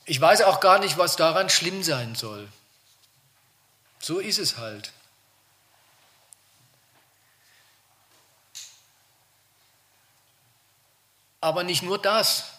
[0.06, 2.46] Ich weiß auch gar nicht, was daran schlimm sein soll.
[3.98, 4.92] So ist es halt.
[11.40, 12.53] Aber nicht nur das.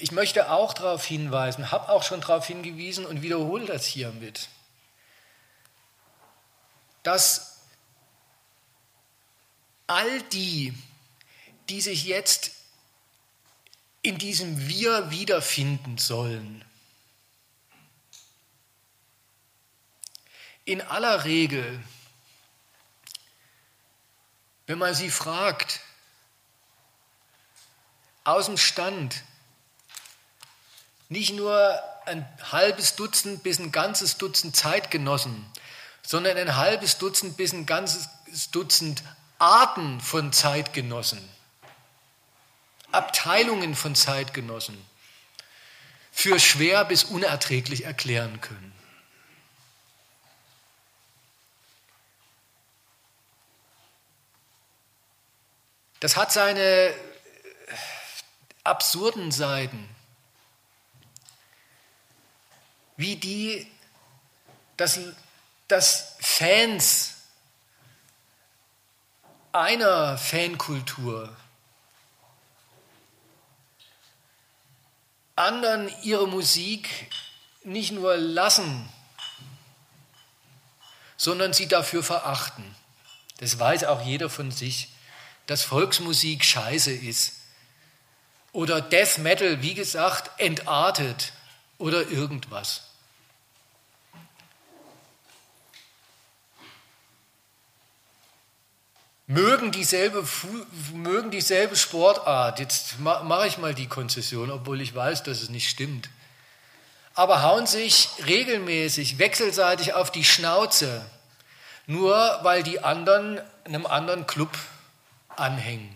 [0.00, 4.48] Ich möchte auch darauf hinweisen, habe auch schon darauf hingewiesen und wiederhole das hiermit
[7.02, 7.58] dass
[9.86, 10.74] all die,
[11.68, 12.52] die sich jetzt
[14.02, 16.64] in diesem Wir wiederfinden sollen,
[20.64, 21.82] in aller Regel,
[24.66, 25.80] wenn man sie fragt,
[28.22, 29.24] aus dem Stand,
[31.10, 35.44] nicht nur ein halbes Dutzend bis ein ganzes Dutzend Zeitgenossen,
[36.02, 38.08] sondern ein halbes Dutzend bis ein ganzes
[38.52, 39.02] Dutzend
[39.38, 41.28] Arten von Zeitgenossen,
[42.92, 44.78] Abteilungen von Zeitgenossen
[46.12, 48.72] für schwer bis unerträglich erklären können.
[55.98, 56.94] Das hat seine
[58.62, 59.88] absurden Seiten,
[63.00, 63.66] wie die,
[64.76, 65.00] dass
[65.70, 67.14] dass Fans
[69.52, 71.34] einer Fankultur
[75.36, 76.88] anderen ihre Musik
[77.62, 78.88] nicht nur lassen,
[81.16, 82.74] sondern sie dafür verachten.
[83.38, 84.88] Das weiß auch jeder von sich,
[85.46, 87.34] dass Volksmusik scheiße ist.
[88.52, 91.32] Oder Death Metal, wie gesagt, entartet
[91.78, 92.89] oder irgendwas.
[99.30, 100.24] Mögen dieselbe,
[100.92, 102.58] mögen dieselbe Sportart.
[102.58, 106.10] Jetzt mache ich mal die Konzession, obwohl ich weiß, dass es nicht stimmt.
[107.14, 111.08] Aber hauen sich regelmäßig, wechselseitig auf die Schnauze,
[111.86, 114.50] nur weil die anderen einem anderen Club
[115.36, 115.94] anhängen.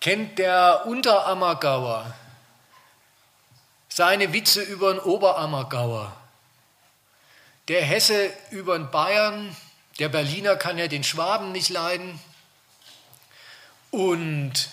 [0.00, 2.14] Kennt der Unterammergauer
[3.88, 6.14] seine Witze über den Oberammergauer?
[7.68, 9.56] Der Hesse über den Bayern,
[9.98, 12.20] der Berliner kann ja den Schwaben nicht leiden.
[13.90, 14.68] Und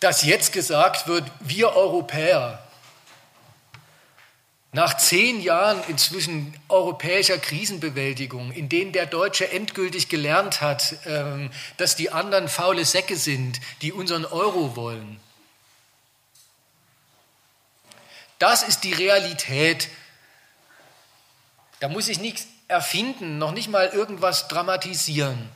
[0.00, 2.66] dass jetzt gesagt wird, wir Europäer,
[4.72, 11.96] nach zehn Jahren inzwischen europäischer Krisenbewältigung, in denen der Deutsche endgültig gelernt hat, ähm, dass
[11.96, 15.20] die anderen faule Säcke sind, die unseren Euro wollen,
[18.40, 19.88] Das ist die Realität
[21.78, 25.48] Da muss ich nichts erfinden, noch nicht mal irgendwas dramatisieren,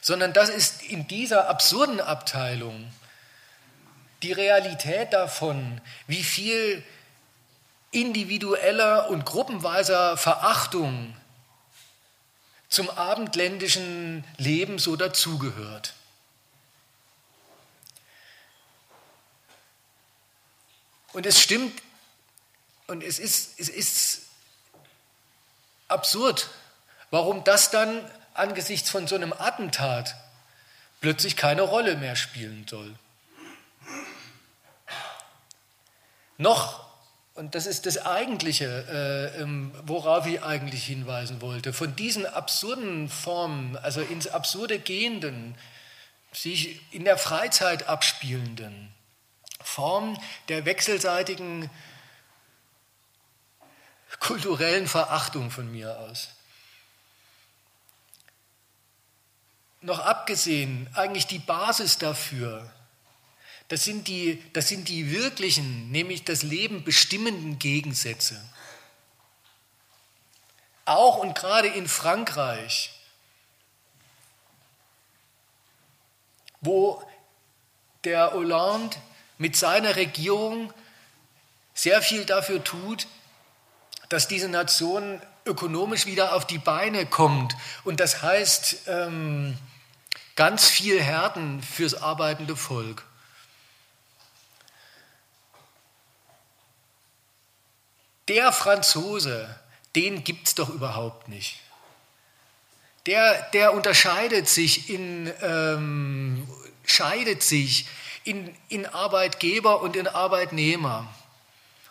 [0.00, 2.92] sondern das ist in dieser absurden Abteilung
[4.22, 6.84] die Realität davon, wie viel
[7.90, 11.16] individueller und gruppenweiser Verachtung
[12.68, 15.94] zum abendländischen Leben so dazugehört.
[21.14, 21.80] Und es stimmt,
[22.88, 24.22] und es ist, es ist
[25.86, 26.50] absurd,
[27.10, 28.04] warum das dann
[28.34, 30.16] angesichts von so einem Attentat
[31.00, 32.96] plötzlich keine Rolle mehr spielen soll.
[36.36, 36.84] Noch,
[37.34, 43.08] und das ist das Eigentliche, äh, ähm, worauf ich eigentlich hinweisen wollte, von diesen absurden
[43.08, 45.56] Formen, also ins Absurde gehenden,
[46.32, 48.93] sich in der Freizeit abspielenden
[49.64, 50.16] Form
[50.48, 51.70] der wechselseitigen
[54.20, 56.28] kulturellen Verachtung von mir aus.
[59.80, 62.72] Noch abgesehen, eigentlich die Basis dafür,
[63.68, 68.40] das sind die, das sind die wirklichen, nämlich das Leben bestimmenden Gegensätze.
[70.84, 72.94] Auch und gerade in Frankreich,
[76.60, 77.02] wo
[78.04, 78.96] der Hollande
[79.38, 80.72] mit seiner Regierung
[81.74, 83.06] sehr viel dafür tut,
[84.08, 87.54] dass diese Nation ökonomisch wieder auf die Beine kommt.
[87.84, 89.58] Und das heißt ähm,
[90.36, 93.04] ganz viel Härten fürs arbeitende Volk.
[98.28, 99.54] Der Franzose,
[99.96, 101.60] den gibt es doch überhaupt nicht.
[103.06, 106.48] Der, der unterscheidet sich in, ähm,
[106.86, 107.86] scheidet sich
[108.24, 111.06] in, in Arbeitgeber und in Arbeitnehmer.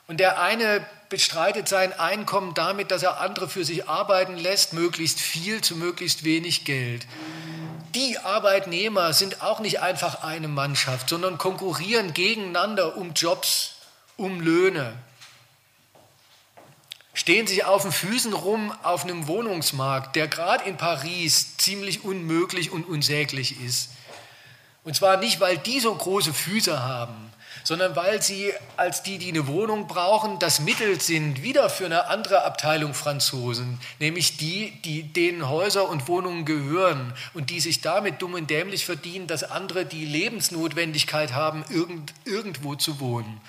[0.08, 5.20] Und der eine bestreitet sein Einkommen damit, dass er andere für sich arbeiten lässt, möglichst
[5.20, 7.08] viel zu möglichst wenig Geld.
[7.96, 13.76] Die Arbeitnehmer sind auch nicht einfach eine Mannschaft, sondern konkurrieren gegeneinander um Jobs,
[14.18, 14.94] um Löhne
[17.14, 22.72] stehen sich auf den Füßen rum auf einem Wohnungsmarkt, der gerade in Paris ziemlich unmöglich
[22.72, 23.92] und unsäglich ist.
[24.84, 27.32] Und zwar nicht, weil die so große Füße haben,
[27.64, 32.08] sondern weil sie als die, die eine Wohnung brauchen, das Mittel sind wieder für eine
[32.08, 38.22] andere Abteilung Franzosen, nämlich die, die denen Häuser und Wohnungen gehören und die sich damit
[38.22, 43.40] dumm und dämlich verdienen, dass andere die Lebensnotwendigkeit haben, irgend, irgendwo zu wohnen.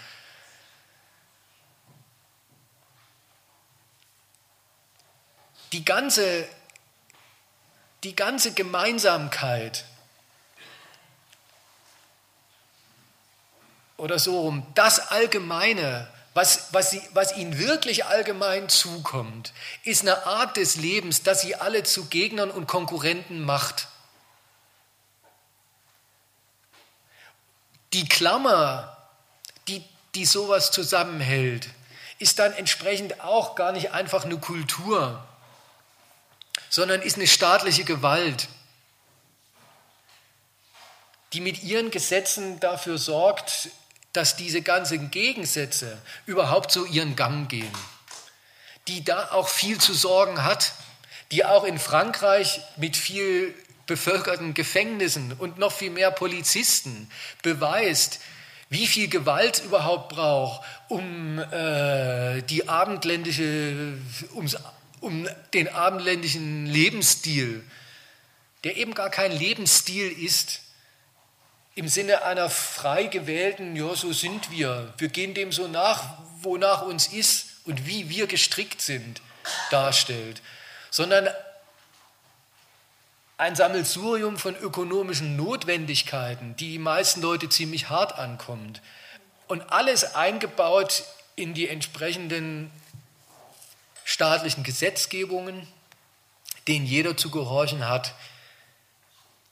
[5.74, 6.48] die ganze,
[8.04, 9.84] die ganze Gemeinsamkeit
[13.96, 19.52] oder so rum, das Allgemeine, was, was, sie, was ihnen wirklich allgemein zukommt,
[19.84, 23.88] ist eine Art des Lebens, das sie alle zu Gegnern und Konkurrenten macht.
[27.92, 28.96] Die Klammer,
[29.68, 29.84] die,
[30.16, 31.68] die sowas zusammenhält,
[32.18, 35.24] ist dann entsprechend auch gar nicht einfach eine Kultur,
[36.68, 38.48] sondern ist eine staatliche Gewalt,
[41.32, 43.70] die mit ihren Gesetzen dafür sorgt,
[44.14, 47.72] dass diese ganzen Gegensätze überhaupt so ihren Gang gehen,
[48.88, 50.72] die da auch viel zu sorgen hat,
[51.30, 53.54] die auch in Frankreich mit viel
[53.86, 57.10] bevölkerten Gefängnissen und noch viel mehr Polizisten
[57.42, 58.20] beweist,
[58.70, 63.98] wie viel Gewalt überhaupt braucht, um äh, die abendländische,
[64.34, 64.56] ums
[65.00, 67.62] um den abendländischen Lebensstil,
[68.64, 70.60] der eben gar kein Lebensstil ist,
[71.74, 76.82] im Sinne einer frei gewählten, ja, so sind wir, wir gehen dem so nach, wonach
[76.82, 79.20] uns ist und wie wir gestrickt sind,
[79.70, 80.40] darstellt,
[80.90, 81.28] sondern
[83.36, 88.80] ein Sammelsurium von ökonomischen Notwendigkeiten, die die meisten Leute ziemlich hart ankommt.
[89.48, 91.02] Und alles eingebaut
[91.34, 92.70] in die entsprechenden
[94.04, 95.66] staatlichen Gesetzgebungen,
[96.68, 98.14] denen jeder zu gehorchen hat,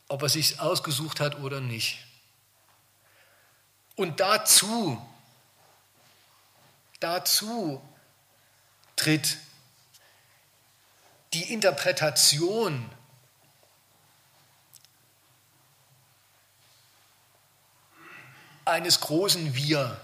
[0.07, 1.99] ob er sich ausgesucht hat oder nicht.
[3.97, 5.01] Und dazu,
[7.01, 7.83] dazu
[8.97, 9.37] tritt
[11.33, 12.91] die Interpretation
[18.65, 20.01] eines großen Wir.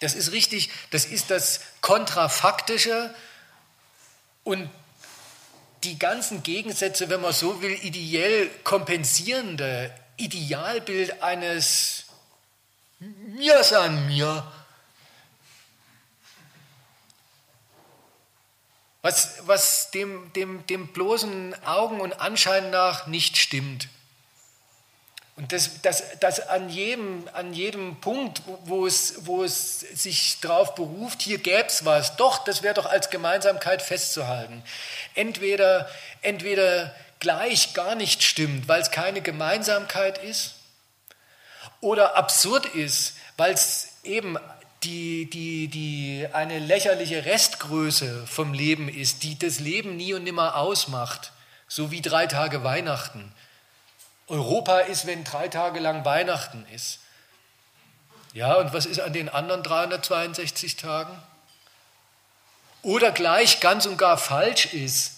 [0.00, 3.14] Das ist richtig, das ist das Kontrafaktische
[4.44, 4.68] und
[5.84, 12.04] die ganzen Gegensätze, wenn man so will, ideell kompensierende Idealbild eines
[12.98, 14.44] Mir san mir.
[19.06, 23.86] was, was dem, dem, dem bloßen Augen und Anschein nach nicht stimmt.
[25.36, 30.74] Und das, das, das an, jedem, an jedem Punkt, wo es, wo es sich darauf
[30.74, 34.64] beruft, hier gäbe es was, doch, das wäre doch als Gemeinsamkeit festzuhalten.
[35.14, 35.88] Entweder,
[36.22, 36.92] entweder
[37.26, 40.54] gleich gar nicht stimmt, weil es keine Gemeinsamkeit ist,
[41.80, 44.38] oder absurd ist, weil es eben
[44.84, 50.54] die, die, die eine lächerliche Restgröße vom Leben ist, die das Leben nie und nimmer
[50.54, 51.32] ausmacht,
[51.66, 53.32] so wie drei Tage Weihnachten.
[54.28, 57.00] Europa ist, wenn drei Tage lang Weihnachten ist.
[58.34, 61.20] Ja, und was ist an den anderen 362 Tagen?
[62.82, 65.15] Oder gleich ganz und gar falsch ist,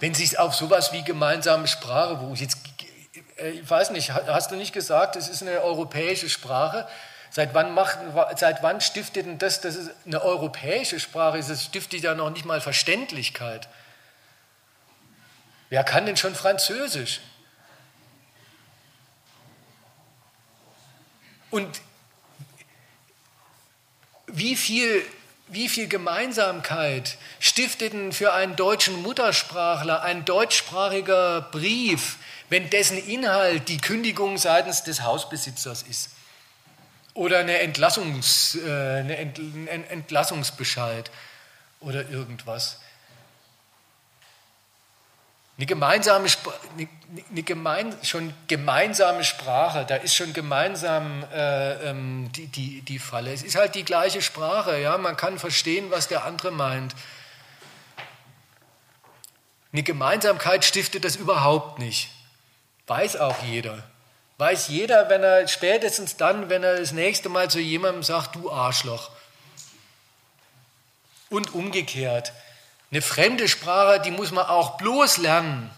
[0.00, 2.40] wenn sich auf sowas wie gemeinsame Sprache beruft.
[2.40, 2.58] Jetzt,
[3.38, 6.88] äh, ich weiß nicht, hast du nicht gesagt, es ist eine europäische Sprache?
[7.30, 7.98] Seit wann, macht,
[8.36, 11.50] seit wann stiftet denn das, dass es eine europäische Sprache ist?
[11.50, 13.68] Das stiftet ja noch nicht mal Verständlichkeit.
[15.68, 17.20] Wer kann denn schon Französisch?
[21.50, 21.80] Und
[24.26, 25.04] wie viel,
[25.50, 32.16] wie viel Gemeinsamkeit stifteten für einen deutschen Muttersprachler ein deutschsprachiger Brief,
[32.48, 36.10] wenn dessen Inhalt die Kündigung seitens des Hausbesitzers ist?
[37.14, 41.10] Oder eine Entlassungs, äh, eine ein Entlassungsbescheid
[41.80, 42.78] oder irgendwas?
[45.58, 46.28] Eine gemeinsame,
[46.76, 46.88] eine,
[47.30, 53.32] eine gemein, schon gemeinsame Sprache, da ist schon gemeinsam äh, ähm, die, die, die Falle.
[53.32, 56.94] Es ist halt die gleiche Sprache, ja, man kann verstehen, was der andere meint.
[59.72, 62.08] Eine Gemeinsamkeit stiftet das überhaupt nicht.
[62.86, 63.82] Weiß auch jeder.
[64.38, 68.48] Weiß jeder, wenn er spätestens dann, wenn er das nächste Mal zu jemandem sagt, du
[68.52, 69.10] Arschloch.
[71.28, 72.32] Und umgekehrt.
[72.90, 75.70] Eine fremde Sprache, die muss man auch bloß lernen.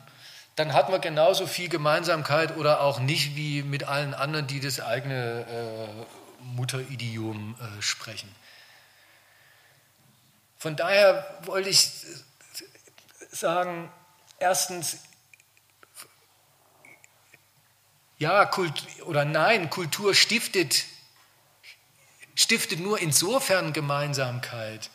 [0.57, 4.81] Dann hat man genauso viel Gemeinsamkeit oder auch nicht wie mit allen anderen, die das
[4.81, 8.32] eigene äh, Mutteridiom äh, sprechen.
[10.59, 11.91] Von daher wollte ich
[13.31, 13.91] sagen,
[14.39, 14.99] erstens,
[18.19, 20.85] ja, Kult, oder nein, Kultur stiftet,
[22.35, 24.91] stiftet nur insofern Gemeinsamkeit,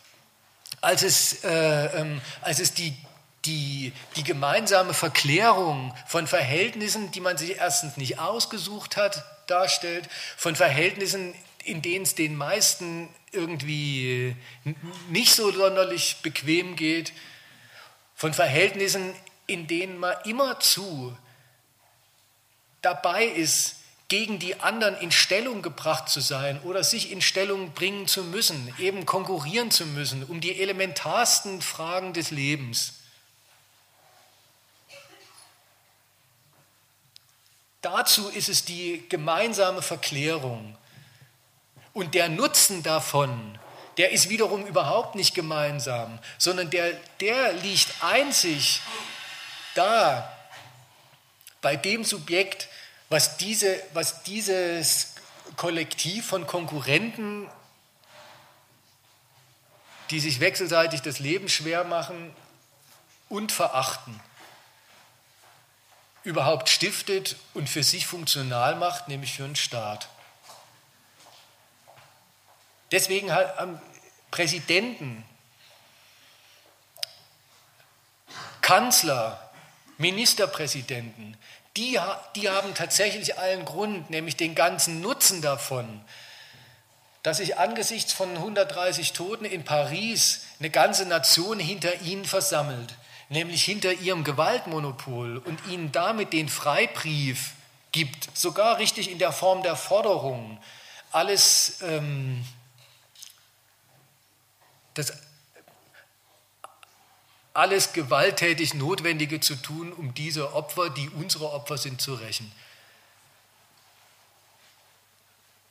[0.85, 2.95] als es, äh, ähm, als es die,
[3.43, 10.07] die, die gemeinsame Verklärung von Verhältnissen, die man sich erstens nicht ausgesucht hat, darstellt,
[10.37, 11.33] von Verhältnissen,
[11.63, 14.35] in denen es den meisten irgendwie
[15.09, 17.13] nicht so sonderlich bequem geht,
[18.13, 19.15] von Verhältnissen,
[19.47, 21.17] in denen man immerzu
[22.83, 28.07] dabei ist, gegen die anderen in Stellung gebracht zu sein oder sich in Stellung bringen
[28.07, 32.93] zu müssen, eben konkurrieren zu müssen um die elementarsten Fragen des Lebens.
[37.81, 40.75] Dazu ist es die gemeinsame Verklärung.
[41.93, 43.59] Und der Nutzen davon,
[43.97, 48.81] der ist wiederum überhaupt nicht gemeinsam, sondern der, der liegt einzig
[49.75, 50.35] da
[51.61, 52.67] bei dem Subjekt,
[53.15, 55.13] was, diese, was dieses
[55.55, 57.49] Kollektiv von Konkurrenten,
[60.09, 62.35] die sich wechselseitig das Leben schwer machen
[63.29, 64.19] und verachten,
[66.25, 70.09] überhaupt stiftet und für sich funktional macht, nämlich für einen Staat.
[72.91, 73.81] Deswegen haben
[74.29, 75.23] Präsidenten,
[78.61, 79.45] Kanzler,
[79.97, 81.37] Ministerpräsidenten,
[81.77, 81.99] die,
[82.35, 86.01] die haben tatsächlich allen Grund, nämlich den ganzen Nutzen davon,
[87.23, 92.95] dass sich angesichts von 130 Toten in Paris eine ganze Nation hinter ihnen versammelt,
[93.29, 97.53] nämlich hinter ihrem Gewaltmonopol und ihnen damit den Freibrief
[97.91, 100.59] gibt, sogar richtig in der Form der Forderung,
[101.11, 102.45] alles ähm,
[104.93, 105.13] das
[107.55, 112.51] alles gewalttätig Notwendige zu tun, um diese Opfer, die unsere Opfer sind, zu rächen.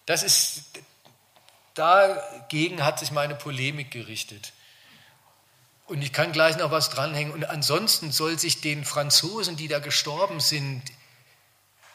[0.06, 0.64] Das ist,
[1.74, 4.52] dagegen hat sich meine Polemik gerichtet.
[5.86, 7.32] Und ich kann gleich noch was dranhängen.
[7.32, 10.82] Und ansonsten soll sich den Franzosen, die da gestorben sind,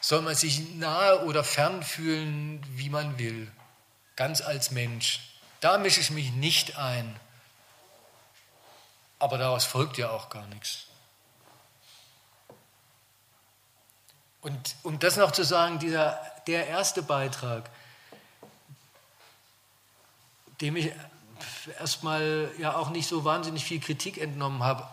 [0.00, 3.50] soll man sich nahe oder fern fühlen, wie man will,
[4.14, 5.20] ganz als Mensch.
[5.60, 7.18] Da mische ich mich nicht ein.
[9.20, 10.86] Aber daraus folgt ja auch gar nichts.
[14.40, 17.70] Und um das noch zu sagen, dieser, der erste Beitrag,
[20.60, 20.92] dem ich
[21.78, 24.86] erstmal ja auch nicht so wahnsinnig viel Kritik entnommen habe.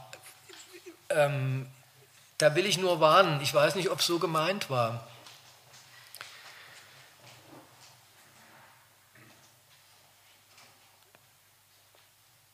[1.09, 1.67] Ähm,
[2.37, 3.41] da will ich nur warnen.
[3.41, 5.07] Ich weiß nicht, ob es so gemeint war.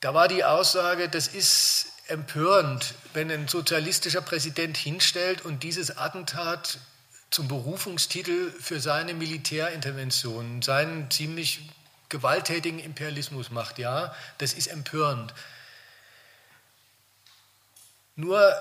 [0.04, 6.80] Da war die Aussage, das ist empörend, wenn ein sozialistischer Präsident hinstellt und dieses Attentat
[7.30, 11.70] zum Berufungstitel für seine Militärintervention, seinen ziemlich
[12.10, 13.80] gewalttätigen Imperialismus macht.
[13.80, 15.34] Ja, das ist empörend.
[18.18, 18.54] Nur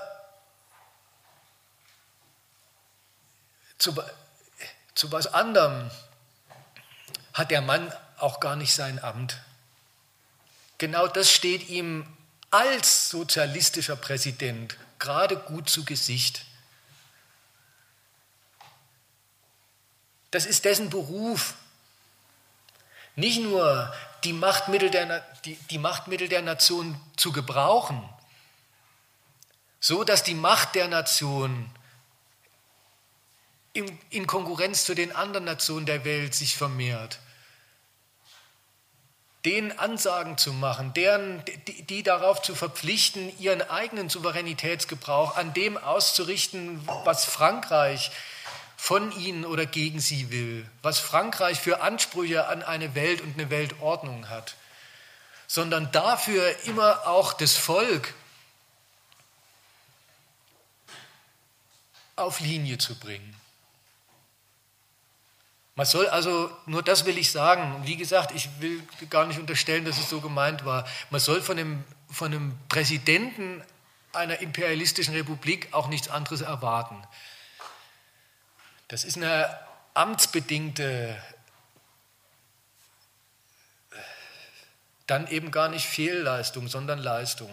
[3.79, 3.93] zu,
[4.95, 5.91] zu was anderem
[7.33, 9.41] hat der Mann auch gar nicht sein Amt.
[10.83, 12.05] Genau das steht ihm
[12.51, 16.43] als sozialistischer Präsident gerade gut zu Gesicht.
[20.29, 21.53] Das ist dessen Beruf.
[23.15, 23.93] Nicht nur
[24.25, 28.03] die Machtmittel der, die, die Machtmittel der Nation zu gebrauchen,
[29.79, 31.73] so dass die Macht der Nation
[33.71, 37.19] in, in Konkurrenz zu den anderen Nationen der Welt sich vermehrt,
[39.45, 45.77] denen Ansagen zu machen, deren, die, die, darauf zu verpflichten, ihren eigenen Souveränitätsgebrauch an dem
[45.77, 48.11] auszurichten, was Frankreich
[48.77, 53.49] von ihnen oder gegen sie will, was Frankreich für Ansprüche an eine Welt und eine
[53.49, 54.55] Weltordnung hat,
[55.47, 58.13] sondern dafür immer auch das Volk
[62.15, 63.42] auf Linie zu bringen.
[65.75, 69.85] Man soll also, nur das will ich sagen, wie gesagt, ich will gar nicht unterstellen,
[69.85, 73.63] dass es so gemeint war, man soll von dem, von dem Präsidenten
[74.13, 77.01] einer imperialistischen Republik auch nichts anderes erwarten.
[78.87, 79.49] Das ist eine
[79.95, 81.17] amtsbedingte,
[85.07, 87.49] dann eben gar nicht Fehlleistung, sondern Leistung.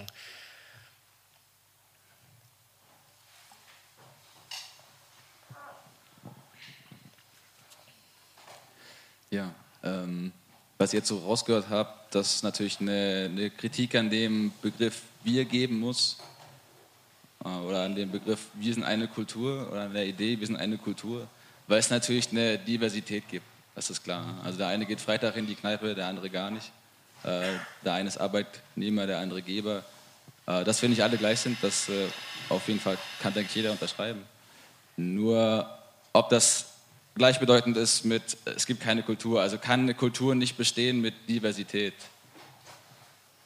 [9.31, 9.55] Ja,
[9.85, 10.33] ähm,
[10.77, 15.45] was ich jetzt so rausgehört habe, dass natürlich eine, eine, Kritik an dem Begriff wir
[15.45, 16.17] geben muss
[17.45, 20.57] äh, oder an dem Begriff wir sind eine Kultur oder an der Idee wir sind
[20.57, 21.29] eine Kultur,
[21.69, 23.47] weil es natürlich eine Diversität gibt,
[23.77, 24.25] das ist klar.
[24.43, 26.73] Also der eine geht Freitag in die Kneipe, der andere gar nicht.
[27.23, 27.53] Äh,
[27.85, 29.85] der eine ist Arbeitnehmer, der andere Geber.
[30.47, 32.09] Äh, dass wir nicht alle gleich sind, das äh,
[32.49, 34.25] auf jeden Fall kann, denke ich, jeder unterschreiben.
[34.97, 35.71] Nur
[36.13, 36.70] ob das
[37.21, 39.43] gleichbedeutend ist mit, es gibt keine Kultur.
[39.43, 41.93] Also kann eine Kultur nicht bestehen mit Diversität.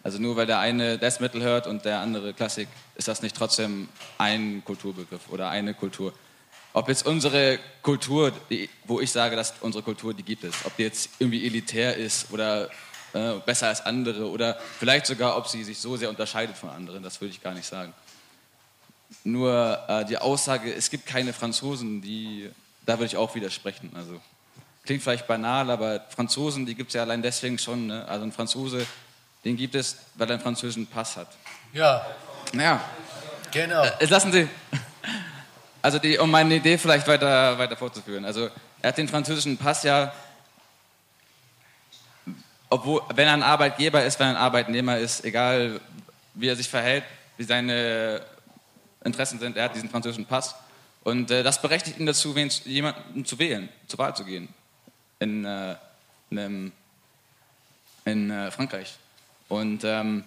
[0.05, 3.35] Also nur weil der eine Death Metal hört und der andere Klassik, ist das nicht
[3.37, 6.13] trotzdem ein Kulturbegriff oder eine Kultur.
[6.73, 10.77] Ob jetzt unsere Kultur, die, wo ich sage, dass unsere Kultur, die gibt es, ob
[10.77, 12.71] die jetzt irgendwie elitär ist oder
[13.13, 17.03] äh, besser als andere oder vielleicht sogar, ob sie sich so sehr unterscheidet von anderen,
[17.03, 17.93] das würde ich gar nicht sagen.
[19.25, 22.51] Nur äh, die Aussage, es gibt keine Franzosen, die
[22.86, 23.90] da würde ich auch widersprechen.
[23.94, 24.20] Also
[24.85, 27.86] klingt vielleicht banal, aber Franzosen, die gibt es ja allein deswegen schon.
[27.86, 28.06] Ne?
[28.06, 28.86] Also ein Franzose,
[29.44, 31.28] den gibt es, weil er einen französischen Pass hat.
[31.73, 32.05] Ja.
[32.52, 32.81] Ja.
[33.51, 33.85] Genau.
[33.85, 34.48] Äh, lassen Sie.
[35.82, 38.24] Also die, um meine Idee vielleicht weiter, weiter fortzuführen.
[38.24, 38.48] Also
[38.81, 40.15] er hat den französischen Pass ja,
[42.70, 45.78] obwohl, wenn er ein Arbeitgeber ist, wenn er ein Arbeitnehmer ist, egal
[46.32, 47.05] wie er sich verhält,
[47.36, 48.23] wie seine
[49.05, 50.55] Interessen sind, er hat diesen französischen Pass.
[51.05, 54.48] Und äh, das berechtigt ihn dazu, wen, jemanden zu wählen, zur Wahl zu gehen
[55.18, 55.76] in, äh,
[56.31, 56.72] in,
[58.05, 58.97] in äh, Frankreich.
[59.48, 60.24] Und ähm,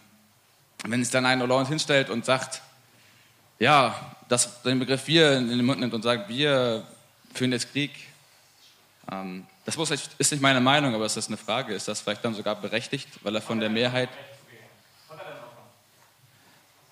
[0.85, 2.61] wenn es dann ein Hollande hinstellt und sagt,
[3.59, 6.85] ja, das, den Begriff wir in den Mund nimmt und sagt, wir
[7.33, 7.91] führen jetzt Krieg,
[9.11, 9.75] ähm, das
[10.17, 13.07] ist nicht meine Meinung, aber es ist eine Frage, ist das vielleicht dann sogar berechtigt,
[13.23, 14.09] weil er von der Mehrheit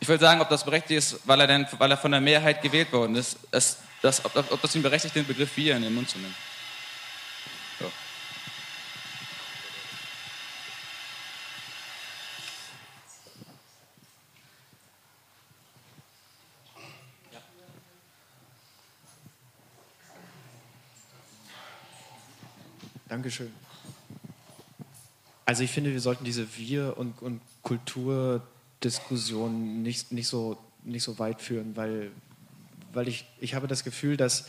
[0.05, 2.61] ich will sagen, ob das berechtigt ist, weil er, denn, weil er von der Mehrheit
[2.61, 5.95] gewählt worden ist, es, das, ob, ob, das ihn berechtigt, den Begriff wir in den
[5.95, 6.35] Mund zu nehmen.
[7.79, 7.91] So.
[23.09, 23.51] Dankeschön.
[25.47, 28.43] Also ich finde, wir sollten diese Wir- und, und Kultur
[28.83, 32.11] Diskussion nicht, nicht, so, nicht so weit führen, weil,
[32.93, 34.47] weil ich, ich habe das Gefühl, dass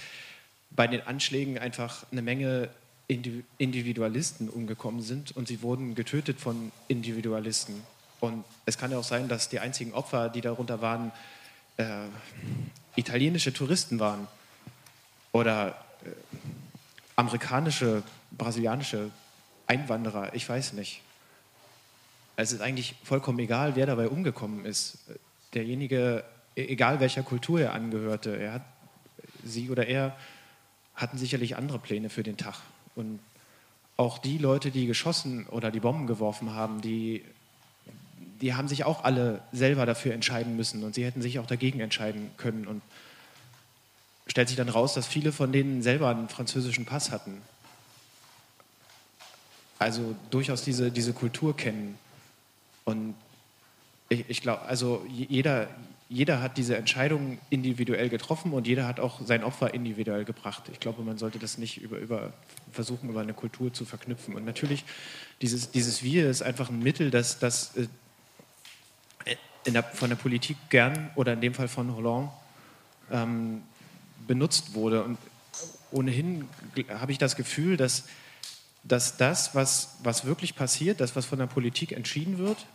[0.71, 2.69] bei den Anschlägen einfach eine Menge
[3.09, 7.83] Individualisten umgekommen sind und sie wurden getötet von Individualisten.
[8.19, 11.13] Und es kann ja auch sein, dass die einzigen Opfer, die darunter waren,
[11.77, 12.07] äh,
[12.97, 14.27] italienische Touristen waren
[15.33, 16.09] oder äh,
[17.15, 19.11] amerikanische, brasilianische
[19.67, 21.03] Einwanderer, ich weiß nicht.
[22.37, 24.99] Es ist eigentlich vollkommen egal, wer dabei umgekommen ist.
[25.55, 26.23] Derjenige,
[26.55, 28.63] e-, egal welcher Kultur er angehörte, er hat,
[29.43, 30.17] sie oder er
[30.95, 32.57] hatten sicherlich andere Pläne für den Tag.
[32.95, 33.21] Und
[33.97, 37.25] auch die Leute, die geschossen oder die Bomben geworfen haben, die,
[38.43, 41.81] die haben sich auch alle selber dafür entscheiden müssen und sie hätten sich auch dagegen
[41.81, 42.67] entscheiden können.
[42.67, 42.83] Und
[44.27, 47.41] stellt sich dann raus, dass viele von denen selber einen französischen Pass hatten.
[49.79, 51.99] Also durchaus diese, diese Kultur kennen.
[52.87, 53.15] Und
[54.09, 55.69] ich, ich glaube, also jeder,
[56.09, 60.71] jeder hat diese Entscheidung individuell getroffen und jeder hat auch sein Opfer individuell gebracht.
[60.73, 62.33] Ich glaube, man sollte das nicht über, über
[62.71, 64.35] versuchen, über eine Kultur zu verknüpfen.
[64.35, 64.85] Und natürlich,
[65.43, 67.89] dieses, dieses Wir ist einfach ein Mittel, das, das äh,
[69.67, 72.31] der, von der Politik gern oder in dem Fall von Hollande
[73.11, 73.63] ähm,
[74.29, 75.03] benutzt wurde.
[75.03, 75.19] Und
[75.91, 76.49] ohnehin
[76.89, 78.05] habe ich das Gefühl, dass,
[78.85, 82.67] dass das, was, was wirklich passiert, das, was von der Politik entschieden wird,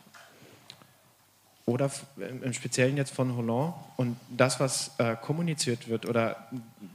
[1.71, 6.47] oder im Speziellen jetzt von Hollande und das, was äh, kommuniziert wird oder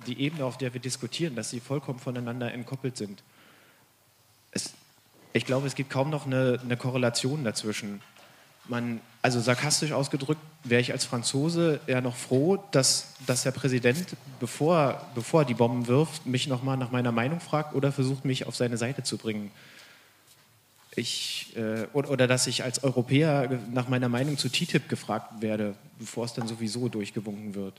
[0.07, 3.23] die Ebene, auf der wir diskutieren, dass sie vollkommen voneinander entkoppelt sind.
[4.53, 4.74] Es,
[5.32, 8.01] ich glaube, es gibt kaum noch eine, eine Korrelation dazwischen.
[8.69, 14.16] Man, also sarkastisch ausgedrückt, wäre ich als Franzose ja noch froh, dass, dass der Präsident,
[14.40, 18.47] bevor, bevor er die Bomben wirft, mich nochmal nach meiner Meinung fragt oder versucht, mich
[18.47, 19.51] auf seine Seite zu bringen
[20.97, 26.24] ich, äh, oder, dass ich als Europäer nach meiner Meinung zu TTIP gefragt werde, bevor
[26.24, 27.74] es dann sowieso durchgewunken wird.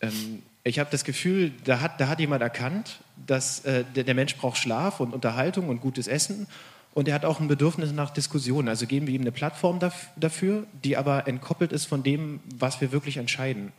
[0.00, 4.14] Ähm, ich habe das Gefühl, da hat, da hat jemand erkannt, dass äh, der, der,
[4.14, 6.46] Mensch braucht Schlaf und Unterhaltung und gutes Essen
[6.94, 8.68] und er hat auch ein Bedürfnis nach Diskussion.
[8.68, 9.78] Also geben wir ihm eine Plattform
[10.16, 13.72] dafür, die aber entkoppelt ist von dem, was wir wirklich entscheiden.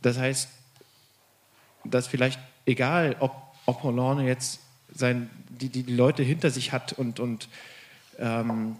[0.00, 0.48] Das heißt,
[1.84, 3.34] dass vielleicht egal, ob,
[3.66, 4.60] ob Hollande jetzt
[5.00, 7.48] sein, die, die, Leute hinter sich hat und, und
[8.18, 8.76] ähm,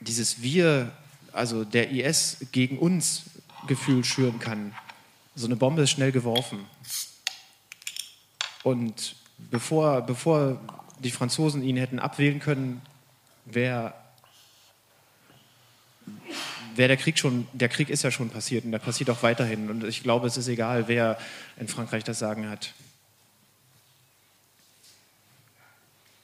[0.00, 0.92] dieses Wir,
[1.32, 3.24] also der IS gegen uns
[3.66, 4.74] Gefühl schüren kann.
[5.34, 6.66] So eine Bombe ist schnell geworfen.
[8.62, 9.16] Und
[9.50, 10.60] bevor, bevor
[11.00, 12.82] die Franzosen ihn hätten abwählen können,
[13.44, 13.94] wäre
[16.74, 19.70] wär der Krieg schon, der Krieg ist ja schon passiert und der passiert auch weiterhin.
[19.70, 21.18] Und ich glaube, es ist egal, wer
[21.58, 22.72] in Frankreich das Sagen hat.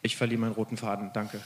[0.09, 1.13] Ich verliere meinen roten Faden.
[1.13, 1.39] Danke.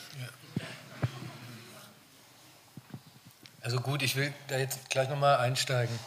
[3.60, 5.98] Also gut, ich will da jetzt gleich nochmal einsteigen.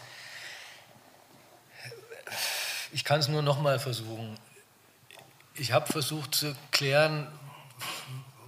[2.94, 4.40] Ich kann es nur nochmal versuchen.
[5.56, 7.27] Ich habe versucht zu klären,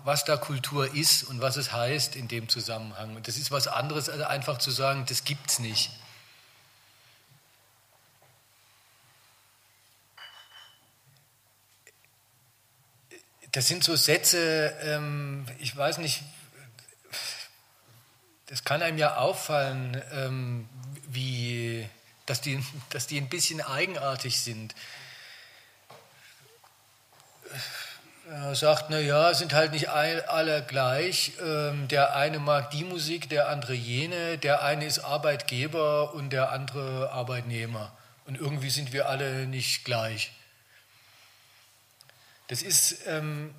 [0.05, 3.17] was da Kultur ist und was es heißt in dem Zusammenhang.
[3.17, 5.91] Und das ist was anderes, als einfach zu sagen, das gibt es nicht.
[13.57, 16.21] Das sind so Sätze, ähm, ich weiß nicht,
[18.45, 20.69] das kann einem ja auffallen, ähm,
[21.07, 21.89] wie,
[22.27, 24.75] dass, die, dass die ein bisschen eigenartig sind.
[28.29, 31.31] Er sagt, naja, sind halt nicht alle gleich.
[31.43, 34.37] Ähm, der eine mag die Musik, der andere jene.
[34.37, 37.91] Der eine ist Arbeitgeber und der andere Arbeitnehmer.
[38.27, 40.31] Und irgendwie sind wir alle nicht gleich.
[42.47, 43.53] Das ist, ähm,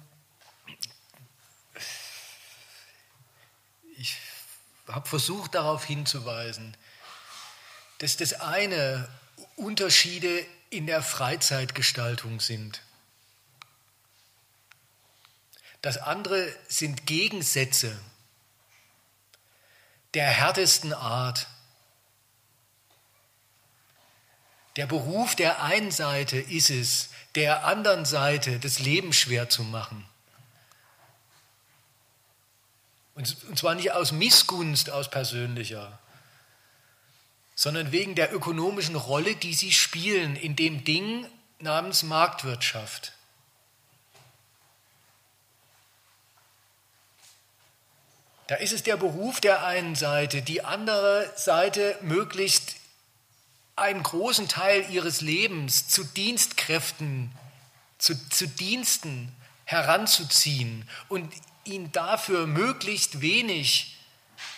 [3.96, 4.16] ich
[4.86, 6.76] habe versucht darauf hinzuweisen,
[7.98, 9.08] dass das eine
[9.56, 12.82] Unterschiede in der Freizeitgestaltung sind.
[15.82, 17.98] Das andere sind Gegensätze
[20.14, 21.46] der härtesten Art.
[24.76, 30.04] Der Beruf der einen Seite ist es, der anderen Seite das Leben schwer zu machen.
[33.14, 35.98] Und zwar nicht aus Missgunst, aus persönlicher,
[37.56, 41.26] sondern wegen der ökonomischen Rolle, die sie spielen in dem Ding
[41.58, 43.12] namens Marktwirtschaft.
[48.46, 52.76] Da ist es der Beruf der einen Seite, die andere Seite möglichst
[53.80, 57.32] einen großen Teil ihres Lebens zu Dienstkräften,
[57.98, 59.32] zu, zu Diensten
[59.64, 61.32] heranzuziehen und
[61.64, 63.96] ihnen dafür möglichst wenig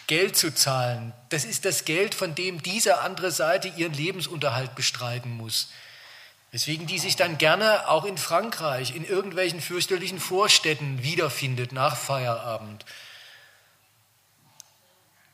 [0.07, 1.13] Geld zu zahlen.
[1.29, 5.71] Das ist das Geld, von dem diese andere Seite ihren Lebensunterhalt bestreiten muss.
[6.53, 12.85] Weswegen die sich dann gerne auch in Frankreich, in irgendwelchen fürchterlichen Vorstädten wiederfindet nach Feierabend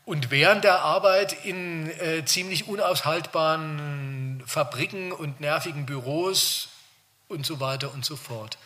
[0.07, 6.69] und während der Arbeit in äh, ziemlich unaushaltbaren Fabriken und nervigen Büros
[7.27, 8.57] und so weiter und so fort.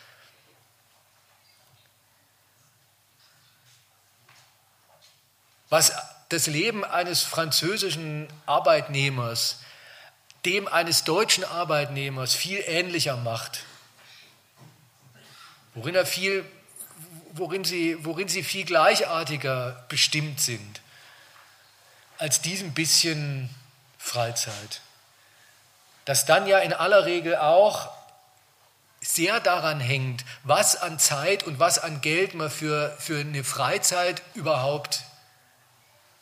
[5.68, 5.90] was
[6.28, 9.60] das Leben eines französischen Arbeitnehmers
[10.44, 13.64] dem eines deutschen Arbeitnehmers viel ähnlicher macht,
[15.74, 16.44] worin, er viel,
[17.32, 20.81] worin, sie, worin sie viel gleichartiger bestimmt sind
[22.22, 23.50] als diesem bisschen
[23.98, 24.80] Freizeit.
[26.04, 27.90] Das dann ja in aller Regel auch
[29.00, 34.22] sehr daran hängt, was an Zeit und was an Geld man für, für eine Freizeit
[34.34, 35.02] überhaupt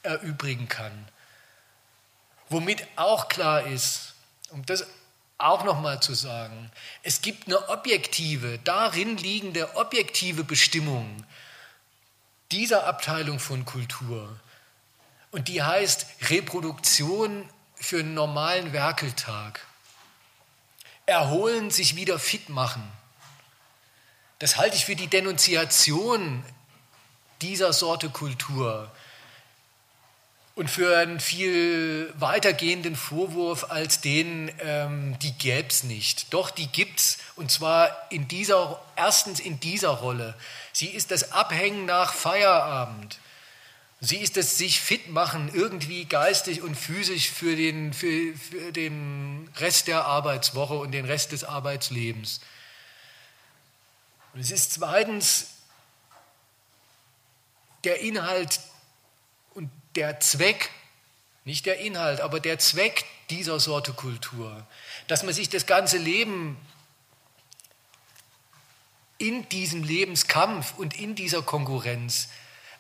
[0.03, 1.07] erübrigen kann.
[2.49, 4.15] Womit auch klar ist,
[4.49, 4.87] um das
[5.37, 6.73] auch nochmal zu sagen,
[7.03, 11.27] es gibt eine objektive, darin liegende objektive Bestimmung
[12.53, 14.41] dieser Abteilung von Kultur.
[15.31, 19.67] Und die heißt Reproduktion für einen normalen Werkeltag.
[21.07, 22.83] Erholen, sich wieder fit machen.
[24.39, 26.45] Das halte ich für die Denunziation
[27.43, 28.91] dieser Sorte Kultur
[30.55, 36.33] und für einen viel weitergehenden Vorwurf als den, ähm, die gäbe es nicht.
[36.35, 40.35] Doch, die gibt es und zwar in dieser, erstens in dieser Rolle.
[40.73, 43.19] Sie ist das Abhängen nach Feierabend.
[44.01, 49.51] Sie ist das sich fit machen, irgendwie geistig und physisch für den, für, für den
[49.57, 52.41] Rest der Arbeitswoche und den Rest des Arbeitslebens.
[54.33, 55.49] Und es ist zweitens
[57.85, 58.61] der Inhalt
[59.95, 60.71] der Zweck,
[61.45, 64.67] nicht der Inhalt, aber der Zweck dieser Sorte Kultur,
[65.09, 66.57] dass man sich das ganze Leben
[69.19, 72.29] in diesem Lebenskampf und in dieser Konkurrenz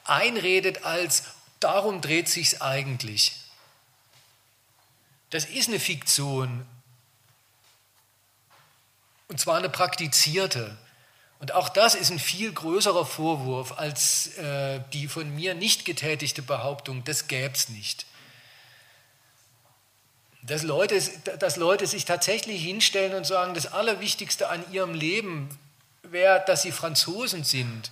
[0.05, 1.25] einredet als
[1.61, 3.37] darum dreht sich's eigentlich.
[5.31, 6.67] Das ist eine Fiktion
[9.29, 10.77] und zwar eine praktizierte.
[11.39, 16.43] Und auch das ist ein viel größerer Vorwurf als äh, die von mir nicht getätigte
[16.43, 18.07] Behauptung, das gäbe es nicht.
[20.43, 21.01] Dass Leute,
[21.39, 25.49] dass Leute sich tatsächlich hinstellen und sagen, das Allerwichtigste an ihrem Leben
[26.03, 27.91] wäre, dass sie Franzosen sind.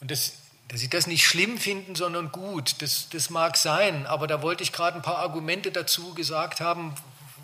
[0.00, 0.32] Und das,
[0.68, 4.06] dass sie das nicht schlimm finden, sondern gut, das, das mag sein.
[4.06, 6.94] Aber da wollte ich gerade ein paar Argumente dazu gesagt haben,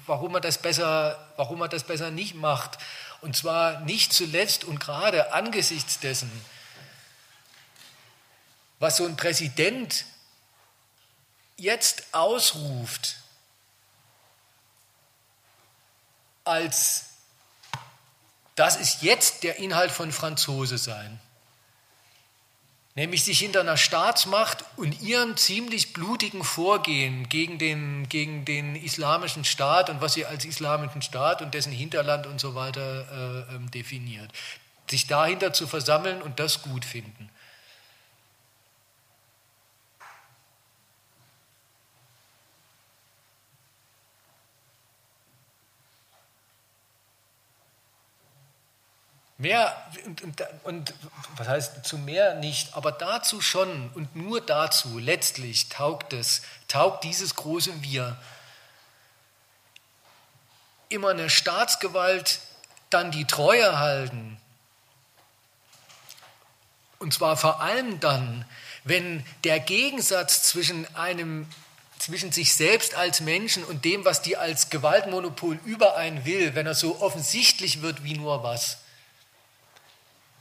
[0.06, 2.78] warum er das besser, warum er das besser nicht macht.
[3.20, 6.30] Und zwar nicht zuletzt und gerade angesichts dessen,
[8.78, 10.04] was so ein Präsident
[11.56, 13.16] jetzt ausruft,
[16.44, 17.06] als
[18.54, 21.20] das ist jetzt der Inhalt von Franzose sein
[22.96, 29.44] nämlich sich hinter einer Staatsmacht und ihren ziemlich blutigen Vorgehen gegen den, gegen den islamischen
[29.44, 33.70] Staat und was sie als islamischen Staat und dessen Hinterland und so weiter äh, ähm,
[33.70, 34.32] definiert,
[34.90, 37.28] sich dahinter zu versammeln und das gut finden.
[49.38, 49.76] Mehr
[50.06, 50.94] und, und, und,
[51.36, 57.04] was heißt zu mehr nicht, aber dazu schon und nur dazu letztlich taugt es, taugt
[57.04, 58.16] dieses große Wir.
[60.88, 62.40] Immer eine Staatsgewalt
[62.88, 64.40] dann die Treue halten.
[66.98, 68.46] Und zwar vor allem dann,
[68.84, 71.46] wenn der Gegensatz zwischen einem
[71.98, 76.66] zwischen sich selbst als Menschen und dem, was die als Gewaltmonopol über einen will, wenn
[76.66, 78.78] er so offensichtlich wird wie nur was.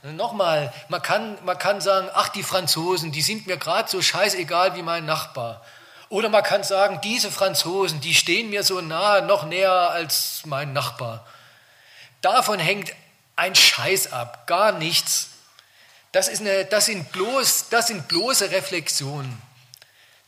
[0.02, 4.76] Nochmal, man kann, man kann sagen, ach die Franzosen, die sind mir gerade so scheißegal
[4.76, 5.62] wie mein Nachbar.
[6.08, 10.72] Oder man kann sagen, diese Franzosen, die stehen mir so nahe, noch näher als mein
[10.72, 11.26] Nachbar.
[12.20, 12.92] Davon hängt
[13.34, 15.30] ein Scheiß ab, gar nichts.
[16.12, 19.42] Das, ist eine, das, sind, bloß, das sind bloße Reflexionen.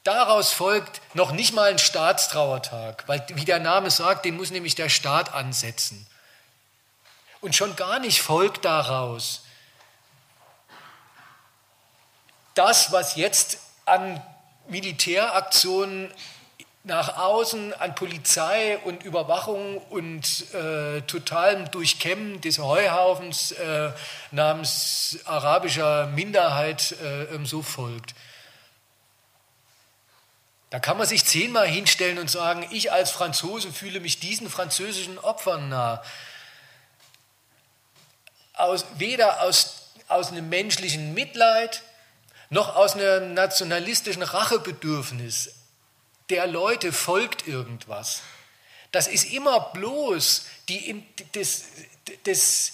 [0.03, 4.75] Daraus folgt noch nicht mal ein Staatstrauertag, weil, wie der Name sagt, den muss nämlich
[4.75, 6.07] der Staat ansetzen.
[7.41, 9.43] Und schon gar nicht folgt daraus,
[12.59, 14.21] das, was jetzt an
[14.67, 16.13] Militäraktionen
[16.83, 23.93] nach außen, an Polizei und Überwachung und äh, totalem Durchkämmen des Heuhaufens äh,
[24.33, 28.15] namens arabischer Minderheit äh, ähm, so folgt.
[30.71, 35.19] Da kann man sich zehnmal hinstellen und sagen, ich als Franzose fühle mich diesen französischen
[35.19, 36.03] Opfern nah.
[38.55, 41.83] Aus, weder aus, aus einem menschlichen Mitleid,
[42.51, 45.55] noch aus einem nationalistischen Rachebedürfnis
[46.31, 48.23] der Leute folgt irgendwas.
[48.93, 51.65] Das ist immer bloß die, das,
[52.25, 52.73] das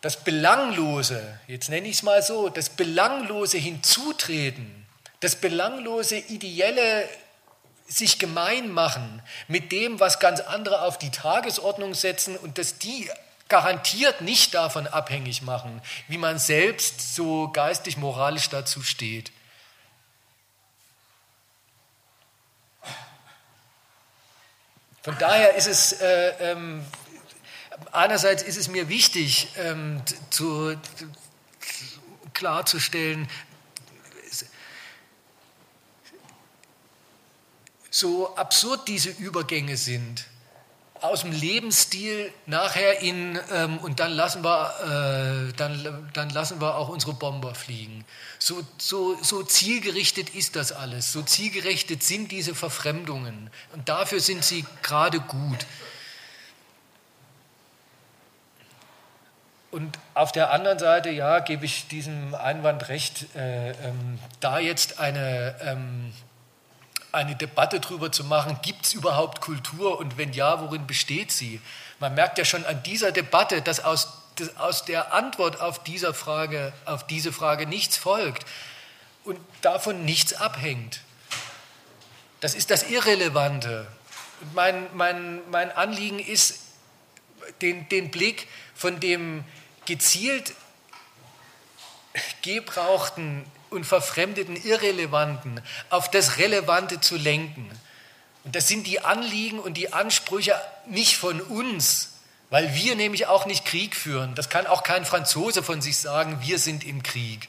[0.00, 4.86] das Belanglose, jetzt nenne ich es mal so, das belanglose Hinzutreten,
[5.20, 7.08] das belanglose ideelle
[7.88, 13.08] sich gemein machen mit dem, was ganz andere auf die Tagesordnung setzen und dass die
[13.48, 19.30] garantiert nicht davon abhängig machen, wie man selbst so geistig, moralisch dazu steht.
[25.02, 26.84] Von daher ist es äh, ähm,
[27.92, 30.76] einerseits ist es mir wichtig, ähm, zu,
[32.32, 33.28] klarzustellen,
[37.90, 40.26] so absurd diese Übergänge sind,
[41.02, 46.76] aus dem Lebensstil nachher in, ähm, und dann lassen, wir, äh, dann, dann lassen wir
[46.76, 48.04] auch unsere Bomber fliegen.
[48.38, 54.44] So, so, so zielgerichtet ist das alles, so zielgerichtet sind diese Verfremdungen und dafür sind
[54.44, 55.66] sie gerade gut.
[59.76, 64.98] Und auf der anderen Seite, ja, gebe ich diesem Einwand recht, äh, ähm, da jetzt
[65.00, 66.14] eine, ähm,
[67.12, 71.60] eine Debatte darüber zu machen, gibt es überhaupt Kultur und wenn ja, worin besteht sie?
[71.98, 76.14] Man merkt ja schon an dieser Debatte, dass aus, dass aus der Antwort auf, dieser
[76.14, 78.46] Frage, auf diese Frage nichts folgt
[79.24, 81.00] und davon nichts abhängt.
[82.40, 83.86] Das ist das Irrelevante.
[84.54, 86.60] Mein, mein, mein Anliegen ist,
[87.62, 89.44] den, den Blick von dem
[89.86, 90.54] gezielt
[92.42, 95.60] gebrauchten und verfremdeten Irrelevanten
[95.90, 97.70] auf das Relevante zu lenken.
[98.44, 100.54] Und das sind die Anliegen und die Ansprüche
[100.88, 102.12] nicht von uns,
[102.50, 104.34] weil wir nämlich auch nicht Krieg führen.
[104.34, 107.48] Das kann auch kein Franzose von sich sagen, wir sind im Krieg.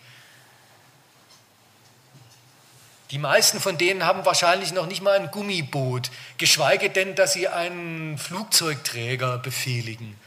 [3.11, 7.47] Die meisten von denen haben wahrscheinlich noch nicht mal ein Gummiboot, geschweige denn, dass sie
[7.47, 10.19] einen Flugzeugträger befehligen.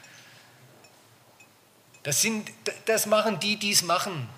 [2.02, 2.50] Das, sind,
[2.86, 4.28] das machen die, die es machen.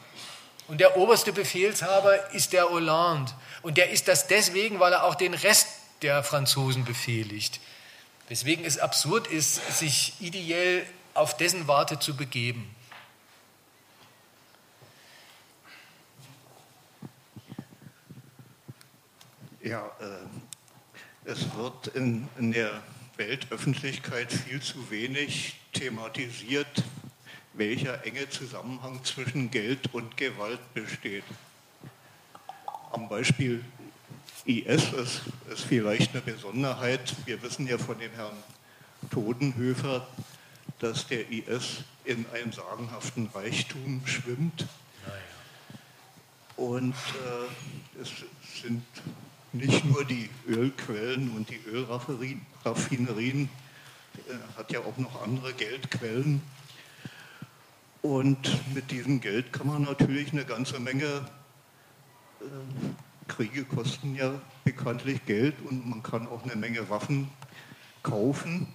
[0.72, 3.30] Und der oberste Befehlshaber ist der Hollande.
[3.60, 5.68] Und der ist das deswegen, weil er auch den Rest
[6.00, 7.60] der Franzosen befehligt.
[8.28, 12.74] Weswegen es absurd ist, sich ideell auf dessen Warte zu begeben.
[19.62, 22.82] Ja, äh, es wird in, in der
[23.18, 26.82] Weltöffentlichkeit viel zu wenig thematisiert,
[27.54, 31.24] welcher enge Zusammenhang zwischen Geld und Gewalt besteht.
[32.92, 33.64] Am Beispiel
[34.44, 35.22] IS ist,
[35.52, 37.14] ist vielleicht eine Besonderheit.
[37.26, 38.36] Wir wissen ja von dem Herrn
[39.10, 40.06] Todenhöfer,
[40.78, 44.66] dass der IS in einem sagenhaften Reichtum schwimmt.
[46.56, 48.10] Und äh, es
[48.62, 48.84] sind
[49.52, 53.48] nicht nur die Ölquellen und die Ölraffinerien,
[54.28, 56.42] äh, hat ja auch noch andere Geldquellen.
[58.02, 61.04] Und mit diesem Geld kann man natürlich eine ganze Menge,
[62.40, 62.44] äh,
[63.28, 64.34] Kriege kosten ja
[64.64, 67.30] bekanntlich Geld und man kann auch eine Menge Waffen
[68.02, 68.66] kaufen.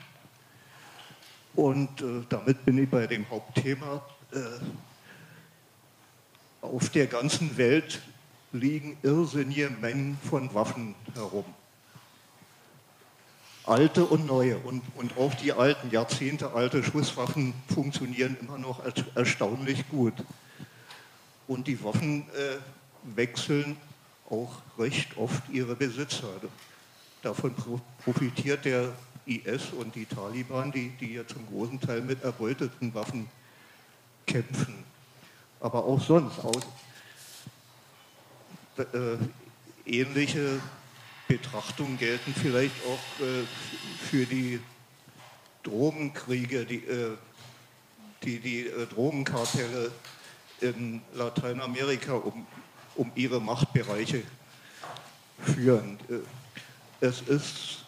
[1.55, 4.01] Und äh, damit bin ich bei dem Hauptthema.
[4.31, 4.39] Äh,
[6.61, 8.01] auf der ganzen Welt
[8.53, 11.45] liegen irrsinnige Mengen von Waffen herum
[13.67, 14.57] alte und neue.
[14.57, 18.81] Und, und auch die alten, jahrzehntealte Schusswaffen funktionieren immer noch
[19.15, 20.13] erstaunlich gut.
[21.47, 22.57] Und die Waffen äh,
[23.15, 23.77] wechseln
[24.29, 26.27] auch recht oft ihre Besitzer.
[27.21, 27.55] Davon
[28.03, 28.91] profitiert der
[29.25, 33.27] IS und die Taliban, die, die ja zum großen Teil mit erbeuteten Waffen
[34.25, 34.83] kämpfen.
[35.59, 36.39] Aber auch sonst.
[36.39, 36.61] Auch,
[38.77, 39.17] äh,
[39.85, 40.59] ähnliche
[41.27, 43.43] Betrachtungen gelten vielleicht auch äh,
[44.09, 44.59] für die
[45.63, 47.17] Drogenkriege, die äh,
[48.23, 49.91] die, die äh, Drogenkartelle
[50.61, 52.45] in Lateinamerika um,
[52.95, 54.23] um ihre Machtbereiche
[55.41, 55.99] führen.
[56.09, 57.85] Äh, es ist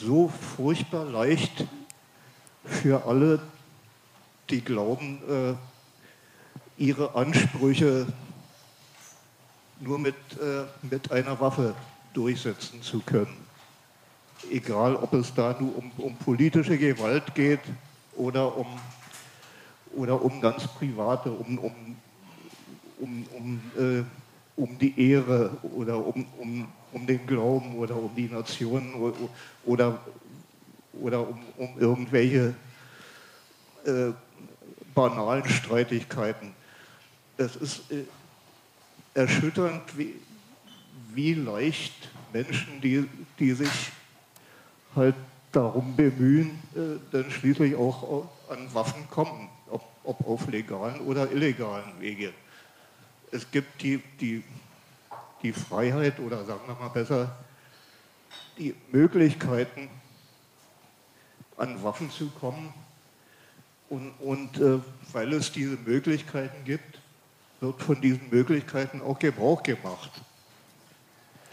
[0.00, 1.64] so furchtbar leicht
[2.64, 3.40] für alle,
[4.50, 8.06] die glauben, äh, ihre Ansprüche
[9.80, 11.74] nur mit, äh, mit einer Waffe
[12.18, 13.36] durchsetzen zu können.
[14.50, 17.60] Egal, ob es da nur um, um politische Gewalt geht
[18.16, 18.66] oder um,
[19.94, 21.96] oder um ganz private, um, um,
[22.98, 24.02] um, um, äh,
[24.56, 29.16] um die Ehre oder um, um, um den Glauben oder um die Nationen oder,
[29.64, 30.00] oder,
[30.94, 32.54] oder um, um irgendwelche
[33.84, 34.10] äh,
[34.92, 36.52] banalen Streitigkeiten.
[37.36, 38.02] Es ist äh,
[39.14, 40.14] erschütternd, wie,
[41.14, 43.08] wie leicht Menschen, die,
[43.38, 43.92] die sich
[44.94, 45.14] halt
[45.52, 49.48] darum bemühen, äh, dann schließlich auch an Waffen kommen.
[49.70, 52.32] Ob ob auf legalen oder illegalen Wege.
[53.30, 54.42] Es gibt die, die,
[55.42, 57.36] die Freiheit oder sagen wir mal besser,
[58.56, 59.90] die Möglichkeiten,
[61.58, 62.72] an Waffen zu kommen.
[63.90, 64.78] Und, und äh,
[65.12, 67.00] weil es diese Möglichkeiten gibt,
[67.60, 70.10] wird von diesen Möglichkeiten auch Gebrauch gemacht.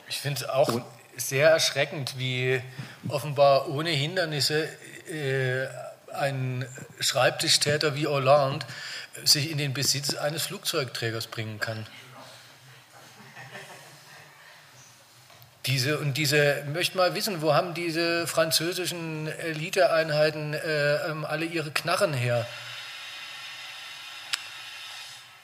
[0.07, 0.83] Ich finde es auch und,
[1.17, 2.61] sehr erschreckend, wie
[3.07, 4.67] offenbar ohne Hindernisse
[5.09, 5.67] äh,
[6.13, 6.67] ein
[6.99, 8.65] Schreibtischtäter wie Hollande
[9.23, 11.85] sich in den Besitz eines Flugzeugträgers bringen kann.
[15.65, 21.71] Diese, und diese, möchte mal wissen, wo haben diese französischen Eliteeinheiten äh, ähm, alle ihre
[21.71, 22.45] Knarren her?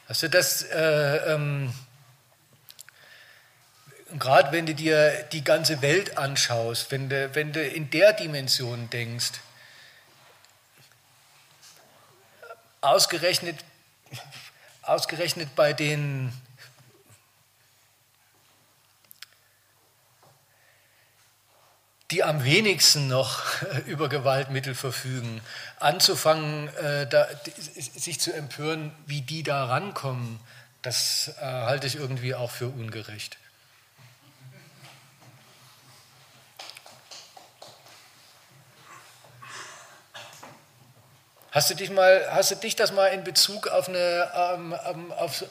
[0.07, 1.73] Hast du das, äh, ähm,
[4.19, 8.89] gerade wenn du dir die ganze Welt anschaust, wenn du, wenn du in der Dimension
[8.89, 9.31] denkst,
[12.81, 13.57] ausgerechnet,
[14.81, 16.33] ausgerechnet bei den
[22.11, 23.41] die am wenigsten noch
[23.85, 25.41] über Gewaltmittel verfügen,
[25.79, 27.27] anzufangen, äh, da,
[27.75, 30.39] sich zu empören, wie die da rankommen,
[30.81, 33.38] das äh, halte ich irgendwie auch für ungerecht.
[41.51, 45.11] Hast du dich mal, hast du dich das mal in Bezug auf eine, ähm, ähm
[45.11, 45.45] auf, äh,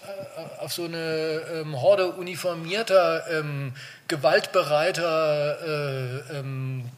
[0.59, 3.75] auf so eine ähm, Horde uniformierter, ähm,
[4.09, 6.89] gewaltbereiter äh, ähm,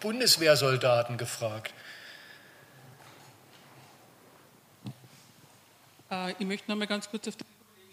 [0.00, 1.72] Bundeswehrsoldaten gefragt?
[6.10, 7.46] Äh, ich möchte noch mal ganz kurz auf den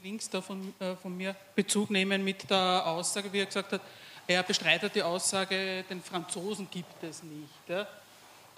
[0.04, 3.82] Links da von, äh, von mir Bezug nehmen mit der Aussage, wie er gesagt hat,
[4.28, 7.50] er bestreitet die Aussage, den Franzosen gibt es nicht.
[7.70, 7.88] Ja?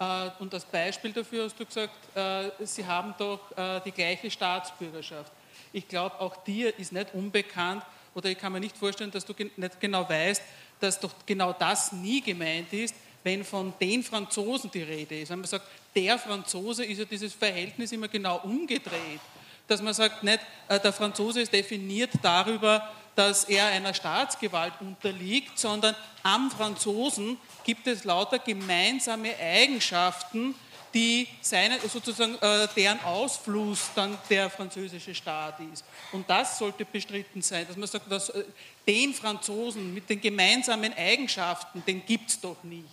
[0.02, 4.30] Äh, und als Beispiel dafür hast du gesagt, äh, sie haben doch äh, die gleiche
[4.30, 5.32] Staatsbürgerschaft.
[5.72, 9.32] Ich glaube, auch dir ist nicht unbekannt oder ich kann mir nicht vorstellen, dass du
[9.56, 10.42] nicht genau weißt,
[10.80, 15.30] dass doch genau das nie gemeint ist, wenn von den Franzosen die Rede ist.
[15.30, 19.20] Wenn man sagt, der Franzose ist ja dieses Verhältnis immer genau umgedreht.
[19.68, 25.94] Dass man sagt, nicht, der Franzose ist definiert darüber, dass er einer Staatsgewalt unterliegt, sondern
[26.22, 30.54] am Franzosen gibt es lauter gemeinsame Eigenschaften,
[30.94, 35.84] die seine, sozusagen äh, deren Ausfluss dann der französische Staat ist.
[36.12, 38.44] Und das sollte bestritten sein, dass man sagt, dass, äh,
[38.86, 42.86] den Franzosen mit den gemeinsamen Eigenschaften, den gibt es doch nicht.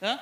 [0.00, 0.18] Ja?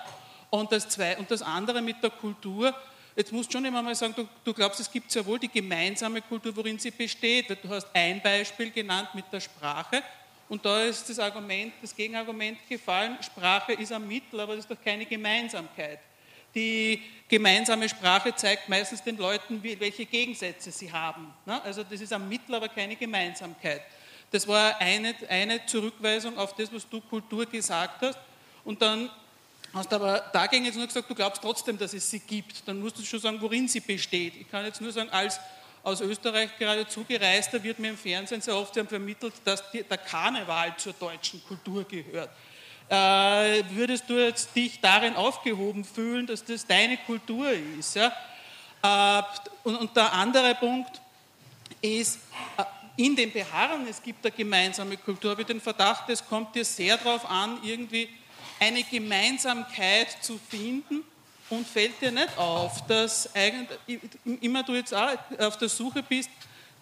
[0.50, 2.74] Und, das zwei, und das andere mit der Kultur,
[3.16, 5.48] jetzt musst du schon immer mal sagen, du, du glaubst, es gibt sehr wohl die
[5.48, 7.50] gemeinsame Kultur, worin sie besteht.
[7.50, 10.02] Du hast ein Beispiel genannt mit der Sprache.
[10.48, 14.70] Und da ist das Argument, das Gegenargument gefallen, Sprache ist ein Mittel, aber das ist
[14.70, 16.00] doch keine Gemeinsamkeit.
[16.54, 21.32] Die gemeinsame Sprache zeigt meistens den Leuten, welche Gegensätze sie haben.
[21.46, 21.60] Ne?
[21.62, 23.82] Also das ist ein Mittel, aber keine Gemeinsamkeit.
[24.30, 28.18] Das war eine, eine Zurückweisung auf das, was du Kultur gesagt hast.
[28.64, 29.10] Und dann
[29.74, 32.66] hast aber dagegen jetzt nur gesagt, du glaubst trotzdem, dass es sie gibt.
[32.66, 34.36] Dann musst du schon sagen, worin sie besteht.
[34.36, 35.40] Ich kann jetzt nur sagen, als
[35.82, 39.98] aus Österreich gerade zugereist, da wird mir im Fernsehen sehr oft vermittelt, dass die, der
[39.98, 42.30] Karneval zur deutschen Kultur gehört.
[42.88, 47.96] Äh, würdest du jetzt dich darin aufgehoben fühlen, dass das deine Kultur ist?
[47.96, 48.12] Ja?
[48.82, 49.22] Äh,
[49.64, 51.00] und, und, der andere Punkt
[51.80, 52.18] ist,
[52.56, 52.64] äh,
[52.96, 56.64] in dem Beharren, es gibt eine gemeinsame Kultur, habe ich den Verdacht, es kommt dir
[56.64, 58.08] sehr darauf an, irgendwie
[58.64, 61.02] eine Gemeinsamkeit zu finden
[61.50, 63.28] und fällt dir nicht auf, dass
[64.40, 66.30] immer du jetzt auch auf der Suche bist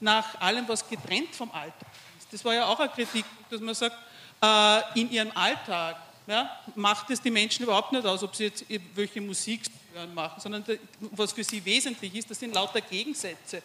[0.01, 1.89] nach allem, was getrennt vom Alltag
[2.19, 2.33] ist.
[2.33, 3.97] Das war ja auch eine Kritik, dass man sagt,
[4.41, 5.97] äh, in ihrem Alltag
[6.27, 9.63] ja, macht es die Menschen überhaupt nicht aus, ob sie jetzt welche Musik
[9.93, 10.65] hören machen, sondern
[11.01, 13.63] was für sie wesentlich ist, das sind lauter Gegensätze.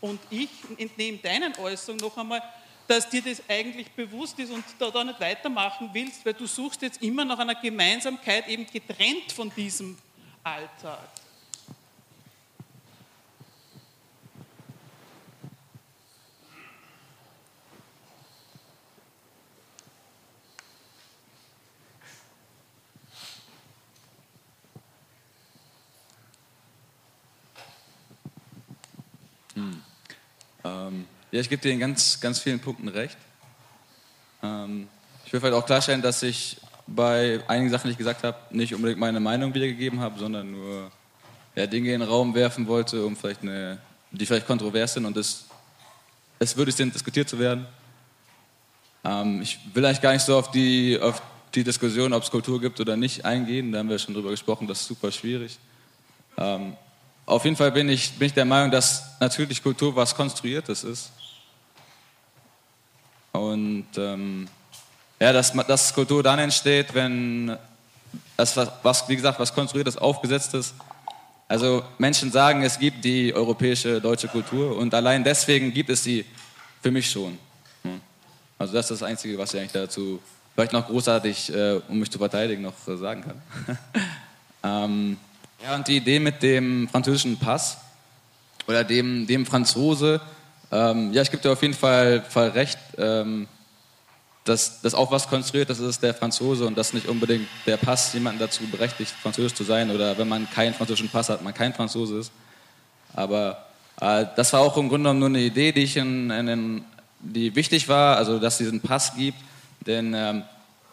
[0.00, 2.40] Und ich entnehme deinen Äußerungen noch einmal,
[2.88, 6.80] dass dir das eigentlich bewusst ist und da, da nicht weitermachen willst, weil du suchst
[6.80, 9.98] jetzt immer nach einer Gemeinsamkeit, eben getrennt von diesem
[10.42, 10.98] Alltag.
[29.54, 29.82] Hm.
[30.64, 33.16] Ähm, ja, ich gebe dir in ganz, ganz vielen Punkten recht.
[34.42, 34.88] Ähm,
[35.26, 38.74] ich will vielleicht auch klarstellen, dass ich bei einigen Sachen, die ich gesagt habe, nicht
[38.74, 40.90] unbedingt meine Meinung wiedergegeben habe, sondern nur
[41.54, 43.78] ja, Dinge in den Raum werfen wollte, um vielleicht eine,
[44.10, 45.44] die vielleicht kontrovers sind und es,
[46.38, 47.66] es würdig sind, diskutiert zu werden.
[49.04, 51.20] Ähm, ich will eigentlich gar nicht so auf die, auf
[51.54, 53.72] die Diskussion, ob es Kultur gibt oder nicht, eingehen.
[53.72, 55.58] Da haben wir schon drüber gesprochen, das ist super schwierig.
[56.38, 56.76] Ähm,
[57.26, 61.10] auf jeden Fall bin ich, bin ich der Meinung, dass natürlich Kultur was Konstruiertes ist.
[63.38, 64.48] Und ähm,
[65.20, 67.56] ja, dass, dass Kultur dann entsteht, wenn
[68.36, 70.74] das, was, wie gesagt, was Konstruiertes, Aufgesetztes.
[71.48, 76.24] Also Menschen sagen, es gibt die europäische, deutsche Kultur und allein deswegen gibt es sie
[76.82, 77.38] für mich schon.
[78.58, 80.20] Also das ist das Einzige, was ich eigentlich dazu
[80.54, 83.78] vielleicht noch großartig, äh, um mich zu verteidigen, noch sagen kann.
[84.64, 85.16] ähm,
[85.62, 87.78] ja, und die Idee mit dem französischen Pass
[88.66, 90.20] oder dem, dem Franzose,
[90.70, 93.48] ähm, ja, ich gebe dir auf jeden Fall, Fall recht, ähm,
[94.44, 98.12] dass das auch was konstruiert, das ist der Franzose und dass nicht unbedingt der Pass
[98.14, 101.74] jemanden dazu berechtigt, französisch zu sein oder wenn man keinen französischen Pass hat, man kein
[101.74, 102.32] Franzose ist.
[103.14, 103.66] Aber
[104.00, 106.84] äh, das war auch im Grunde genommen nur eine Idee, die ich in, in, in
[107.20, 109.38] die wichtig war, also dass es diesen Pass gibt,
[109.86, 110.42] denn ähm,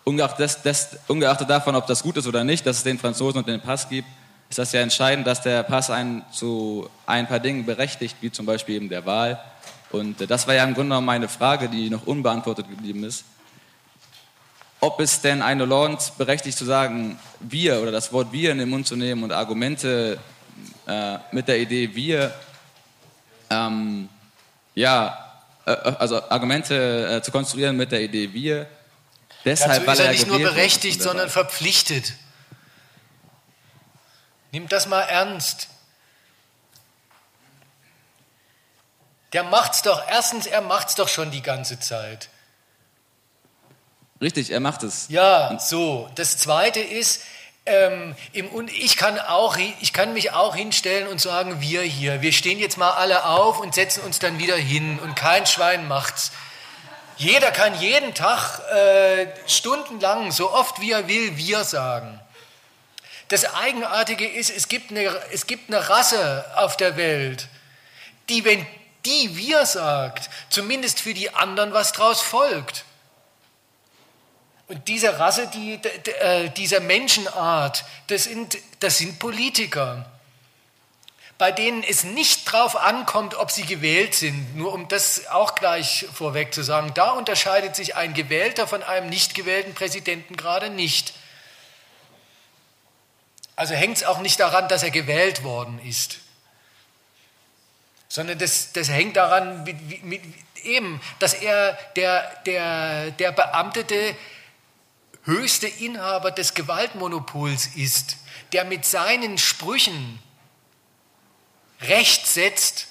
[0.03, 3.39] ungeachtet, des, des, ungeachtet davon, ob das gut ist oder nicht, dass es den Franzosen
[3.39, 4.07] und den Pass gibt,
[4.49, 8.45] ist das ja entscheidend, dass der Pass einen zu ein paar Dingen berechtigt, wie zum
[8.45, 9.39] Beispiel eben der Wahl.
[9.95, 13.23] Und äh, das war ja im Grunde genommen meine Frage, die noch unbeantwortet geblieben ist.
[14.79, 18.69] Ob es denn eine Hollande berechtigt zu sagen, wir oder das Wort wir in den
[18.69, 20.19] Mund zu nehmen und Argumente
[20.85, 22.33] äh, mit der Idee wir,
[23.49, 24.09] ähm,
[24.75, 25.33] ja,
[25.65, 28.67] äh, äh also Argumente äh, zu konstruieren mit der Idee wir,
[29.43, 32.13] deshalb, Dazu ist er nicht nur berechtigt, sondern verpflichtet.
[34.51, 35.69] Nimm das mal ernst.
[39.35, 42.29] Der macht's doch, erstens, er macht's doch schon die ganze Zeit.
[44.21, 45.07] Richtig, er macht es.
[45.09, 46.09] Ja, so.
[46.15, 47.21] Das zweite ist,
[47.65, 52.21] ähm, im, und ich kann, auch, ich kann mich auch hinstellen und sagen, wir hier,
[52.21, 55.85] wir stehen jetzt mal alle auf und setzen uns dann wieder hin und kein Schwein
[55.89, 56.31] macht's.
[57.17, 62.21] Jeder kann jeden Tag äh, stundenlang, so oft wie er will, wir sagen.
[63.27, 67.49] Das Eigenartige ist, es gibt, eine, es gibt eine Rasse auf der Welt,
[68.29, 68.65] die, wenn
[69.05, 72.85] die wir sagt, zumindest für die anderen was draus folgt.
[74.67, 80.09] Und diese Rasse, die, äh, dieser Menschenart, das sind, das sind Politiker,
[81.37, 84.55] bei denen es nicht drauf ankommt, ob sie gewählt sind.
[84.55, 89.09] Nur um das auch gleich vorweg zu sagen, da unterscheidet sich ein gewählter von einem
[89.09, 91.13] nicht gewählten Präsidenten gerade nicht.
[93.55, 96.19] Also hängt es auch nicht daran, dass er gewählt worden ist,
[98.07, 100.21] sondern das, das hängt daran, mit, mit,
[100.63, 104.15] eben, dass er der, der, der beamtete
[105.23, 108.17] höchste Inhaber des Gewaltmonopols ist,
[108.53, 110.19] der mit seinen Sprüchen
[111.81, 112.87] Recht setzt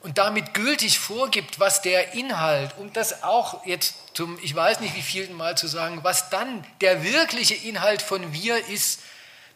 [0.00, 4.94] und damit gültig vorgibt, was der Inhalt, um das auch jetzt zum, ich weiß nicht
[4.94, 9.00] wie vielen Mal zu sagen, was dann der wirkliche Inhalt von wir ist,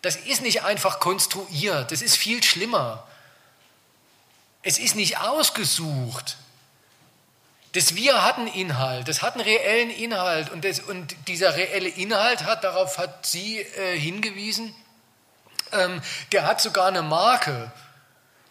[0.02, 3.06] das ist nicht einfach konstruiert, das ist viel schlimmer.
[4.62, 6.36] Es ist nicht ausgesucht.
[7.72, 11.88] Das Wir hat einen Inhalt, das hat einen reellen Inhalt und, das, und dieser reelle
[11.88, 14.74] Inhalt hat, darauf hat sie äh, hingewiesen,
[15.72, 17.72] ähm, der hat sogar eine Marke,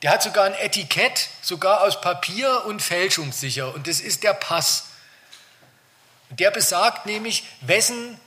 [0.01, 4.87] der hat sogar ein Etikett, sogar aus Papier und fälschungssicher und das ist der Pass.
[6.31, 8.19] Der besagt nämlich, wessen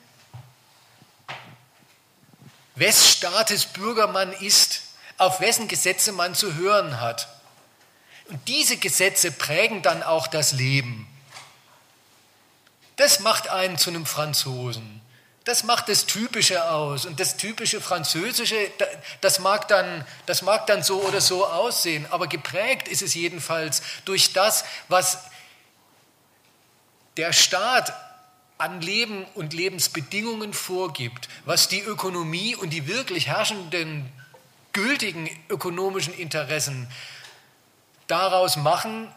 [2.77, 4.83] wes Staates Bürger man ist,
[5.19, 7.34] auf wessen Gesetze man zu hören hat.
[8.29, 11.07] Und diese Gesetze prägen dann auch das Leben.
[12.97, 15.01] Das macht einen zu einem Franzosen.
[15.45, 17.05] Das macht das Typische aus.
[17.05, 18.57] Und das typische Französische,
[19.21, 22.07] das mag, dann, das mag dann so oder so aussehen.
[22.11, 25.19] Aber geprägt ist es jedenfalls durch das, was
[27.19, 27.93] der Staat
[28.57, 34.11] an Leben und Lebensbedingungen vorgibt, was die Ökonomie und die wirklich herrschenden
[34.73, 36.89] gültigen ökonomischen Interessen
[38.07, 39.09] daraus machen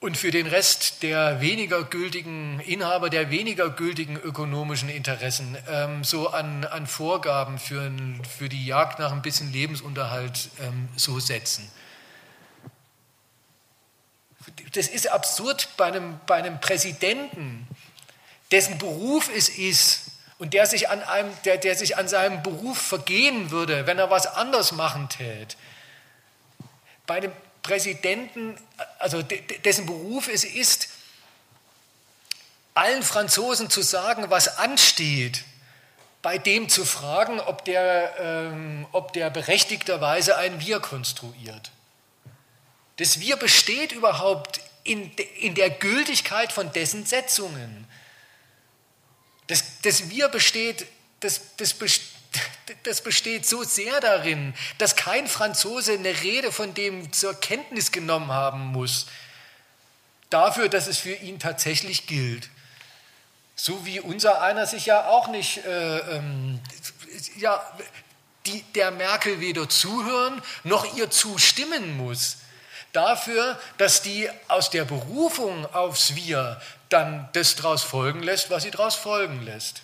[0.00, 6.28] und für den Rest der weniger gültigen Inhaber der weniger gültigen ökonomischen Interessen ähm, so
[6.28, 7.90] an, an Vorgaben für,
[8.38, 11.70] für die Jagd nach ein bisschen Lebensunterhalt ähm, so setzen.
[14.74, 17.66] Das ist absurd bei einem, bei einem Präsidenten,
[18.50, 22.78] dessen Beruf es ist und der sich, an einem, der, der sich an seinem Beruf
[22.78, 25.56] vergehen würde, wenn er was anders machen täte.
[27.06, 27.32] Bei dem
[27.66, 28.56] Präsidenten,
[29.00, 30.88] also dessen Beruf es ist,
[32.74, 35.42] allen Franzosen zu sagen, was ansteht,
[36.22, 41.72] bei dem zu fragen, ob der, ähm, ob der berechtigterweise ein Wir konstruiert.
[42.98, 47.88] Das Wir besteht überhaupt in, in der Gültigkeit von dessen Setzungen.
[49.48, 50.86] Das, das Wir besteht,
[51.18, 51.74] das, das,
[52.84, 58.32] das besteht so sehr darin, dass kein Franzose eine Rede von dem zur Kenntnis genommen
[58.32, 59.06] haben muss,
[60.30, 62.48] dafür, dass es für ihn tatsächlich gilt.
[63.54, 66.60] So wie unser einer sich ja auch nicht äh, ähm,
[67.36, 67.62] ja,
[68.46, 72.38] die, der Merkel weder zuhören noch ihr zustimmen muss.
[72.92, 78.70] Dafür, dass die aus der Berufung aufs Wir dann das daraus folgen lässt, was sie
[78.70, 79.82] daraus folgen lässt.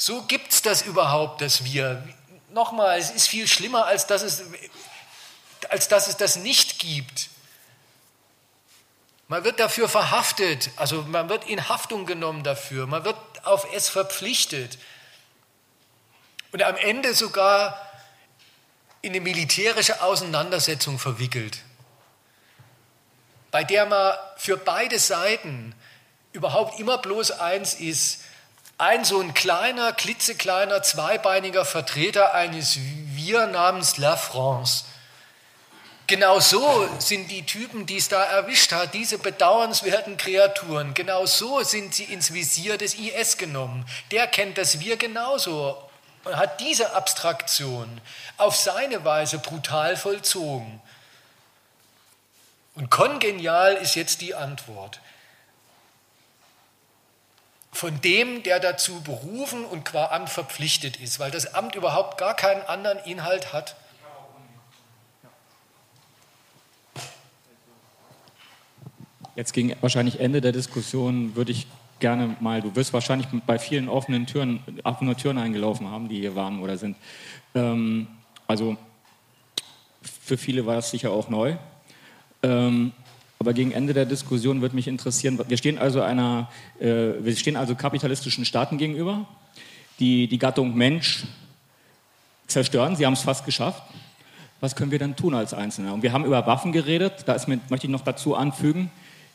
[0.00, 2.08] So gibt es das überhaupt, das Wir.
[2.50, 4.44] Nochmal, es ist viel schlimmer, als dass es,
[5.70, 7.30] als dass es das nicht gibt.
[9.26, 13.88] Man wird dafür verhaftet, also man wird in Haftung genommen dafür, man wird auf es
[13.88, 14.78] verpflichtet
[16.52, 17.84] und am Ende sogar
[19.02, 21.58] in eine militärische Auseinandersetzung verwickelt,
[23.50, 25.74] bei der man für beide Seiten
[26.32, 28.22] überhaupt immer bloß eins ist,
[28.78, 34.84] ein so ein kleiner, klitzekleiner, zweibeiniger Vertreter eines Wir namens La France.
[36.06, 41.62] Genau so sind die Typen, die es da erwischt hat, diese bedauernswerten Kreaturen, genau so
[41.62, 43.84] sind sie ins Visier des IS genommen.
[44.10, 45.76] Der kennt das Wir genauso
[46.24, 48.00] und hat diese Abstraktion
[48.38, 50.80] auf seine Weise brutal vollzogen.
[52.76, 55.00] Und kongenial ist jetzt die Antwort.
[57.70, 62.34] Von dem, der dazu berufen und qua Amt verpflichtet ist, weil das Amt überhaupt gar
[62.34, 63.76] keinen anderen Inhalt hat.
[69.36, 71.68] Jetzt gegen wahrscheinlich Ende der Diskussion würde ich
[72.00, 76.34] gerne mal, du wirst wahrscheinlich bei vielen offenen Türen, offene Türen eingelaufen haben, die hier
[76.34, 76.96] waren oder sind.
[77.54, 78.08] Ähm,
[78.46, 78.76] also
[80.02, 81.56] für viele war es sicher auch neu.
[82.42, 82.92] Ähm,
[83.40, 86.50] aber gegen Ende der Diskussion würde mich interessieren, wir stehen also einer,
[86.80, 89.26] äh, wir stehen also kapitalistischen Staaten gegenüber,
[90.00, 91.24] die die Gattung Mensch
[92.48, 92.96] zerstören.
[92.96, 93.82] Sie haben es fast geschafft.
[94.60, 95.92] Was können wir dann tun als Einzelne?
[95.92, 97.22] Und wir haben über Waffen geredet.
[97.26, 98.90] Da ist, möchte ich noch dazu anfügen,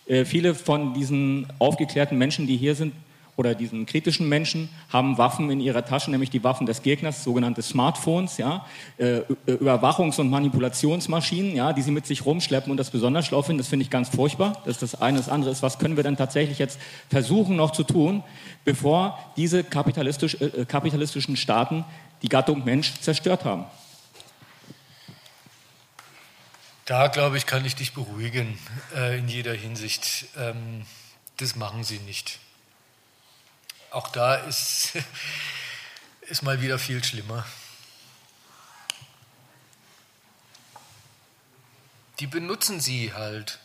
[0.05, 2.93] äh, viele von diesen aufgeklärten Menschen, die hier sind,
[3.35, 7.61] oder diesen kritischen Menschen haben Waffen in ihrer Tasche, nämlich die Waffen des Gegners, sogenannte
[7.61, 8.65] Smartphones, ja,
[8.97, 13.57] äh, Überwachungs- und Manipulationsmaschinen, ja, die sie mit sich rumschleppen und das besonders schlau finden.
[13.57, 14.61] Das finde ich ganz furchtbar.
[14.65, 15.17] Das ist das eine.
[15.17, 16.79] Das andere ist, was können wir denn tatsächlich jetzt
[17.09, 18.23] versuchen noch zu tun,
[18.65, 21.85] bevor diese kapitalistisch, äh, kapitalistischen Staaten
[22.21, 23.65] die Gattung Mensch zerstört haben?
[26.85, 28.59] Da, glaube ich, kann ich dich beruhigen
[28.95, 30.25] äh, in jeder Hinsicht.
[30.37, 30.85] Ähm,
[31.37, 32.39] das machen sie nicht.
[33.93, 34.93] Auch da ist,
[36.21, 37.45] ist mal wieder viel schlimmer.
[42.19, 43.59] Die benutzen sie halt.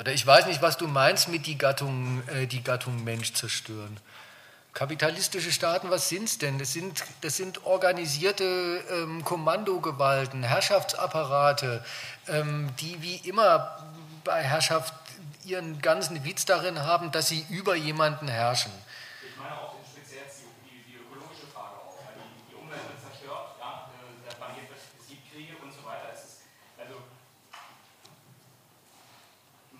[0.00, 3.98] Oder ich weiß nicht, was du meinst mit die Gattung, äh, die Gattung Mensch zerstören.
[4.72, 6.58] Kapitalistische Staaten, was sind es denn?
[6.58, 11.84] Das sind, das sind organisierte ähm, Kommandogewalten, Herrschaftsapparate,
[12.28, 13.78] ähm, die wie immer
[14.24, 14.92] bei Herrschaft
[15.46, 18.72] ihren ganzen Witz darin haben, dass sie über jemanden herrschen.
[19.22, 20.26] Ich meine auch speziell
[20.64, 24.68] die, die, ökologische Frage auch, weil die, die Umwelt wird zerstört, ja, äh, der Planet
[24.68, 26.10] wird, es gibt Kriege und so weiter.
[26.12, 26.38] Es ist,
[26.76, 27.00] also,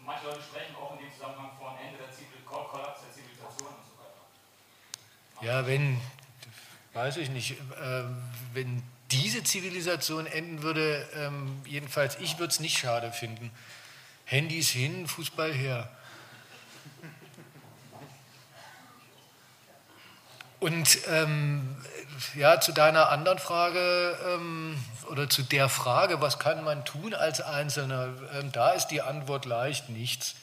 [0.05, 3.85] manche Leute sprechen auch in dem Zusammenhang von Ende der Zivil Kollaps der Zivilisation und
[3.87, 6.01] so ja, wenn,
[6.95, 8.03] weiß ich nicht, äh,
[8.55, 13.51] wenn diese Zivilisation enden würde, ähm, jedenfalls ich würde es nicht schade finden.
[14.25, 15.89] Handys hin, Fußball her.
[20.59, 21.77] Und ähm,
[22.35, 27.41] ja, zu deiner anderen Frage ähm, oder zu der Frage, was kann man tun als
[27.41, 30.35] Einzelner, ähm, da ist die Antwort leicht, nichts.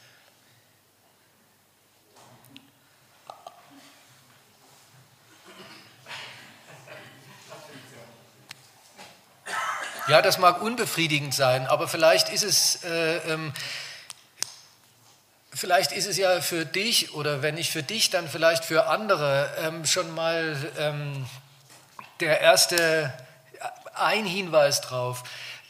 [10.09, 13.53] Ja, das mag unbefriedigend sein, aber vielleicht ist es, äh, ähm,
[15.53, 19.49] vielleicht ist es ja für dich oder wenn nicht für dich, dann vielleicht für andere
[19.59, 21.25] ähm, schon mal ähm,
[22.19, 23.13] der erste
[23.93, 25.23] ein Hinweis drauf,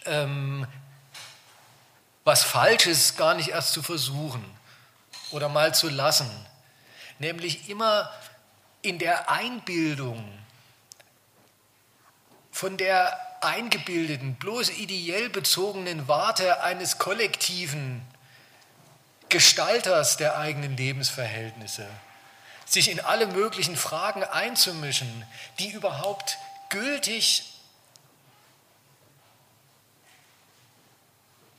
[0.06, 0.66] ähm,
[2.24, 4.44] was Falsches gar nicht erst zu versuchen
[5.32, 6.30] oder mal zu lassen,
[7.20, 8.10] nämlich immer
[8.82, 10.24] in der Einbildung
[12.52, 18.02] von der eingebildeten, bloß ideell bezogenen Warte eines kollektiven
[19.34, 21.88] Gestalters der eigenen Lebensverhältnisse,
[22.66, 25.26] sich in alle möglichen Fragen einzumischen,
[25.60, 26.38] die überhaupt
[26.70, 27.54] gültig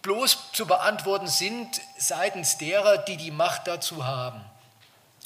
[0.03, 4.41] bloß zu beantworten sind seitens derer, die die Macht dazu haben.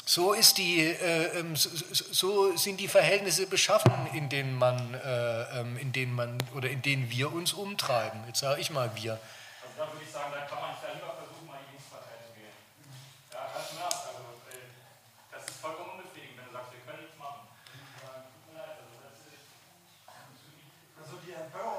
[0.07, 5.77] So, ist die, äh, ähm, so, sind die Verhältnisse beschaffen, in denen man, äh, ähm,
[5.77, 8.25] in denen man oder in denen wir uns umtreiben.
[8.27, 9.13] Jetzt sage ich mal wir.
[9.13, 12.17] Also da würde ich sagen, da kann man ja lieber versuchen, mal in die Linkspartei
[12.25, 12.57] zu gehen.
[13.35, 14.01] Ja, ganz im Ernst.
[14.09, 14.65] Also, äh,
[15.29, 17.45] das ist vollkommen unbefriedigend, wenn du sagst, wir können nichts machen.
[20.97, 21.21] Also,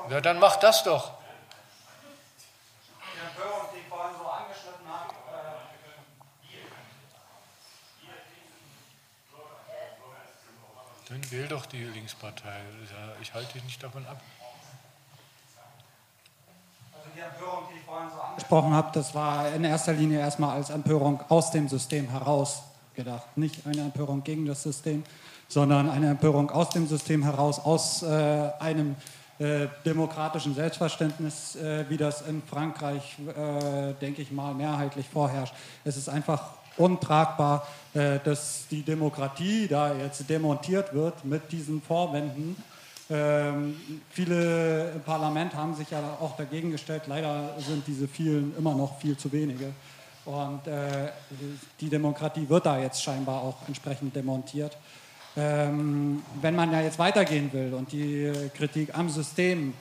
[0.10, 1.20] ja, dann mach das doch.
[11.10, 12.62] Dann wähl doch die Linkspartei.
[13.20, 14.22] Ich halte dich nicht davon ab.
[16.94, 20.56] Also die Empörung, die ich vorhin so angesprochen habe, das war in erster Linie erstmal
[20.56, 22.62] als Empörung aus dem System heraus
[22.94, 23.38] gedacht.
[23.38, 25.04] Nicht eine Empörung gegen das System,
[25.48, 28.96] sondern eine Empörung aus dem System heraus, aus äh, einem
[29.40, 35.53] äh, demokratischen Selbstverständnis, äh, wie das in Frankreich, äh, denke ich mal, mehrheitlich vorherrscht.
[35.85, 42.56] Es ist einfach untragbar, äh, dass die Demokratie da jetzt demontiert wird mit diesen Vorwänden.
[43.09, 43.76] Ähm,
[44.09, 47.03] viele im Parlament haben sich ja auch dagegen gestellt.
[47.08, 49.74] Leider sind diese vielen immer noch viel zu wenige.
[50.26, 51.09] Und äh,
[51.80, 54.77] die Demokratie wird da jetzt scheinbar auch entsprechend demontiert.
[55.42, 59.74] Ähm, wenn man ja jetzt weitergehen will und die Kritik am System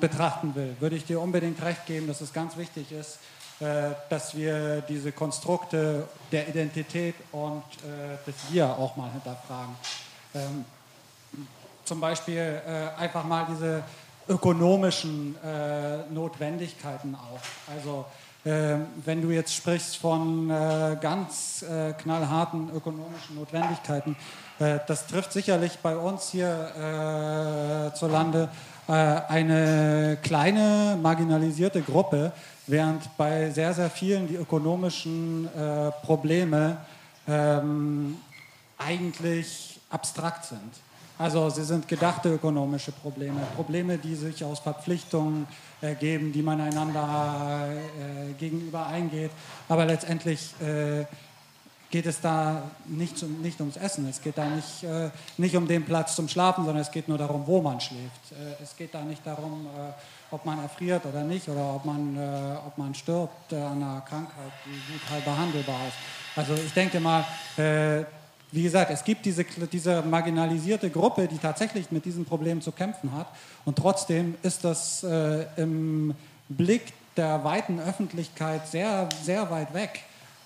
[0.00, 3.18] betrachten will, würde ich dir unbedingt recht geben, dass es ganz wichtig ist,
[3.58, 9.74] äh, dass wir diese Konstrukte der Identität und äh, des Wir auch mal hinterfragen.
[10.32, 10.64] Ähm,
[11.84, 13.82] zum Beispiel äh, einfach mal diese
[14.28, 15.34] ökonomischen
[16.10, 17.74] Notwendigkeiten auch.
[17.74, 18.04] Also
[18.44, 20.48] ähm, wenn du jetzt sprichst von
[21.00, 21.64] ganz
[21.98, 24.14] knallharten ökonomischen Notwendigkeiten,
[24.60, 28.48] das trifft sicherlich bei uns hier zu Lande
[28.86, 32.32] eine kleine marginalisierte Gruppe,
[32.66, 36.78] während bei sehr, sehr vielen die ökonomischen äh, Probleme
[37.28, 38.16] ähm,
[38.78, 40.72] eigentlich abstrakt sind.
[41.18, 45.46] Also sie sind gedachte ökonomische Probleme, Probleme, die sich aus Verpflichtungen
[45.82, 49.30] ergeben, die man einander äh, gegenüber eingeht.
[49.68, 51.04] Aber letztendlich äh,
[51.90, 55.66] geht es da nicht, um, nicht, ums Essen, es geht da nicht, äh, nicht um
[55.66, 58.32] den Platz zum Schlafen, sondern es geht nur darum, wo man schläft.
[58.32, 59.92] Äh, es geht da nicht darum, äh,
[60.30, 64.00] ob man erfriert oder nicht oder ob man, äh, ob man stirbt äh, an einer
[64.02, 65.96] Krankheit, die gut halt behandelbar ist.
[66.36, 67.24] Also ich denke mal,
[67.56, 68.04] äh,
[68.52, 73.12] wie gesagt, es gibt diese, diese marginalisierte Gruppe, die tatsächlich mit diesem Problem zu kämpfen
[73.12, 73.28] hat
[73.64, 75.04] und trotzdem ist das
[75.56, 76.16] im
[76.48, 80.00] Blick der weiten Öffentlichkeit sehr, sehr weit weg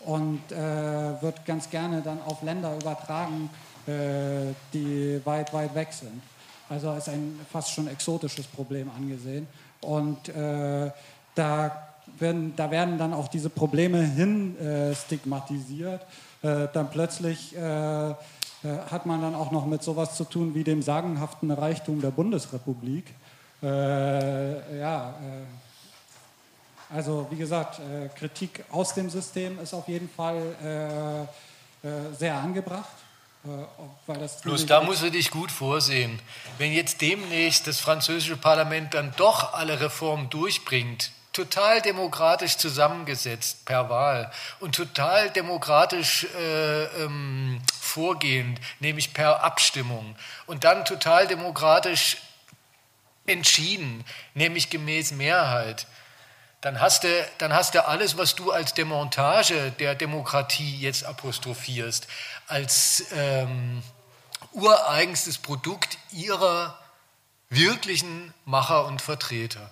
[0.07, 3.50] und äh, wird ganz gerne dann auf Länder übertragen,
[3.86, 6.23] äh, die weit, weit weg sind.
[6.68, 9.47] Also als ein fast schon exotisches Problem angesehen.
[9.81, 10.91] Und äh,
[11.34, 16.02] da, werden, da werden dann auch diese Probleme hin äh, stigmatisiert.
[16.42, 20.81] Äh, dann plötzlich äh, hat man dann auch noch mit sowas zu tun wie dem
[20.81, 23.05] sagenhaften Reichtum der Bundesrepublik.
[23.60, 25.15] Ja,
[26.94, 27.81] also wie gesagt,
[28.16, 31.26] Kritik aus dem System ist auf jeden Fall
[32.16, 32.94] sehr angebracht.
[33.44, 36.18] Äh, Bloß da musst du dich gut vorsehen.
[36.56, 43.90] Wenn jetzt demnächst das französische Parlament dann doch alle Reformen durchbringt, total demokratisch zusammengesetzt per
[43.90, 50.16] Wahl und total demokratisch äh, ähm, vorgehend, nämlich per Abstimmung
[50.47, 52.18] und dann total demokratisch
[53.26, 55.86] entschieden, nämlich gemäß Mehrheit,
[56.65, 62.09] dann hast, du, dann hast du alles, was du als Demontage der Demokratie jetzt apostrophierst,
[62.47, 63.83] als ähm,
[64.52, 66.78] ureigenstes Produkt ihrer
[67.51, 69.70] wirklichen Macher und Vertreter.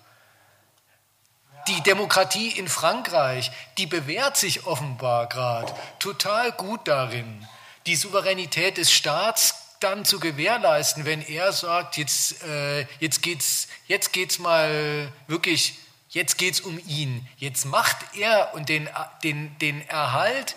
[1.67, 7.49] Die Demokratie in Frankreich, die bewährt sich offenbar gerade total gut darin,
[7.87, 13.69] die Souveränität des Staats dann zu gewährleisten, wenn er sagt, jetzt, äh, jetzt geht es
[13.87, 15.79] jetzt geht's mal wirklich
[16.13, 17.27] Jetzt geht es um ihn.
[17.39, 18.89] Jetzt macht er und den,
[19.25, 20.57] den, den Erhalt,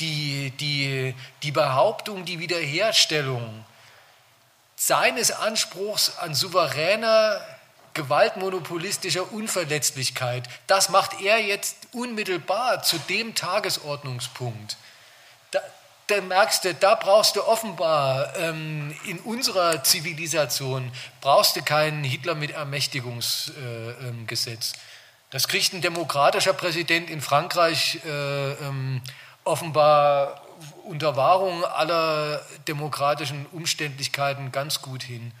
[0.00, 3.64] die, die, die Behauptung, die Wiederherstellung
[4.76, 7.40] seines Anspruchs an souveräner,
[7.94, 14.76] gewaltmonopolistischer Unverletzlichkeit, das macht er jetzt unmittelbar zu dem Tagesordnungspunkt
[16.12, 22.34] da merkst du, da brauchst du offenbar ähm, in unserer Zivilisation, brauchst du kein Hitler
[22.34, 23.56] mit Ermächtigungsgesetz.
[23.56, 24.82] Äh, ähm,
[25.30, 29.00] das kriegt ein demokratischer Präsident in Frankreich äh, ähm,
[29.44, 30.42] offenbar
[30.84, 35.32] unter Wahrung aller demokratischen Umständlichkeiten ganz gut hin.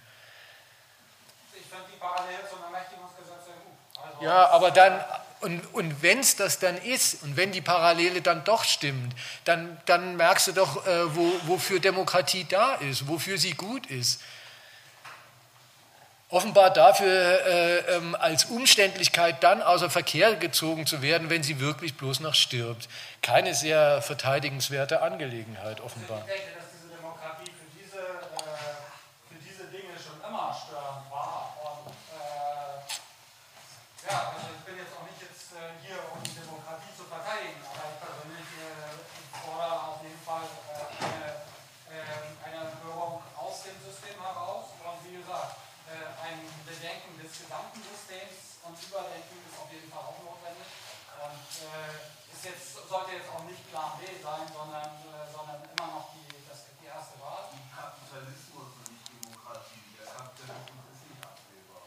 [1.54, 3.76] Ich finde die parallel zum Ermächtigungsgesetz sehr gut.
[4.02, 4.98] Also ja, aber dann,
[5.42, 9.14] Und, und wenn es das dann ist und wenn die Parallele dann doch stimmt,
[9.44, 14.22] dann, dann merkst du doch, äh, wo, wofür Demokratie da ist, wofür sie gut ist.
[16.28, 21.96] Offenbar dafür äh, ähm, als Umständlichkeit dann außer Verkehr gezogen zu werden, wenn sie wirklich
[21.98, 22.88] bloß noch stirbt.
[23.20, 26.24] Keine sehr verteidigenswerte Angelegenheit, offenbar.
[26.26, 28.80] Ich denke, dass diese Demokratie für diese, äh,
[29.28, 31.52] für diese Dinge schon immer störend war.
[31.60, 32.80] Und äh,
[34.08, 37.60] ja, also ich bin jetzt auch nicht jetzt äh, hier, um die Demokratie zu verteidigen,
[37.68, 38.96] aber ich persönlich äh,
[39.36, 41.44] fordere auf jeden Fall äh, eine,
[41.92, 44.72] äh, eine Empörung aus dem System heraus.
[44.80, 45.60] Und wie gesagt,
[45.92, 50.64] äh, ein Bedenken des gesamten Systems und Überdenken ist auf jeden Fall auch notwendig.
[51.20, 55.86] Und äh, ist jetzt, sollte jetzt auch nicht Plan B sein, sondern, äh, sondern immer
[55.94, 57.54] noch die, das, die erste Wahl.
[57.70, 59.94] Kapitalismus und nicht Demokratie.
[59.94, 61.86] Der Kapitalismus ist nicht absehbar.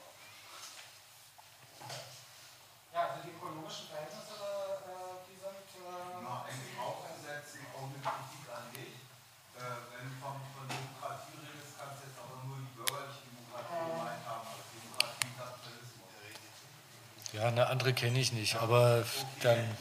[2.95, 5.67] Ja, also die ökonomischen Verhältnisse, äh, die sind.
[5.75, 8.95] Äh, Na, eigentlich aufgesetzt, auch eine Kritik an dich.
[9.59, 13.91] Äh, wenn du von, von Demokratie redest, kannst du jetzt aber nur die bürgerliche Demokratie
[13.91, 16.15] gemeint haben, als Demokratie Kapitalismus.
[17.35, 19.03] Ja, eine andere kenne ich nicht, aber
[19.43, 19.75] dann.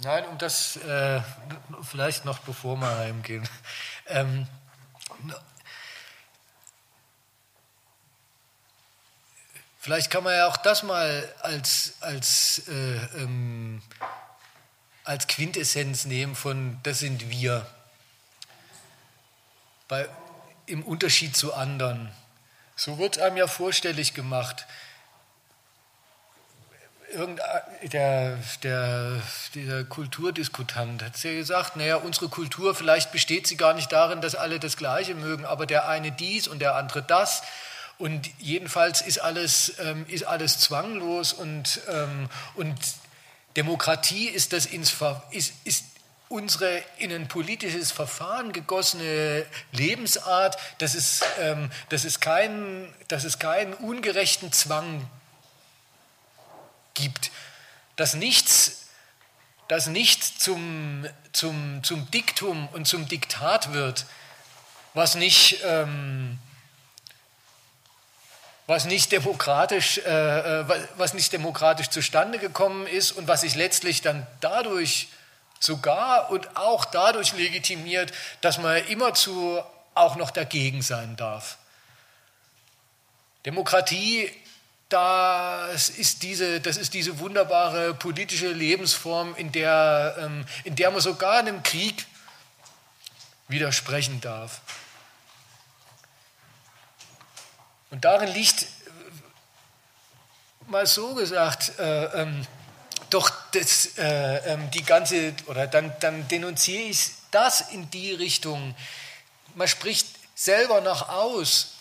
[0.00, 1.20] Nein, um das äh,
[1.82, 3.48] vielleicht noch bevor wir heimgehen.
[4.10, 4.46] Ähm,
[9.80, 13.82] vielleicht kann man ja auch das mal als, als, äh, ähm,
[15.04, 17.66] als Quintessenz nehmen von das sind wir.
[19.88, 20.08] Bei,
[20.64, 22.10] Im Unterschied zu anderen.
[22.74, 24.66] So wird einem ja vorstellig gemacht
[27.82, 29.22] der, der,
[29.54, 34.34] dieser Kulturdiskutant hat ja gesagt, naja, unsere Kultur, vielleicht besteht sie gar nicht darin, dass
[34.34, 37.42] alle das Gleiche mögen, aber der eine dies und der andere das.
[37.98, 42.76] Und jedenfalls ist alles, ähm, ist alles zwanglos und, ähm, und
[43.56, 44.94] Demokratie ist, das ins,
[45.30, 45.84] ist, ist
[46.28, 53.38] unsere in ein politisches Verfahren gegossene Lebensart, dass es, ähm, dass es, keinen, dass es
[53.38, 55.08] keinen ungerechten Zwang
[56.98, 57.30] gibt,
[57.96, 58.88] dass nichts,
[59.68, 64.06] dass nichts zum, zum, zum Diktum und zum Diktat wird,
[64.94, 66.38] was nicht, ähm,
[68.66, 70.68] was nicht demokratisch, äh,
[70.98, 75.08] was nicht demokratisch zustande gekommen ist und was sich letztlich dann dadurch
[75.60, 79.60] sogar und auch dadurch legitimiert, dass man immerzu
[79.94, 81.58] auch noch dagegen sein darf.
[83.44, 84.30] Demokratie
[84.88, 91.00] das ist, diese, das ist diese wunderbare politische Lebensform, in der, ähm, in der man
[91.00, 92.06] sogar einem Krieg
[93.48, 94.60] widersprechen darf.
[97.90, 98.66] Und darin liegt,
[100.66, 102.46] mal so gesagt, äh, ähm,
[103.10, 108.74] doch das, äh, ähm, die ganze, oder dann, dann denunziere ich das in die Richtung.
[109.54, 111.77] Man spricht selber nach aus,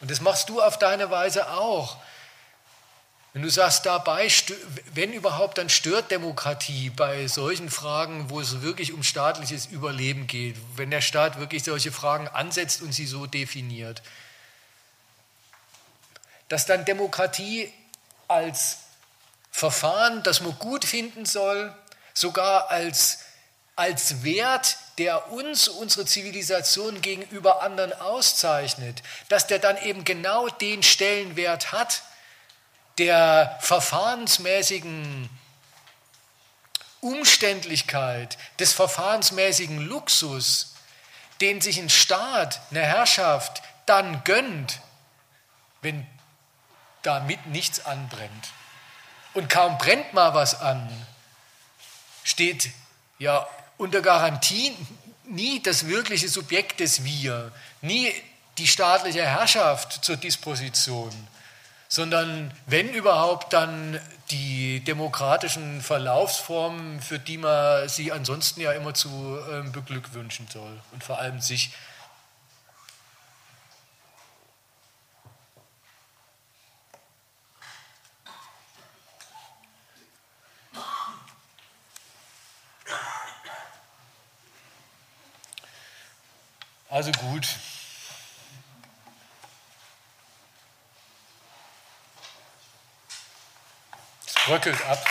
[0.00, 1.96] und das machst du auf deine Weise auch.
[3.32, 4.28] Wenn du sagst, dabei,
[4.94, 10.56] wenn überhaupt, dann stört Demokratie bei solchen Fragen, wo es wirklich um staatliches Überleben geht,
[10.76, 14.02] wenn der Staat wirklich solche Fragen ansetzt und sie so definiert.
[16.48, 17.72] Dass dann Demokratie
[18.28, 18.78] als
[19.50, 21.74] Verfahren, das man gut finden soll,
[22.14, 23.20] sogar als,
[23.76, 30.82] als Wert der uns, unsere Zivilisation gegenüber anderen auszeichnet, dass der dann eben genau den
[30.82, 32.02] Stellenwert hat,
[32.98, 35.30] der verfahrensmäßigen
[37.00, 40.74] Umständlichkeit, des verfahrensmäßigen Luxus,
[41.40, 44.80] den sich ein Staat, eine Herrschaft dann gönnt,
[45.80, 46.04] wenn
[47.02, 48.48] damit nichts anbrennt.
[49.34, 51.06] Und kaum brennt mal was an,
[52.24, 52.70] steht
[53.18, 53.48] ja
[53.78, 54.74] unter Garantie
[55.24, 58.12] nie das wirkliche Subjekt des Wir, nie
[58.58, 61.12] die staatliche Herrschaft zur Disposition,
[61.88, 63.98] sondern wenn überhaupt dann
[64.30, 71.02] die demokratischen Verlaufsformen, für die man sie ansonsten ja immer zu ähm, beglückwünschen soll und
[71.02, 71.70] vor allem sich.
[86.90, 87.46] Also gut.
[94.26, 95.06] Es bröckelt ab.